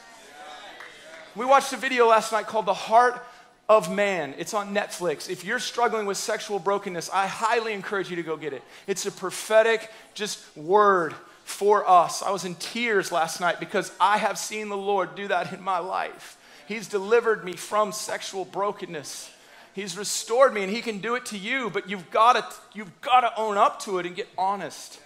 We 1.36 1.44
watched 1.44 1.72
a 1.72 1.76
video 1.76 2.08
last 2.08 2.32
night 2.32 2.46
called 2.46 2.66
The 2.66 2.74
Heart 2.74 3.24
of 3.68 3.92
Man. 3.94 4.34
It's 4.38 4.54
on 4.54 4.74
Netflix. 4.74 5.28
If 5.28 5.44
you're 5.44 5.58
struggling 5.58 6.06
with 6.06 6.16
sexual 6.16 6.58
brokenness, 6.58 7.10
I 7.10 7.26
highly 7.26 7.74
encourage 7.74 8.08
you 8.10 8.16
to 8.16 8.22
go 8.22 8.36
get 8.36 8.52
it. 8.52 8.62
It's 8.86 9.04
a 9.06 9.12
prophetic, 9.12 9.90
just 10.14 10.56
word 10.56 11.14
for 11.48 11.88
us. 11.88 12.22
I 12.22 12.30
was 12.30 12.44
in 12.44 12.54
tears 12.56 13.10
last 13.10 13.40
night 13.40 13.58
because 13.58 13.90
I 13.98 14.18
have 14.18 14.36
seen 14.36 14.68
the 14.68 14.76
Lord 14.76 15.14
do 15.14 15.28
that 15.28 15.50
in 15.50 15.62
my 15.62 15.78
life. 15.78 16.36
He's 16.68 16.86
delivered 16.86 17.42
me 17.42 17.54
from 17.54 17.90
sexual 17.90 18.44
brokenness. 18.44 19.30
He's 19.72 19.96
restored 19.96 20.52
me 20.52 20.62
and 20.62 20.70
he 20.70 20.82
can 20.82 20.98
do 20.98 21.14
it 21.14 21.24
to 21.26 21.38
you, 21.38 21.70
but 21.70 21.88
you've 21.88 22.10
got 22.10 22.34
to 22.34 22.44
you've 22.74 23.00
got 23.00 23.20
to 23.22 23.34
own 23.40 23.56
up 23.56 23.80
to 23.84 23.98
it 23.98 24.04
and 24.04 24.14
get 24.14 24.28
honest. 24.36 25.00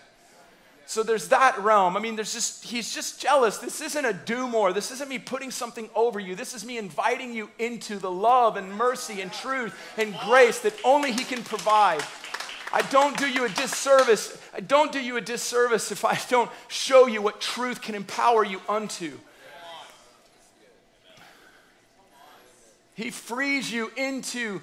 So 0.84 1.04
there's 1.04 1.28
that 1.28 1.58
realm. 1.60 1.96
I 1.96 2.00
mean, 2.00 2.16
there's 2.16 2.32
just 2.32 2.64
he's 2.64 2.92
just 2.92 3.20
jealous. 3.20 3.58
This 3.58 3.80
isn't 3.80 4.04
a 4.04 4.12
do 4.12 4.48
more. 4.48 4.72
This 4.72 4.90
isn't 4.90 5.08
me 5.08 5.20
putting 5.20 5.52
something 5.52 5.88
over 5.94 6.18
you. 6.18 6.34
This 6.34 6.54
is 6.54 6.64
me 6.64 6.76
inviting 6.76 7.32
you 7.32 7.50
into 7.60 7.98
the 7.98 8.10
love 8.10 8.56
and 8.56 8.72
mercy 8.72 9.20
and 9.20 9.32
truth 9.32 9.78
and 9.96 10.12
grace 10.26 10.58
that 10.62 10.74
only 10.82 11.12
he 11.12 11.22
can 11.22 11.44
provide. 11.44 12.02
I 12.72 12.82
don't 12.90 13.16
do 13.16 13.28
you 13.28 13.44
a 13.44 13.48
disservice. 13.50 14.41
I 14.54 14.60
don't 14.60 14.92
do 14.92 15.00
you 15.00 15.16
a 15.16 15.20
disservice 15.20 15.90
if 15.90 16.04
I 16.04 16.18
don't 16.28 16.50
show 16.68 17.06
you 17.06 17.22
what 17.22 17.40
truth 17.40 17.80
can 17.80 17.94
empower 17.94 18.44
you 18.44 18.60
unto. 18.68 19.18
He 22.94 23.10
frees 23.10 23.72
you 23.72 23.90
into 23.96 24.60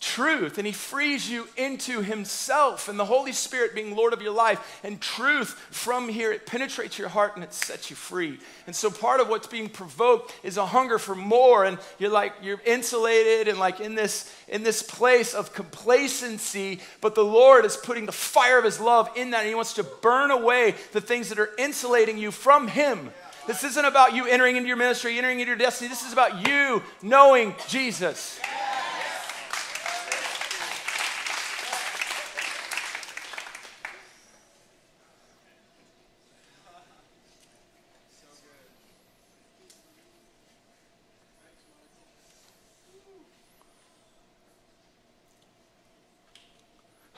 truth 0.00 0.56
and 0.56 0.66
he 0.66 0.72
frees 0.72 1.30
you 1.30 1.46
into 1.58 2.00
himself 2.00 2.88
and 2.88 2.98
the 2.98 3.04
holy 3.04 3.32
spirit 3.32 3.74
being 3.74 3.94
lord 3.94 4.14
of 4.14 4.22
your 4.22 4.32
life 4.32 4.80
and 4.82 4.98
truth 4.98 5.50
from 5.70 6.08
here 6.08 6.32
it 6.32 6.46
penetrates 6.46 6.98
your 6.98 7.10
heart 7.10 7.34
and 7.34 7.44
it 7.44 7.52
sets 7.52 7.90
you 7.90 7.96
free 7.96 8.38
and 8.66 8.74
so 8.74 8.90
part 8.90 9.20
of 9.20 9.28
what's 9.28 9.46
being 9.46 9.68
provoked 9.68 10.34
is 10.42 10.56
a 10.56 10.64
hunger 10.64 10.98
for 10.98 11.14
more 11.14 11.66
and 11.66 11.78
you're 11.98 12.10
like 12.10 12.32
you're 12.42 12.62
insulated 12.64 13.46
and 13.46 13.58
like 13.58 13.78
in 13.78 13.94
this 13.94 14.34
in 14.48 14.62
this 14.62 14.82
place 14.82 15.34
of 15.34 15.52
complacency 15.52 16.80
but 17.02 17.14
the 17.14 17.24
lord 17.24 17.66
is 17.66 17.76
putting 17.76 18.06
the 18.06 18.12
fire 18.12 18.58
of 18.58 18.64
his 18.64 18.80
love 18.80 19.10
in 19.16 19.32
that 19.32 19.40
and 19.40 19.48
he 19.48 19.54
wants 19.54 19.74
to 19.74 19.84
burn 19.84 20.30
away 20.30 20.74
the 20.92 21.00
things 21.00 21.28
that 21.28 21.38
are 21.38 21.50
insulating 21.58 22.16
you 22.16 22.30
from 22.30 22.68
him 22.68 23.10
This 23.46 23.64
isn't 23.64 23.84
about 23.84 24.14
you 24.14 24.26
entering 24.26 24.56
into 24.56 24.68
your 24.68 24.76
ministry, 24.76 25.16
entering 25.16 25.40
into 25.40 25.48
your 25.48 25.58
destiny. 25.58 25.88
This 25.88 26.06
is 26.06 26.12
about 26.12 26.46
you 26.46 26.82
knowing 27.02 27.54
Jesus. 27.66 28.38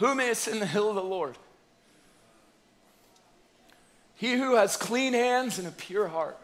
Who 0.02 0.16
may 0.16 0.30
ascend 0.30 0.60
the 0.60 0.66
hill 0.66 0.88
of 0.88 0.96
the 0.96 1.04
Lord? 1.04 1.38
He 4.16 4.32
who 4.32 4.56
has 4.56 4.76
clean 4.76 5.12
hands 5.12 5.60
and 5.60 5.68
a 5.68 5.70
pure 5.70 6.08
heart. 6.08 6.36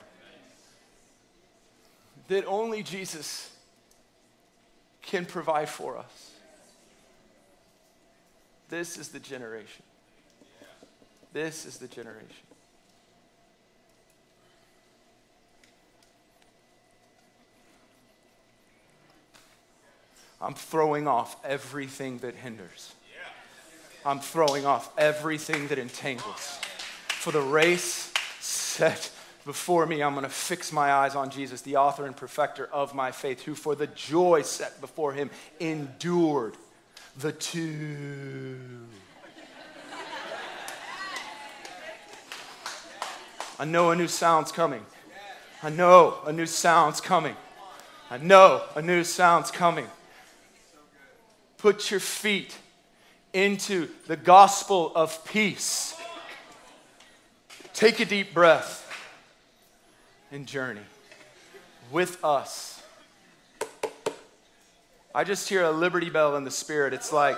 That 2.29 2.45
only 2.47 2.85
Jesus 2.85 3.51
can 5.03 5.27
provide 5.27 5.69
for 5.69 5.99
us. 5.99 6.31
This 8.69 8.97
is 8.97 9.09
the 9.09 9.19
generation. 9.19 9.83
This 11.33 11.67
is 11.67 11.79
the 11.79 11.89
generation. 11.89 12.47
I'm 20.41 20.55
throwing 20.55 21.09
off 21.09 21.35
everything 21.45 22.19
that 22.19 22.37
hinders. 22.37 22.93
I'm 24.09 24.21
throwing 24.21 24.65
off 24.65 24.91
everything 24.97 25.69
that 25.69 25.79
entangles. 25.79 26.59
For 27.09 27.31
the 27.31 27.43
race 27.43 28.11
set 28.41 29.11
before 29.45 29.85
me, 29.85 30.03
I'm 30.03 30.15
going 30.15 30.25
to 30.25 30.31
fix 30.31 30.73
my 30.73 30.91
eyes 30.91 31.15
on 31.15 31.29
Jesus, 31.29 31.61
the 31.61 31.77
author 31.77 32.07
and 32.07 32.17
perfecter 32.17 32.71
of 32.73 32.95
my 32.95 33.13
faith, 33.13 33.43
who 33.43 33.55
for 33.55 33.75
the 33.75 33.87
joy 33.89 34.41
set 34.41 34.81
before 34.81 35.13
him 35.13 35.29
endured 35.61 36.55
the 37.19 37.33
two. 37.33 38.57
I 43.59 43.67
know 43.67 43.91
a 43.91 43.97
new 43.97 44.09
sound's 44.09 44.53
coming. 44.53 44.87
I 45.63 45.69
know 45.69 46.17
a 46.25 46.33
new 46.33 46.47
sound's 46.47 47.03
coming. 47.03 47.37
I 48.11 48.17
know 48.17 48.63
a 48.75 48.81
new 48.81 49.05
sound's 49.05 49.51
coming. 49.51 49.87
Put 51.59 51.91
your 51.91 52.01
feet 52.01 52.57
into 53.33 53.89
the 54.07 54.17
gospel 54.17 54.93
of 54.95 55.25
peace. 55.25 55.95
Take 57.73 58.01
a 58.01 58.05
deep 58.05 58.35
breath 58.35 58.85
and 60.33 60.47
journey 60.47 60.81
with 61.93 62.23
us. 62.25 62.83
I 65.15 65.25
just 65.25 65.49
hear 65.49 65.65
a 65.65 65.71
liberty 65.71 66.11
bell 66.11 66.37
in 66.37 66.45
the 66.45 66.51
spirit. 66.51 66.93
It's 66.93 67.13
like, 67.13 67.37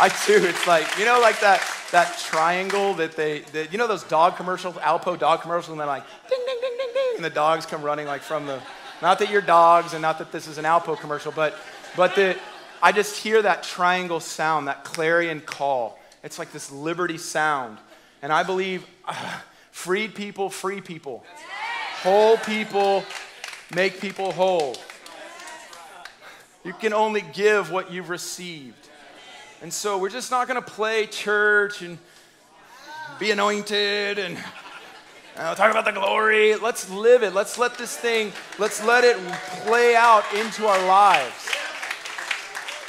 I 0.00 0.08
too. 0.08 0.44
It's 0.46 0.66
like, 0.66 0.86
you 0.98 1.04
know, 1.04 1.20
like 1.20 1.40
that, 1.40 1.60
that 1.90 2.18
triangle 2.18 2.94
that 2.94 3.16
they, 3.16 3.40
that, 3.52 3.72
you 3.72 3.78
know, 3.78 3.88
those 3.88 4.04
dog 4.04 4.36
commercials, 4.36 4.76
Alpo 4.76 5.18
dog 5.18 5.42
commercials, 5.42 5.72
and 5.72 5.80
they're 5.80 5.86
like, 5.86 6.04
ding, 6.28 6.38
ding, 6.46 6.58
ding, 6.60 6.76
ding, 6.78 6.92
and 7.18 7.24
the 7.24 7.30
dogs 7.30 7.66
come 7.66 7.82
running 7.82 8.06
like 8.06 8.22
from 8.22 8.46
the, 8.46 8.60
not 9.02 9.18
that 9.18 9.30
you're 9.30 9.42
dogs 9.42 9.92
and 9.92 10.00
not 10.00 10.18
that 10.18 10.32
this 10.32 10.46
is 10.46 10.56
an 10.56 10.64
Alpo 10.64 10.98
commercial, 10.98 11.32
but, 11.32 11.54
but 11.96 12.14
the, 12.14 12.36
I 12.82 12.92
just 12.92 13.16
hear 13.16 13.42
that 13.42 13.62
triangle 13.62 14.20
sound, 14.20 14.68
that 14.68 14.84
clarion 14.84 15.40
call. 15.40 15.98
It's 16.22 16.38
like 16.38 16.52
this 16.52 16.70
liberty 16.70 17.18
sound. 17.18 17.78
And 18.22 18.32
I 18.32 18.42
believe 18.44 18.86
uh, 19.04 19.40
freed 19.70 20.14
people 20.14 20.48
free 20.48 20.80
people, 20.80 21.24
whole 22.02 22.36
people 22.38 23.04
make 23.74 24.00
people 24.00 24.32
whole. 24.32 24.76
You 26.64 26.72
can 26.72 26.92
only 26.92 27.22
give 27.32 27.70
what 27.70 27.92
you've 27.92 28.10
received. 28.10 28.88
And 29.60 29.72
so 29.72 29.98
we're 29.98 30.08
just 30.08 30.30
not 30.30 30.46
going 30.48 30.62
to 30.62 30.70
play 30.70 31.06
church 31.06 31.82
and 31.82 31.98
be 33.18 33.32
anointed 33.32 34.18
and 34.18 34.38
uh, 35.38 35.54
talk 35.54 35.70
about 35.70 35.84
the 35.84 35.92
glory. 35.92 36.56
Let's 36.56 36.90
live 36.90 37.22
it. 37.22 37.32
Let's 37.32 37.58
let 37.58 37.78
this 37.78 37.96
thing, 37.96 38.32
let's 38.58 38.84
let 38.84 39.04
it 39.04 39.16
play 39.64 39.94
out 39.94 40.24
into 40.34 40.66
our 40.66 40.86
lives. 40.86 41.50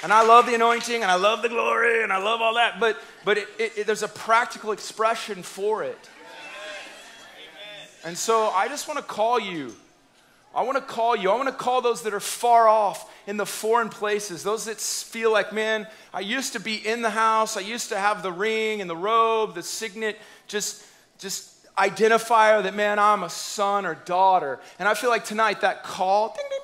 And 0.01 0.11
I 0.11 0.25
love 0.25 0.45
the 0.45 0.55
anointing 0.55 1.01
and 1.01 1.11
I 1.11 1.15
love 1.15 1.41
the 1.41 1.49
glory 1.49 2.03
and 2.03 2.11
I 2.11 2.17
love 2.17 2.41
all 2.41 2.55
that, 2.55 2.79
but, 2.79 2.97
but 3.25 3.37
it, 3.37 3.47
it, 3.59 3.77
it, 3.79 3.87
there's 3.87 4.01
a 4.01 4.07
practical 4.07 4.71
expression 4.71 5.43
for 5.43 5.83
it. 5.83 6.09
And 8.05 8.17
so 8.17 8.47
I 8.47 8.67
just 8.67 8.87
want 8.87 8.97
to 8.97 9.03
call 9.03 9.39
you. 9.39 9.75
I 10.55 10.63
want 10.63 10.77
to 10.77 10.83
call 10.83 11.15
you. 11.15 11.29
I 11.29 11.35
want 11.35 11.49
to 11.49 11.53
call 11.53 11.81
those 11.81 12.01
that 12.03 12.13
are 12.13 12.21
far 12.21 12.67
off 12.67 13.13
in 13.27 13.37
the 13.37 13.45
foreign 13.45 13.89
places, 13.89 14.41
those 14.41 14.65
that 14.65 14.77
feel 14.79 15.31
like, 15.31 15.53
man, 15.53 15.85
I 16.13 16.21
used 16.21 16.53
to 16.53 16.59
be 16.59 16.75
in 16.75 17.03
the 17.03 17.11
house, 17.11 17.57
I 17.57 17.61
used 17.61 17.89
to 17.89 17.99
have 17.99 18.23
the 18.23 18.31
ring 18.31 18.81
and 18.81 18.89
the 18.89 18.97
robe, 18.97 19.53
the 19.53 19.61
signet, 19.61 20.17
just, 20.47 20.83
just 21.19 21.58
identifier 21.79 22.61
that, 22.63 22.75
man, 22.75 22.99
I'm 22.99 23.23
a 23.23 23.29
son 23.29 23.85
or 23.85 23.95
daughter. 23.95 24.59
And 24.77 24.87
I 24.87 24.93
feel 24.93 25.09
like 25.09 25.25
tonight 25.25 25.61
that 25.61 25.83
call 25.83 26.35
ding, 26.35 26.45
ding, 26.49 26.59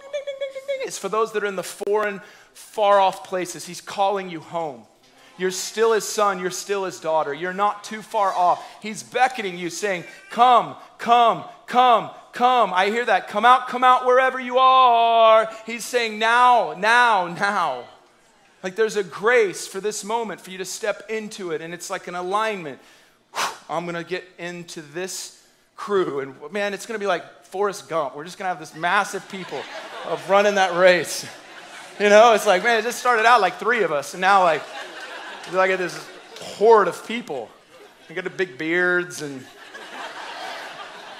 ding, 0.79 0.87
is 0.87 0.97
for 0.97 1.09
those 1.09 1.31
that 1.33 1.43
are 1.43 1.47
in 1.47 1.55
the 1.55 1.63
foreign 1.63 2.21
far 2.53 2.99
off 2.99 3.23
places. 3.23 3.65
He's 3.65 3.81
calling 3.81 4.29
you 4.29 4.41
home. 4.41 4.83
You're 5.37 5.51
still 5.51 5.93
his 5.93 6.05
son, 6.05 6.39
you're 6.39 6.49
still 6.49 6.85
his 6.85 6.99
daughter. 6.99 7.33
You're 7.33 7.53
not 7.53 7.83
too 7.83 8.01
far 8.01 8.33
off. 8.33 8.65
He's 8.81 9.03
beckoning 9.03 9.57
you, 9.57 9.69
saying, 9.69 10.05
Come, 10.29 10.75
come, 10.97 11.43
come, 11.67 12.09
come. 12.31 12.73
I 12.73 12.89
hear 12.89 13.05
that. 13.05 13.27
Come 13.27 13.43
out, 13.43 13.67
come 13.67 13.83
out 13.83 14.05
wherever 14.05 14.39
you 14.39 14.57
are. 14.57 15.49
He's 15.65 15.83
saying, 15.83 16.19
Now, 16.19 16.75
now, 16.77 17.27
now. 17.27 17.85
Like 18.63 18.75
there's 18.75 18.95
a 18.95 19.03
grace 19.03 19.67
for 19.67 19.79
this 19.79 20.03
moment 20.03 20.41
for 20.41 20.49
you 20.49 20.57
to 20.57 20.65
step 20.65 21.09
into 21.09 21.51
it, 21.51 21.61
and 21.61 21.73
it's 21.73 21.89
like 21.89 22.07
an 22.07 22.15
alignment. 22.15 22.79
I'm 23.69 23.85
going 23.85 23.95
to 23.95 24.03
get 24.03 24.23
into 24.37 24.81
this 24.81 25.43
crew, 25.75 26.19
and 26.19 26.35
man, 26.51 26.73
it's 26.73 26.85
going 26.85 26.99
to 26.99 27.03
be 27.03 27.07
like 27.07 27.43
Forrest 27.45 27.89
Gump. 27.89 28.15
We're 28.15 28.23
just 28.23 28.37
going 28.37 28.45
to 28.45 28.49
have 28.49 28.59
this 28.59 28.75
massive 28.75 29.27
people 29.29 29.61
of 30.05 30.29
running 30.29 30.55
that 30.55 30.77
race. 30.77 31.25
You 31.97 32.09
know, 32.09 32.33
it's 32.33 32.45
like, 32.45 32.61
man, 32.61 32.77
it 32.77 32.81
just 32.81 32.99
started 32.99 33.25
out 33.25 33.39
like 33.39 33.57
three 33.57 33.83
of 33.83 33.93
us, 33.93 34.15
and 34.15 34.19
now 34.19 34.43
like, 34.43 34.61
like 35.53 35.69
get 35.69 35.79
this 35.79 35.97
horde 36.41 36.89
of 36.89 37.07
people. 37.07 37.49
We 38.09 38.15
got 38.15 38.25
the 38.25 38.29
big 38.29 38.57
beards, 38.57 39.21
and 39.21 39.45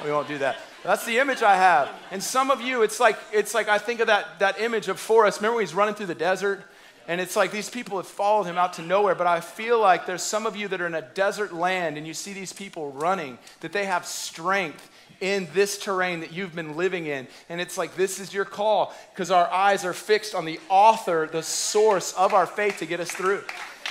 we 0.04 0.12
won't 0.12 0.28
do 0.28 0.38
that. 0.40 0.58
That's 0.84 1.06
the 1.06 1.18
image 1.18 1.42
I 1.42 1.56
have. 1.56 1.90
And 2.12 2.22
some 2.22 2.52
of 2.52 2.60
you, 2.60 2.84
it's 2.84 3.00
like, 3.00 3.18
it's 3.32 3.54
like 3.54 3.70
I 3.70 3.78
think 3.78 4.02
of 4.02 4.08
that, 4.08 4.40
that 4.40 4.60
image 4.60 4.90
of 4.90 5.00
Forrest. 5.00 5.40
Remember 5.40 5.56
when 5.56 5.66
he's 5.66 5.74
running 5.74 5.96
through 5.96 6.08
the 6.08 6.14
desert? 6.14 6.62
And 7.08 7.22
it's 7.22 7.36
like 7.36 7.52
these 7.52 7.70
people 7.70 7.98
have 7.98 8.08
followed 8.08 8.46
him 8.46 8.58
out 8.58 8.74
to 8.74 8.82
nowhere, 8.82 9.16
but 9.16 9.28
I 9.28 9.40
feel 9.40 9.80
like 9.80 10.06
there's 10.06 10.24
some 10.24 10.46
of 10.46 10.56
you 10.56 10.68
that 10.70 10.82
are 10.82 10.88
in 10.88 10.96
a 10.96 11.02
desert 11.02 11.54
land 11.54 11.98
and 11.98 12.08
you 12.08 12.14
see 12.14 12.34
these 12.34 12.52
people 12.52 12.92
running, 12.92 13.38
that 13.60 13.72
they 13.72 13.86
have 13.86 14.06
strength 14.06 14.90
in 15.22 15.48
this 15.54 15.78
terrain 15.78 16.20
that 16.22 16.34
you've 16.34 16.56
been 16.56 16.76
living 16.76 17.06
in. 17.06 17.28
And 17.48 17.62
it's 17.62 17.78
like, 17.78 17.96
this 17.96 18.20
is 18.20 18.34
your 18.34 18.46
call 18.46 18.94
because 19.14 19.32
our 19.32 19.48
eyes 19.52 19.86
are 19.86 19.94
fixed 19.94 20.34
on 20.34 20.46
the 20.46 20.60
author, 20.68 21.30
the 21.32 21.44
source 21.44 22.14
of 22.14 22.34
our 22.34 22.48
faith 22.48 22.80
to 22.80 22.86
get 22.86 23.00
us 23.00 23.12
through. 23.12 23.44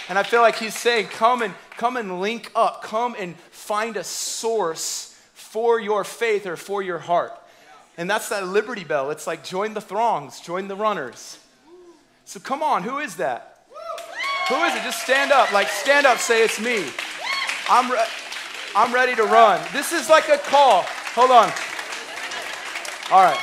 And 0.08 0.18
I 0.18 0.22
feel 0.22 0.42
like 0.42 0.56
he's 0.56 0.76
saying, 0.76 1.06
come 1.06 1.42
and 1.42 1.54
come 1.76 1.96
and 1.96 2.20
link 2.20 2.50
up, 2.54 2.82
come 2.82 3.14
and 3.18 3.36
find 3.50 3.96
a 3.96 4.04
source 4.04 5.18
for 5.32 5.80
your 5.80 6.04
faith 6.04 6.46
or 6.46 6.56
for 6.56 6.82
your 6.82 6.98
heart. 6.98 7.32
And 7.96 8.10
that's 8.10 8.28
that 8.30 8.46
liberty 8.46 8.84
bell. 8.84 9.10
It's 9.10 9.26
like 9.26 9.44
join 9.44 9.72
the 9.72 9.80
throngs, 9.80 10.40
join 10.40 10.68
the 10.68 10.76
runners. 10.76 11.38
So 12.24 12.40
come 12.40 12.62
on, 12.62 12.82
who 12.82 12.98
is 12.98 13.16
that? 13.16 13.66
Who 14.48 14.56
is 14.56 14.74
it? 14.74 14.82
Just 14.82 15.02
stand 15.02 15.32
up. 15.32 15.52
Like 15.52 15.68
stand 15.68 16.06
up, 16.06 16.18
say 16.18 16.44
it's 16.44 16.60
me. 16.60 16.84
I'm 17.68 17.90
re- 17.90 18.06
I'm 18.76 18.92
ready 18.92 19.14
to 19.14 19.24
run. 19.24 19.60
This 19.72 19.92
is 19.92 20.10
like 20.10 20.28
a 20.28 20.38
call. 20.38 20.84
Hold 21.14 21.30
on. 21.30 21.50
All 23.10 23.22
right. 23.22 23.38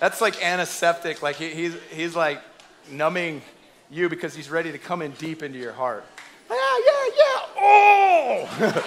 That's 0.00 0.20
like 0.20 0.44
antiseptic. 0.44 1.22
Like 1.22 1.36
he, 1.36 1.50
he's, 1.50 1.76
he's 1.90 2.16
like 2.16 2.42
numbing 2.90 3.40
you 3.90 4.08
because 4.08 4.34
he's 4.34 4.50
ready 4.50 4.72
to 4.72 4.78
come 4.78 5.00
in 5.00 5.12
deep 5.12 5.42
into 5.42 5.58
your 5.58 5.72
heart. 5.72 6.04
Yeah, 6.50 6.56
yeah, 6.84 7.06
yeah. 7.16 7.40
Oh! 7.56 8.48
yeah, 8.60 8.82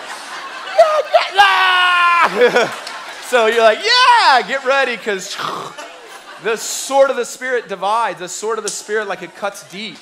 yeah, 2.34 2.52
yeah. 2.52 2.76
so 3.26 3.47
you're 3.47 3.63
like, 3.63 3.80
yeah, 3.84 4.41
get 4.47 4.65
ready 4.65 4.95
because 4.95 5.36
the 6.43 6.55
sword 6.55 7.09
of 7.09 7.15
the 7.15 7.26
Spirit 7.26 7.67
divides. 7.67 8.19
The 8.19 8.30
sword 8.30 8.57
of 8.57 8.63
the 8.63 8.71
Spirit, 8.71 9.07
like 9.07 9.21
it 9.21 9.36
cuts 9.36 9.69
deep. 9.69 9.97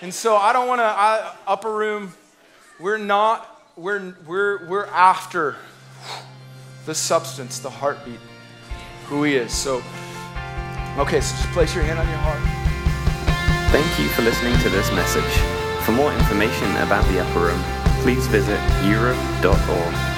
And 0.00 0.12
so 0.12 0.36
I 0.36 0.52
don't 0.52 0.66
want 0.66 0.80
to, 0.80 1.34
upper 1.46 1.72
room, 1.72 2.14
we're 2.80 2.98
not 2.98 3.48
we're, 3.76 4.14
we're, 4.26 4.66
we're 4.66 4.86
after 4.86 5.56
the 6.86 6.94
substance, 6.94 7.58
the 7.58 7.70
heartbeat, 7.70 8.20
who 9.06 9.22
He 9.24 9.36
is. 9.36 9.52
So, 9.52 9.76
okay, 10.98 11.20
so 11.20 11.36
just 11.36 11.48
place 11.52 11.74
your 11.74 11.84
hand 11.84 11.98
on 11.98 12.08
your 12.08 12.18
heart. 12.18 12.40
Thank 13.72 13.98
you 13.98 14.08
for 14.08 14.22
listening 14.22 14.58
to 14.60 14.68
this 14.68 14.90
message. 14.92 15.32
For 15.84 15.92
more 15.92 16.12
information 16.12 16.70
about 16.76 17.06
the 17.06 17.20
Upper 17.20 17.40
Room, 17.40 17.62
please 18.02 18.26
visit 18.26 18.60
europe.org. 18.84 20.11